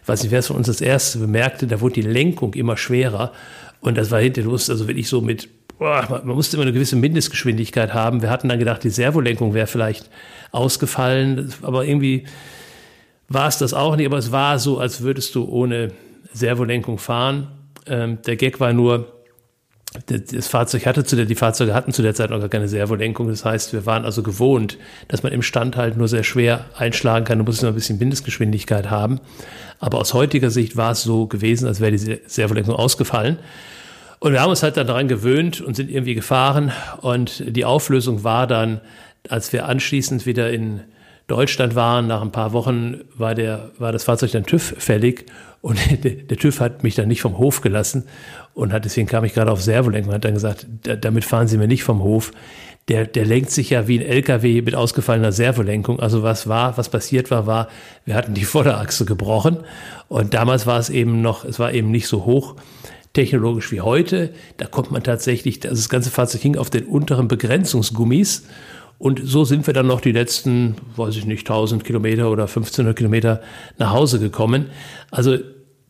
ich 0.00 0.06
weiß 0.06 0.22
nicht, 0.22 0.30
wer 0.30 0.38
es 0.38 0.46
von 0.46 0.54
uns 0.54 0.68
das 0.68 0.80
erste 0.80 1.18
bemerkte, 1.18 1.66
da 1.66 1.80
wurde 1.80 1.94
die 1.94 2.02
Lenkung 2.02 2.54
immer 2.54 2.76
schwerer. 2.76 3.32
Und 3.80 3.98
das 3.98 4.12
war 4.12 4.20
hinterher 4.20 4.48
los, 4.48 4.70
also 4.70 4.86
wirklich 4.86 5.08
so 5.08 5.20
mit 5.20 5.48
boah, 5.80 6.22
man 6.24 6.36
musste 6.36 6.56
immer 6.56 6.62
eine 6.62 6.72
gewisse 6.72 6.94
Mindestgeschwindigkeit 6.94 7.94
haben. 7.94 8.22
Wir 8.22 8.30
hatten 8.30 8.48
dann 8.48 8.60
gedacht, 8.60 8.84
die 8.84 8.90
Servolenkung 8.90 9.54
wäre 9.54 9.66
vielleicht 9.66 10.08
ausgefallen, 10.52 11.52
aber 11.62 11.84
irgendwie 11.84 12.26
war 13.28 13.48
es 13.48 13.58
das 13.58 13.74
auch 13.74 13.96
nicht. 13.96 14.06
Aber 14.06 14.18
es 14.18 14.30
war 14.30 14.60
so, 14.60 14.78
als 14.78 15.00
würdest 15.00 15.34
du 15.34 15.46
ohne 15.46 15.90
Servolenkung 16.36 16.98
fahren. 16.98 17.48
Ähm, 17.86 18.18
der 18.26 18.36
Gag 18.36 18.60
war 18.60 18.72
nur, 18.72 19.12
das 20.06 20.48
Fahrzeug 20.48 20.84
hatte 20.84 21.04
zu 21.04 21.16
der, 21.16 21.24
die 21.24 21.34
Fahrzeuge 21.34 21.72
hatten 21.72 21.92
zu 21.92 22.02
der 22.02 22.14
Zeit 22.14 22.30
noch 22.30 22.40
gar 22.40 22.48
keine 22.48 22.68
Servolenkung. 22.68 23.28
Das 23.28 23.44
heißt, 23.44 23.72
wir 23.72 23.86
waren 23.86 24.04
also 24.04 24.22
gewohnt, 24.22 24.76
dass 25.08 25.22
man 25.22 25.32
im 25.32 25.42
Stand 25.42 25.76
halt 25.76 25.96
nur 25.96 26.08
sehr 26.08 26.24
schwer 26.24 26.66
einschlagen 26.76 27.24
kann. 27.24 27.38
Du 27.38 27.44
musst 27.44 27.62
nur 27.62 27.70
ein 27.70 27.74
bisschen 27.74 27.98
Mindestgeschwindigkeit 27.98 28.90
haben. 28.90 29.20
Aber 29.78 29.98
aus 29.98 30.12
heutiger 30.12 30.50
Sicht 30.50 30.76
war 30.76 30.92
es 30.92 31.02
so 31.02 31.26
gewesen, 31.26 31.66
als 31.66 31.80
wäre 31.80 31.92
die 31.92 32.20
Servolenkung 32.26 32.74
ausgefallen. 32.74 33.38
Und 34.18 34.32
wir 34.32 34.40
haben 34.40 34.50
uns 34.50 34.62
halt 34.62 34.76
dann 34.76 34.86
daran 34.86 35.08
gewöhnt 35.08 35.60
und 35.60 35.76
sind 35.76 35.90
irgendwie 35.90 36.14
gefahren. 36.14 36.72
Und 37.00 37.44
die 37.46 37.64
Auflösung 37.64 38.24
war 38.24 38.46
dann, 38.46 38.80
als 39.28 39.52
wir 39.52 39.66
anschließend 39.66 40.26
wieder 40.26 40.50
in 40.50 40.80
Deutschland 41.26 41.74
waren, 41.74 42.06
nach 42.06 42.22
ein 42.22 42.30
paar 42.30 42.52
Wochen 42.52 43.00
war, 43.16 43.34
der, 43.34 43.70
war 43.78 43.90
das 43.90 44.04
Fahrzeug 44.04 44.30
dann 44.30 44.46
TÜV 44.46 44.74
fällig 44.78 45.26
und 45.60 45.78
der, 46.04 46.36
TÜV 46.36 46.60
hat 46.60 46.82
mich 46.84 46.94
dann 46.94 47.08
nicht 47.08 47.20
vom 47.20 47.38
Hof 47.38 47.60
gelassen 47.60 48.04
und 48.54 48.72
hat, 48.72 48.84
deswegen 48.84 49.08
kam 49.08 49.24
ich 49.24 49.34
gerade 49.34 49.50
auf 49.50 49.62
Servolenkung 49.62 50.10
und 50.10 50.14
hat 50.14 50.24
dann 50.24 50.34
gesagt, 50.34 50.66
damit 50.82 51.24
fahren 51.24 51.48
Sie 51.48 51.58
mir 51.58 51.66
nicht 51.66 51.82
vom 51.82 52.02
Hof. 52.02 52.30
Der, 52.88 53.04
der 53.04 53.24
lenkt 53.24 53.50
sich 53.50 53.70
ja 53.70 53.88
wie 53.88 53.98
ein 53.98 54.06
LKW 54.06 54.62
mit 54.62 54.76
ausgefallener 54.76 55.32
Servolenkung. 55.32 55.98
Also 55.98 56.22
was 56.22 56.46
war, 56.46 56.78
was 56.78 56.88
passiert 56.88 57.32
war, 57.32 57.48
war, 57.48 57.68
wir 58.04 58.14
hatten 58.14 58.34
die 58.34 58.44
Vorderachse 58.44 59.04
gebrochen 59.04 59.58
und 60.08 60.34
damals 60.34 60.66
war 60.66 60.78
es 60.78 60.90
eben 60.90 61.22
noch, 61.22 61.44
es 61.44 61.58
war 61.58 61.72
eben 61.72 61.90
nicht 61.90 62.06
so 62.06 62.24
hoch 62.24 62.54
technologisch 63.16 63.72
wie 63.72 63.80
heute. 63.80 64.30
Da 64.58 64.66
kommt 64.66 64.92
man 64.92 65.02
tatsächlich, 65.02 65.64
also 65.64 65.74
das 65.74 65.88
ganze 65.88 66.10
Fahrzeug 66.10 66.42
hing 66.42 66.58
auf 66.58 66.68
den 66.68 66.84
unteren 66.84 67.28
Begrenzungsgummis. 67.28 68.44
Und 68.98 69.20
so 69.22 69.44
sind 69.44 69.66
wir 69.66 69.74
dann 69.74 69.86
noch 69.86 70.00
die 70.00 70.12
letzten, 70.12 70.76
weiß 70.96 71.16
ich 71.16 71.26
nicht, 71.26 71.40
1000 71.40 71.84
Kilometer 71.84 72.30
oder 72.30 72.44
1500 72.44 72.96
Kilometer 72.96 73.42
nach 73.78 73.90
Hause 73.90 74.18
gekommen. 74.18 74.66
Also 75.10 75.38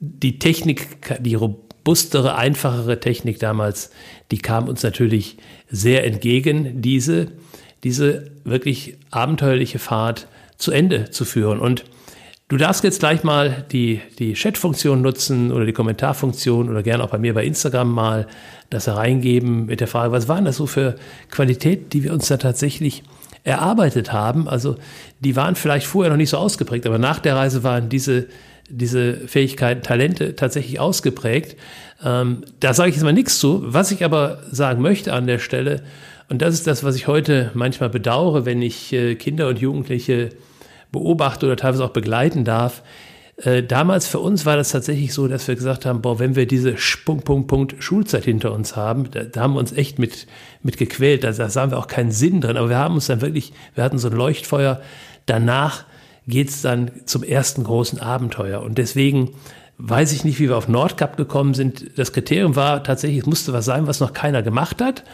die 0.01 0.39
Technik, 0.39 0.89
die 1.21 1.35
robustere, 1.35 2.35
einfachere 2.35 2.99
Technik 2.99 3.39
damals, 3.39 3.91
die 4.31 4.39
kam 4.39 4.69
uns 4.69 4.83
natürlich 4.83 5.37
sehr 5.69 6.05
entgegen, 6.05 6.83
diese, 6.83 7.29
diese 7.85 8.31
wirklich 8.45 8.97
abenteuerliche 9.11 9.79
Fahrt 9.79 10.27
zu 10.59 10.73
Ende 10.73 11.11
zu 11.11 11.25
führen. 11.25 11.61
Und 11.61 11.85
du 12.49 12.57
darfst 12.57 12.85
jetzt 12.85 13.01
gleich 13.01 13.25
mal 13.25 13.65
die, 13.73 14.01
die 14.19 14.35
Chat-Funktion 14.35 15.03
nutzen 15.03 15.53
oder 15.53 15.65
die 15.65 15.73
Kommentarfunktion 15.73 16.69
oder 16.69 16.83
gerne 16.83 17.05
auch 17.05 17.11
bei 17.11 17.19
mir 17.19 17.35
bei 17.35 17.45
Instagram 17.45 17.91
mal 17.91 18.27
das 18.71 18.87
hereingeben 18.87 19.67
mit 19.67 19.81
der 19.81 19.89
Frage, 19.89 20.13
was 20.13 20.29
waren 20.29 20.45
das 20.45 20.57
so 20.57 20.67
für 20.67 20.97
Qualität, 21.31 21.93
die 21.93 22.03
wir 22.05 22.13
uns 22.13 22.29
da 22.29 22.37
tatsächlich 22.37 23.03
erarbeitet 23.45 24.13
haben. 24.13 24.49
Also 24.49 24.77
die 25.21 25.37
waren 25.37 25.55
vielleicht 25.55 25.87
vorher 25.87 26.11
noch 26.11 26.17
nicht 26.17 26.31
so 26.31 26.37
ausgeprägt, 26.37 26.87
aber 26.87 26.99
nach 26.99 27.21
der 27.21 27.37
Reise 27.37 27.63
waren 27.63 27.89
diese, 27.89 28.27
diese 28.69 29.15
Fähigkeiten, 29.29 29.83
Talente 29.83 30.35
tatsächlich 30.35 30.81
ausgeprägt. 30.81 31.57
Ähm, 32.05 32.45
da 32.59 32.75
sage 32.75 32.91
ich 32.91 32.97
jetzt 32.97 33.05
mal 33.05 33.13
nichts 33.13 33.39
zu. 33.39 33.63
Was 33.65 33.93
ich 33.93 34.05
aber 34.05 34.43
sagen 34.51 34.83
möchte 34.83 35.13
an 35.13 35.27
der 35.27 35.39
Stelle, 35.39 35.83
und 36.29 36.43
das 36.43 36.55
ist 36.55 36.67
das, 36.67 36.83
was 36.83 36.97
ich 36.97 37.07
heute 37.07 37.53
manchmal 37.55 37.89
bedauere, 37.89 38.45
wenn 38.45 38.61
ich 38.61 38.93
äh, 38.93 39.15
Kinder 39.15 39.47
und 39.47 39.61
Jugendliche 39.61 40.31
beobachte 40.93 41.47
oder 41.47 41.57
teilweise 41.57 41.85
auch 41.85 41.91
begleiten 41.91 42.45
darf. 42.45 42.83
Äh, 43.37 43.63
damals 43.63 44.07
für 44.07 44.19
uns 44.19 44.47
war 44.47 44.57
das 44.57 44.71
tatsächlich 44.71 45.13
so, 45.13 45.29
dass 45.29 45.47
wir 45.47 45.55
gesagt 45.55 45.85
haben, 45.85 46.01
boah, 46.01 46.19
wenn 46.19 46.37
wir 46.37 46.47
diese 46.47 46.75
Punkt, 47.05 47.25
Punkt, 47.25 47.49
Punkt 47.49 47.75
Schulzeit 47.81 48.25
hinter 48.25 48.53
uns 48.53 48.77
haben, 48.77 49.11
da, 49.11 49.25
da 49.25 49.43
haben 49.43 49.55
wir 49.55 49.61
uns 49.61 49.73
echt 49.73 49.99
mit, 49.99 50.27
mit 50.63 50.79
gequält. 50.79 51.23
Da, 51.25 51.33
da 51.33 51.51
sahen 51.51 51.71
wir 51.71 51.79
auch 51.79 51.87
keinen 51.87 52.13
Sinn 52.13 52.41
drin. 52.41 52.57
Aber 52.57 52.71
wir 52.71 52.79
haben 52.79 52.95
uns 52.95 53.07
dann 53.07 53.21
wirklich, 53.21 53.53
wir 53.75 53.85
hatten 53.85 53.99
so 53.99 54.09
ein 54.09 54.17
Leuchtfeuer. 54.17 54.81
Danach 55.27 55.85
geht's 56.27 56.63
dann 56.63 56.91
zum 57.05 57.23
ersten 57.23 57.65
großen 57.65 58.01
Abenteuer. 58.01 58.63
Und 58.63 58.79
deswegen 58.79 59.33
weiß 59.79 60.13
ich 60.13 60.25
nicht, 60.25 60.39
wie 60.41 60.49
wir 60.49 60.57
auf 60.57 60.69
Nordkap 60.69 61.19
gekommen 61.19 61.53
sind. 61.53 61.99
Das 61.99 62.13
Kriterium 62.13 62.57
war 62.57 62.83
tatsächlich, 62.83 63.21
es 63.21 63.27
musste 63.27 63.53
was 63.53 63.67
sein, 63.67 63.87
was 63.87 64.01
noch 64.01 64.15
keiner 64.15 64.43
gemacht 64.43 64.81
hat 64.81 65.05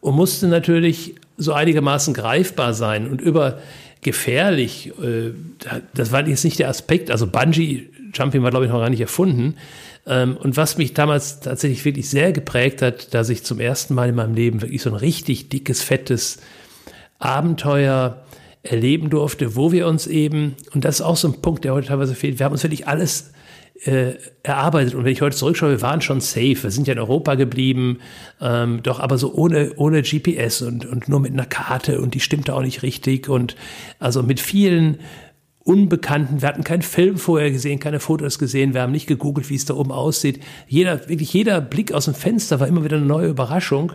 und 0.00 0.14
musste 0.14 0.46
natürlich 0.48 1.14
so 1.38 1.52
einigermaßen 1.52 2.12
greifbar 2.12 2.74
sein. 2.74 3.10
Und 3.10 3.20
über 3.20 3.58
gefährlich. 4.02 4.92
Äh, 5.02 5.32
das 5.94 6.12
war 6.12 6.26
jetzt 6.26 6.44
nicht 6.44 6.58
der 6.58 6.68
Aspekt. 6.68 7.10
Also 7.10 7.26
Bungee 7.26 7.88
Jumping 8.14 8.42
war, 8.42 8.50
glaube 8.50 8.66
ich, 8.66 8.72
noch 8.72 8.80
gar 8.80 8.90
nicht 8.90 9.00
erfunden. 9.00 9.56
Ähm, 10.06 10.36
und 10.36 10.56
was 10.56 10.78
mich 10.78 10.94
damals 10.94 11.40
tatsächlich 11.40 11.84
wirklich 11.84 12.08
sehr 12.08 12.32
geprägt 12.32 12.82
hat, 12.82 13.14
dass 13.14 13.28
ich 13.28 13.44
zum 13.44 13.60
ersten 13.60 13.94
Mal 13.94 14.08
in 14.08 14.14
meinem 14.14 14.34
Leben 14.34 14.62
wirklich 14.62 14.82
so 14.82 14.90
ein 14.90 14.96
richtig 14.96 15.48
dickes, 15.48 15.82
fettes 15.82 16.38
Abenteuer 17.18 18.24
erleben 18.62 19.10
durfte, 19.10 19.56
wo 19.56 19.72
wir 19.72 19.86
uns 19.86 20.06
eben, 20.06 20.56
und 20.74 20.84
das 20.84 20.96
ist 20.96 21.02
auch 21.02 21.16
so 21.16 21.28
ein 21.28 21.40
Punkt, 21.40 21.64
der 21.64 21.72
heute 21.72 21.88
teilweise 21.88 22.14
fehlt, 22.14 22.38
wir 22.38 22.46
haben 22.46 22.52
uns 22.52 22.62
wirklich 22.62 22.88
alles 22.88 23.32
äh, 23.84 24.14
erarbeitet. 24.42 24.94
Und 24.94 25.04
wenn 25.04 25.12
ich 25.12 25.22
heute 25.22 25.36
zurückschaue, 25.36 25.70
wir 25.70 25.82
waren 25.82 26.00
schon 26.00 26.20
safe. 26.20 26.62
Wir 26.62 26.70
sind 26.70 26.86
ja 26.86 26.92
in 26.92 26.98
Europa 26.98 27.34
geblieben, 27.34 27.98
ähm, 28.40 28.82
doch 28.82 29.00
aber 29.00 29.18
so 29.18 29.34
ohne, 29.34 29.72
ohne 29.76 30.02
GPS 30.02 30.62
und, 30.62 30.86
und 30.86 31.08
nur 31.08 31.20
mit 31.20 31.32
einer 31.32 31.46
Karte 31.46 32.00
und 32.00 32.14
die 32.14 32.20
stimmte 32.20 32.54
auch 32.54 32.62
nicht 32.62 32.82
richtig. 32.82 33.28
Und 33.28 33.56
also 33.98 34.22
mit 34.22 34.40
vielen 34.40 34.98
Unbekannten. 35.62 36.40
Wir 36.40 36.48
hatten 36.48 36.64
keinen 36.64 36.82
Film 36.82 37.18
vorher 37.18 37.50
gesehen, 37.50 37.78
keine 37.80 38.00
Fotos 38.00 38.38
gesehen. 38.38 38.72
Wir 38.72 38.80
haben 38.80 38.92
nicht 38.92 39.06
gegoogelt, 39.06 39.50
wie 39.50 39.54
es 39.54 39.66
da 39.66 39.74
oben 39.74 39.92
aussieht. 39.92 40.42
Jeder, 40.66 41.08
wirklich 41.08 41.32
jeder 41.32 41.60
Blick 41.60 41.92
aus 41.92 42.06
dem 42.06 42.14
Fenster 42.14 42.60
war 42.60 42.66
immer 42.66 42.82
wieder 42.82 42.96
eine 42.96 43.06
neue 43.06 43.28
Überraschung. 43.28 43.92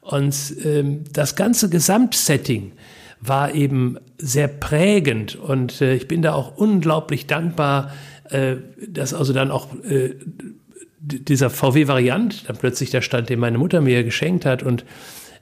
Und 0.00 0.34
ähm, 0.64 1.04
das 1.12 1.36
ganze 1.36 1.68
Gesamtsetting 1.68 2.72
war 3.20 3.54
eben 3.54 3.98
sehr 4.18 4.48
prägend. 4.48 5.36
Und 5.36 5.80
äh, 5.80 5.94
ich 5.94 6.08
bin 6.08 6.22
da 6.22 6.32
auch 6.32 6.56
unglaublich 6.56 7.26
dankbar, 7.26 7.92
äh, 8.32 8.56
dass 8.88 9.14
also 9.14 9.32
dann 9.32 9.50
auch 9.50 9.68
äh, 9.84 10.14
dieser 11.00 11.50
VW-Variant 11.50 12.48
dann 12.48 12.56
plötzlich 12.56 12.90
da 12.90 13.02
stand, 13.02 13.28
den 13.28 13.40
meine 13.40 13.58
Mutter 13.58 13.80
mir 13.80 14.04
geschenkt 14.04 14.44
hat 14.46 14.62
und 14.62 14.84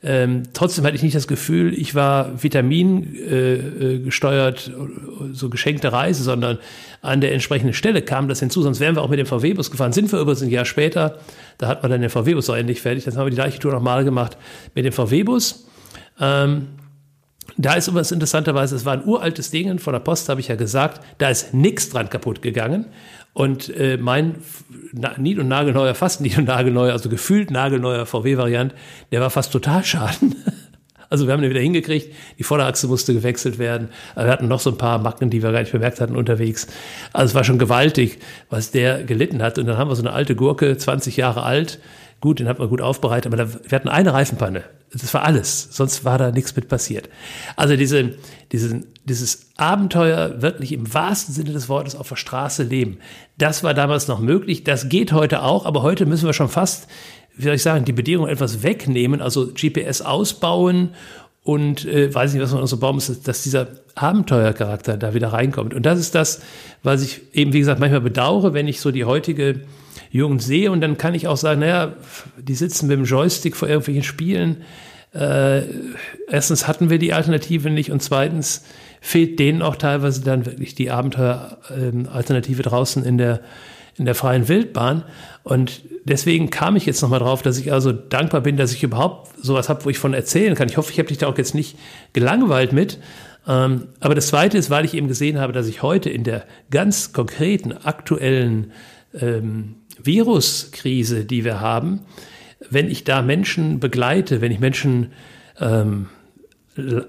ähm, 0.03 0.45
trotzdem 0.55 0.84
hatte 0.86 0.97
ich 0.97 1.03
nicht 1.03 1.14
das 1.14 1.28
Gefühl, 1.28 1.74
ich 1.74 1.95
war 1.95 2.43
Vitamin 2.43 3.14
äh, 3.14 3.55
äh, 3.55 3.99
gesteuert, 3.99 4.72
so 5.32 5.51
geschenkte 5.51 5.93
Reise, 5.93 6.22
sondern 6.22 6.59
an 7.03 7.20
der 7.20 7.34
entsprechenden 7.34 7.74
Stelle 7.74 8.01
kam 8.01 8.26
das 8.26 8.41
hinzu. 8.41 8.62
Sonst 8.62 8.80
wären 8.80 8.97
wir 8.97 9.03
auch 9.03 9.11
mit 9.11 9.18
dem 9.18 9.26
VW-Bus 9.26 9.70
gefahren. 9.70 9.93
Sind 9.93 10.11
wir 10.11 10.18
übrigens 10.20 10.43
ein 10.43 10.49
Jahr 10.49 10.64
später, 10.64 11.18
da 11.59 11.68
hat 11.68 11.82
man 11.82 11.91
dann 11.91 12.01
den 12.01 12.09
VW-Bus 12.09 12.49
auch 12.49 12.57
endlich 12.57 12.80
fertig. 12.80 13.05
Dann 13.05 13.14
haben 13.16 13.26
wir 13.26 13.30
die 13.30 13.36
gleiche 13.36 13.59
Tour 13.59 13.72
nochmal 13.72 14.05
gemacht 14.05 14.38
mit 14.74 14.86
dem 14.86 14.93
VW-Bus. 14.93 15.66
Ähm, 16.18 16.68
da 17.64 17.74
ist 17.74 17.88
übrigens 17.88 18.12
interessanterweise, 18.12 18.76
es 18.76 18.84
war 18.84 18.94
ein 18.94 19.04
uraltes 19.04 19.50
Ding, 19.50 19.78
von 19.78 19.92
der 19.92 20.00
Post 20.00 20.28
habe 20.28 20.40
ich 20.40 20.48
ja 20.48 20.56
gesagt, 20.56 21.00
da 21.18 21.28
ist 21.28 21.52
nichts 21.54 21.90
dran 21.90 22.08
kaputt 22.08 22.42
gegangen. 22.42 22.86
Und 23.32 23.74
äh, 23.76 23.96
mein 23.96 24.36
nied- 25.18 25.38
und 25.38 25.48
nagelneuer, 25.48 25.94
fast 25.94 26.20
nied- 26.20 26.38
und 26.38 26.46
nagelneuer, 26.46 26.92
also 26.92 27.08
gefühlt 27.08 27.50
nagelneuer 27.50 28.06
VW-Variant, 28.06 28.74
der 29.12 29.20
war 29.20 29.30
fast 29.30 29.52
total 29.52 29.84
schaden. 29.84 30.36
Also 31.12 31.26
wir 31.26 31.32
haben 31.32 31.42
den 31.42 31.50
wieder 31.50 31.61
hingekriegt, 31.61 32.14
die 32.38 32.44
Vorderachse 32.44 32.86
musste 32.86 33.12
gewechselt 33.12 33.58
werden. 33.58 33.88
Wir 34.14 34.28
hatten 34.28 34.46
noch 34.46 34.61
so 34.61 34.70
ein 34.70 34.78
paar 34.78 35.00
Macken, 35.00 35.28
die 35.28 35.42
wir 35.42 35.50
gar 35.50 35.58
nicht 35.58 35.72
bemerkt 35.72 36.00
hatten 36.00 36.14
unterwegs. 36.14 36.68
Also 37.12 37.32
es 37.32 37.34
war 37.34 37.42
schon 37.42 37.58
gewaltig, 37.58 38.20
was 38.48 38.70
der 38.70 39.02
gelitten 39.02 39.42
hat. 39.42 39.58
Und 39.58 39.66
dann 39.66 39.76
haben 39.76 39.90
wir 39.90 39.96
so 39.96 40.02
eine 40.02 40.12
alte 40.12 40.36
Gurke, 40.36 40.76
20 40.76 41.16
Jahre 41.16 41.42
alt, 41.42 41.80
Gut, 42.20 42.38
den 42.38 42.48
hat 42.48 42.58
man 42.58 42.68
gut 42.68 42.82
aufbereitet, 42.82 43.32
aber 43.32 43.44
da, 43.44 43.48
wir 43.48 43.76
hatten 43.76 43.88
eine 43.88 44.12
Reifenpanne. 44.12 44.64
Das 44.92 45.14
war 45.14 45.22
alles. 45.22 45.68
Sonst 45.70 46.04
war 46.04 46.18
da 46.18 46.32
nichts 46.32 46.54
mit 46.54 46.68
passiert. 46.68 47.08
Also 47.56 47.76
diese, 47.76 48.16
diese, 48.52 48.82
dieses 49.04 49.50
Abenteuer 49.56 50.42
wirklich 50.42 50.72
im 50.72 50.92
wahrsten 50.92 51.34
Sinne 51.34 51.52
des 51.52 51.68
Wortes 51.68 51.94
auf 51.94 52.08
der 52.08 52.16
Straße 52.16 52.64
leben, 52.64 52.98
das 53.38 53.62
war 53.62 53.72
damals 53.72 54.08
noch 54.08 54.20
möglich. 54.20 54.64
Das 54.64 54.88
geht 54.88 55.12
heute 55.12 55.42
auch, 55.42 55.64
aber 55.64 55.82
heute 55.82 56.06
müssen 56.06 56.26
wir 56.26 56.32
schon 56.32 56.48
fast, 56.48 56.88
wie 57.36 57.44
soll 57.44 57.54
ich 57.54 57.62
sagen, 57.62 57.84
die 57.84 57.92
Bedingungen 57.92 58.30
etwas 58.30 58.62
wegnehmen, 58.62 59.22
also 59.22 59.52
GPS 59.54 60.02
ausbauen 60.02 60.90
und 61.42 61.86
äh, 61.86 62.12
weiß 62.12 62.34
nicht, 62.34 62.42
was 62.42 62.52
man 62.52 62.66
so 62.66 62.76
bauen 62.76 62.96
muss, 62.96 63.22
dass 63.22 63.42
dieser 63.42 63.68
Abenteuercharakter 63.94 64.96
da 64.96 65.14
wieder 65.14 65.28
reinkommt. 65.28 65.72
Und 65.72 65.86
das 65.86 65.98
ist 65.98 66.14
das, 66.14 66.42
was 66.82 67.02
ich 67.02 67.22
eben, 67.32 67.52
wie 67.52 67.60
gesagt, 67.60 67.80
manchmal 67.80 68.02
bedauere, 68.02 68.52
wenn 68.52 68.68
ich 68.68 68.80
so 68.80 68.90
die 68.90 69.04
heutige 69.04 69.62
Jugend 70.11 70.42
sehe. 70.42 70.70
Und 70.70 70.80
dann 70.80 70.98
kann 70.98 71.14
ich 71.14 71.28
auch 71.28 71.36
sagen, 71.36 71.61
naja, 71.61 71.94
die 72.38 72.54
sitzen 72.54 72.88
mit 72.88 72.98
dem 72.98 73.04
Joystick 73.04 73.56
vor 73.56 73.68
irgendwelchen 73.68 74.02
Spielen. 74.02 74.58
Äh, 75.12 75.62
erstens 76.28 76.68
hatten 76.68 76.90
wir 76.90 76.98
die 76.98 77.12
Alternative 77.12 77.70
nicht 77.70 77.90
und 77.90 78.02
zweitens 78.02 78.64
fehlt 79.00 79.38
denen 79.38 79.62
auch 79.62 79.76
teilweise 79.76 80.22
dann 80.22 80.46
wirklich 80.46 80.74
die 80.74 80.90
Abenteuer-Alternative 80.90 82.62
draußen 82.62 83.04
in 83.04 83.18
der, 83.18 83.40
in 83.96 84.04
der 84.04 84.14
freien 84.14 84.46
Wildbahn. 84.46 85.04
Und 85.42 85.82
deswegen 86.04 86.50
kam 86.50 86.76
ich 86.76 86.86
jetzt 86.86 87.00
nochmal 87.02 87.20
drauf, 87.20 87.42
dass 87.42 87.58
ich 87.58 87.72
also 87.72 87.92
dankbar 87.92 88.42
bin, 88.42 88.56
dass 88.56 88.72
ich 88.72 88.82
überhaupt 88.82 89.32
sowas 89.42 89.68
habe, 89.68 89.84
wo 89.84 89.90
ich 89.90 89.98
von 89.98 90.14
erzählen 90.14 90.54
kann. 90.54 90.68
Ich 90.68 90.76
hoffe, 90.76 90.92
ich 90.92 90.98
habe 90.98 91.08
dich 91.08 91.18
da 91.18 91.28
auch 91.28 91.38
jetzt 91.38 91.54
nicht 91.54 91.76
gelangweilt 92.12 92.72
mit. 92.72 92.98
Ähm, 93.48 93.88
aber 94.00 94.14
das 94.14 94.28
Zweite 94.28 94.58
ist, 94.58 94.70
weil 94.70 94.84
ich 94.84 94.94
eben 94.94 95.08
gesehen 95.08 95.40
habe, 95.40 95.52
dass 95.52 95.66
ich 95.66 95.82
heute 95.82 96.11
in 96.11 96.24
der 96.24 96.44
ganz 96.70 97.12
konkreten, 97.12 97.72
aktuellen 97.72 98.72
ähm, 99.18 99.76
Viruskrise, 100.05 101.24
die 101.24 101.44
wir 101.44 101.61
haben, 101.61 102.01
wenn 102.68 102.90
ich 102.90 103.05
da 103.05 103.22
Menschen 103.22 103.80
begleite, 103.80 104.40
wenn 104.40 104.53
ich 104.53 104.61
Menschen 104.61 105.12
ähm, 105.59 106.07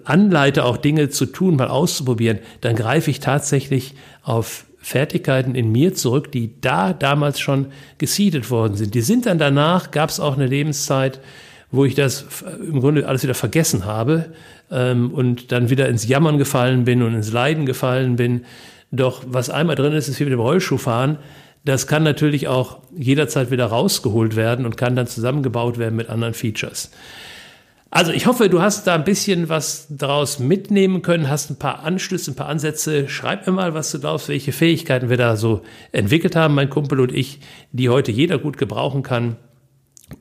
anleite, 0.04 0.66
auch 0.66 0.78
Dinge 0.78 1.10
zu 1.10 1.26
tun, 1.26 1.56
mal 1.56 1.68
auszuprobieren, 1.68 2.40
dann 2.62 2.76
greife 2.76 3.12
ich 3.12 3.20
tatsächlich 3.20 3.94
auf 4.24 4.66
Fertigkeiten 4.80 5.54
in 5.54 5.72
mir 5.72 5.94
zurück, 5.94 6.32
die 6.32 6.60
da 6.60 6.94
damals 6.94 7.40
schon 7.40 7.68
gesiedet 8.00 8.50
worden 8.50 8.76
sind. 8.76 8.96
Die 8.96 9.02
sind 9.02 9.28
dann 9.28 9.38
danach, 9.38 9.92
gab 9.92 10.10
es 10.10 10.20
auch 10.20 10.36
eine 10.36 10.48
Lebenszeit, 10.48 11.20
wo 11.70 11.86
ich 11.86 11.96
das 11.96 12.26
im 12.68 12.82
Grunde 12.82 13.08
alles 13.08 13.24
wieder 13.24 13.36
vergessen 13.36 13.86
habe 13.86 14.34
ähm, 14.72 15.12
und 15.12 15.52
dann 15.52 15.70
wieder 15.70 15.88
ins 15.88 16.08
Jammern 16.08 16.38
gefallen 16.38 16.84
bin 16.84 17.04
und 17.04 17.14
ins 17.14 17.32
Leiden 17.32 17.66
gefallen 17.66 18.16
bin. 18.16 18.46
Doch 18.92 19.24
was 19.26 19.50
einmal 19.50 19.76
drin 19.76 19.94
ist, 19.94 20.08
ist 20.08 20.20
wie 20.20 20.26
mit 20.26 20.34
dem 20.34 20.40
Rollschuhfahren. 20.40 21.18
Das 21.64 21.86
kann 21.86 22.04
natürlich 22.04 22.48
auch 22.48 22.80
jederzeit 22.96 23.52
wieder 23.52 23.68
rausgeholt 23.68 24.36
werden 24.36 24.66
und 24.66 24.78
kann 24.78 24.96
dann 24.96 25.08
zusammengebaut 25.08 25.78
werden 25.78 25.96
mit 25.96 26.10
anderen 26.10 26.34
Features. 26.34 26.92
Also 27.94 28.14
ich 28.14 28.26
hoffe, 28.26 28.48
du 28.48 28.62
hast 28.62 28.88
da 28.88 28.96
ein 28.96 29.04
bisschen 29.04 29.50
was 29.50 29.86
daraus 29.90 30.40
mitnehmen 30.40 31.02
können, 31.02 31.30
hast 31.30 31.50
ein 31.50 31.60
paar 31.60 31.84
Anschlüsse, 31.84 32.32
ein 32.32 32.36
paar 32.36 32.48
Ansätze. 32.48 33.10
Schreib 33.10 33.46
mir 33.46 33.52
mal, 33.52 33.74
was 33.74 33.92
du 33.92 34.00
glaubst, 34.00 34.30
welche 34.30 34.54
Fähigkeiten 34.54 35.10
wir 35.10 35.18
da 35.18 35.36
so 35.36 35.62
entwickelt 35.92 36.38
haben, 36.38 36.56
mein 36.56 36.70
Kumpel 36.70 37.02
und 37.02 37.12
ich, 37.12 37.42
die 37.74 37.90
heute 37.90 38.14
jeder 38.14 38.40
gut 38.40 38.58
gebrauchen 38.58 39.04
kann. 39.04 39.36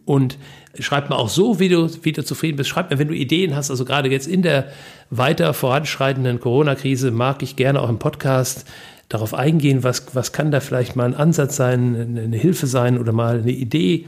Und 0.04 0.36
schreib 0.78 1.10
mir 1.10 1.16
auch 1.16 1.28
so, 1.28 1.60
wie 1.60 1.68
du, 1.68 1.88
wie 2.02 2.10
du 2.10 2.24
zufrieden 2.24 2.56
bist. 2.56 2.70
Schreib 2.70 2.90
mir, 2.90 2.98
wenn 2.98 3.08
du 3.08 3.14
Ideen 3.14 3.54
hast. 3.54 3.70
Also 3.70 3.84
gerade 3.84 4.08
jetzt 4.08 4.26
in 4.26 4.42
der 4.42 4.72
weiter 5.10 5.54
voranschreitenden 5.54 6.40
Corona-Krise 6.40 7.12
mag 7.12 7.40
ich 7.44 7.54
gerne 7.54 7.80
auch 7.80 7.88
im 7.88 8.00
Podcast 8.00 8.66
darauf 9.10 9.34
eingehen, 9.34 9.84
was, 9.84 10.14
was 10.14 10.32
kann 10.32 10.50
da 10.50 10.60
vielleicht 10.60 10.96
mal 10.96 11.04
ein 11.04 11.14
Ansatz 11.14 11.56
sein, 11.56 12.16
eine 12.16 12.38
Hilfe 12.38 12.66
sein 12.66 12.98
oder 12.98 13.12
mal 13.12 13.40
eine 13.40 13.50
Idee. 13.50 14.06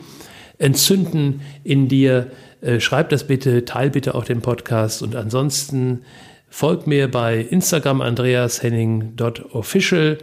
entzünden 0.56 1.42
in 1.64 1.88
dir. 1.88 2.30
Äh, 2.62 2.80
schreib 2.80 3.10
das 3.10 3.26
bitte, 3.26 3.66
teil 3.66 3.90
bitte 3.90 4.14
auch 4.14 4.24
den 4.24 4.40
Podcast 4.40 5.02
und 5.02 5.14
ansonsten 5.16 6.04
folg 6.48 6.86
mir 6.86 7.10
bei 7.10 7.38
Instagram 7.38 8.00
andreashenning.official 8.00 10.16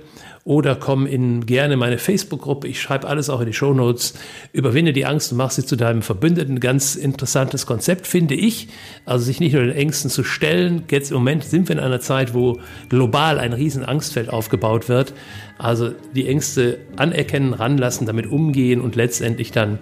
oder 0.49 0.75
komm 0.75 1.05
in 1.05 1.45
gerne 1.45 1.77
meine 1.77 1.99
Facebook-Gruppe. 1.99 2.67
Ich 2.67 2.81
schreibe 2.81 3.07
alles 3.07 3.29
auch 3.29 3.39
in 3.39 3.45
die 3.45 3.53
Show 3.53 3.71
Notes. 3.71 4.15
Überwinde 4.51 4.93
die 4.93 5.05
Angst 5.05 5.31
und 5.31 5.37
mach 5.37 5.51
sie 5.51 5.63
zu 5.63 5.75
deinem 5.75 6.01
Verbündeten. 6.01 6.59
Ganz 6.59 6.95
interessantes 6.95 7.67
Konzept, 7.67 8.07
finde 8.07 8.33
ich. 8.33 8.67
Also 9.05 9.25
sich 9.25 9.39
nicht 9.39 9.53
nur 9.53 9.61
den 9.61 9.75
Ängsten 9.75 10.09
zu 10.09 10.23
stellen. 10.23 10.85
Jetzt 10.89 11.11
im 11.11 11.17
Moment 11.17 11.43
sind 11.43 11.69
wir 11.69 11.75
in 11.75 11.79
einer 11.79 11.99
Zeit, 11.99 12.33
wo 12.33 12.57
global 12.89 13.37
ein 13.37 13.53
riesen 13.53 13.85
Angstfeld 13.85 14.29
aufgebaut 14.29 14.89
wird. 14.89 15.13
Also 15.59 15.91
die 16.15 16.27
Ängste 16.27 16.79
anerkennen, 16.95 17.53
ranlassen, 17.53 18.07
damit 18.07 18.25
umgehen 18.25 18.81
und 18.81 18.95
letztendlich 18.95 19.51
dann 19.51 19.77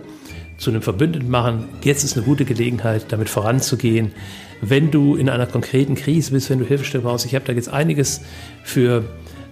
zu 0.57 0.69
einem 0.69 0.81
Verbündeten 0.81 1.29
machen. 1.29 1.69
Jetzt 1.81 2.03
ist 2.03 2.17
eine 2.17 2.25
gute 2.25 2.43
Gelegenheit, 2.43 3.05
damit 3.13 3.29
voranzugehen. 3.29 4.11
Wenn 4.59 4.91
du 4.91 5.15
in 5.15 5.29
einer 5.29 5.45
konkreten 5.45 5.95
Krise 5.95 6.33
bist, 6.33 6.49
wenn 6.49 6.59
du 6.59 6.65
Hilfestellung 6.65 7.05
brauchst, 7.05 7.25
ich 7.25 7.35
habe 7.35 7.45
da 7.45 7.53
jetzt 7.53 7.69
einiges 7.69 8.19
für 8.65 9.05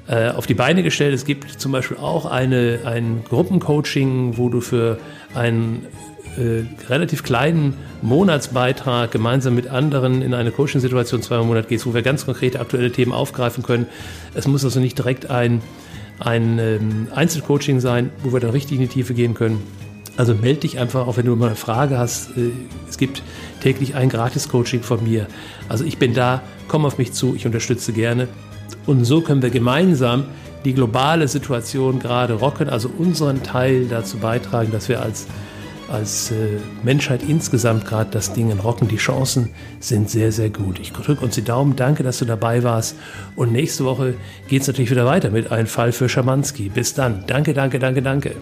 äh, 0.08 0.30
auf 0.30 0.46
die 0.46 0.54
Beine 0.54 0.84
gestellt. 0.84 1.14
Es 1.14 1.26
gibt 1.26 1.60
zum 1.60 1.72
Beispiel 1.72 1.98
auch 1.98 2.26
eine, 2.26 2.82
ein 2.86 3.24
Gruppencoaching, 3.28 4.38
wo 4.38 4.50
du 4.50 4.62
für 4.62 5.00
einen 5.34 5.88
äh, 6.38 6.64
relativ 6.90 7.24
kleinen 7.24 7.74
Monatsbeitrag 8.02 9.12
gemeinsam 9.12 9.56
mit 9.56 9.68
anderen 9.68 10.22
in 10.22 10.34
eine 10.34 10.52
Coaching-Situation 10.52 11.22
zweimal 11.22 11.44
im 11.44 11.48
Monat 11.48 11.68
gehst, 11.70 11.86
wo 11.86 11.94
wir 11.94 12.02
ganz 12.02 12.26
konkrete 12.26 12.60
aktuelle 12.60 12.92
Themen 12.92 13.14
aufgreifen 13.14 13.64
können. 13.64 13.88
Es 14.34 14.48
muss 14.48 14.64
also 14.64 14.80
nicht 14.80 14.98
direkt 14.98 15.30
ein, 15.30 15.62
ein 16.20 16.60
ähm, 16.60 17.08
Einzelcoaching 17.14 17.80
sein, 17.80 18.12
wo 18.22 18.34
wir 18.34 18.40
dann 18.40 18.52
richtig 18.52 18.74
in 18.74 18.82
die 18.82 18.90
Tiefe 18.90 19.14
gehen 19.14 19.34
können. 19.34 19.64
Also 20.18 20.34
melde 20.34 20.62
dich 20.62 20.80
einfach, 20.80 21.08
auch 21.08 21.18
wenn 21.18 21.26
du 21.26 21.36
mal 21.36 21.48
eine 21.48 21.56
Frage 21.56 21.98
hast. 21.98 22.38
Äh, 22.38 22.52
es 22.90 22.98
gibt 22.98 23.24
täglich 23.62 23.96
ein 23.96 24.10
Gratis-Coaching 24.10 24.84
von 24.84 25.04
mir. 25.04 25.28
Also 25.68 25.84
ich 25.84 25.98
bin 25.98 26.14
da, 26.14 26.44
komm 26.68 26.86
auf 26.86 26.98
mich 26.98 27.14
zu, 27.14 27.34
ich 27.36 27.46
unterstütze 27.46 27.94
gerne. 27.94 28.28
Und 28.86 29.06
so 29.06 29.22
können 29.22 29.42
wir 29.42 29.50
gemeinsam 29.50 30.26
die 30.64 30.74
globale 30.74 31.28
Situation 31.28 32.00
gerade 32.00 32.34
rocken, 32.34 32.70
also 32.70 32.90
unseren 32.98 33.44
Teil 33.44 33.86
dazu 33.88 34.18
beitragen, 34.18 34.72
dass 34.72 34.90
wir 34.90 35.02
als, 35.02 35.28
als 35.88 36.32
äh, 36.32 36.58
Menschheit 36.84 37.22
insgesamt 37.28 37.86
gerade 37.86 38.10
das 38.12 38.34
Ding 38.34 38.52
rocken. 38.52 38.88
Die 38.88 38.98
Chancen 38.98 39.52
sind 39.80 40.10
sehr, 40.10 40.32
sehr 40.32 40.50
gut. 40.50 40.80
Ich 40.80 40.92
drücke 40.92 41.24
uns 41.24 41.36
die 41.36 41.44
Daumen, 41.44 41.76
danke, 41.76 42.04
dass 42.04 42.20
du 42.20 42.26
dabei 42.26 42.64
warst. 42.64 42.96
Und 43.36 43.52
nächste 43.52 43.86
Woche 43.86 44.16
geht 44.48 44.64
es 44.64 44.68
natürlich 44.68 44.92
wieder 44.92 45.06
weiter 45.06 45.30
mit 45.30 45.52
einem 45.52 45.68
Fall 45.68 45.92
für 45.92 46.10
Schamanski. 46.10 46.70
Bis 46.70 46.96
dann. 46.96 47.24
Danke, 47.28 47.54
danke, 47.54 47.78
danke, 47.80 48.02
danke. 48.02 48.36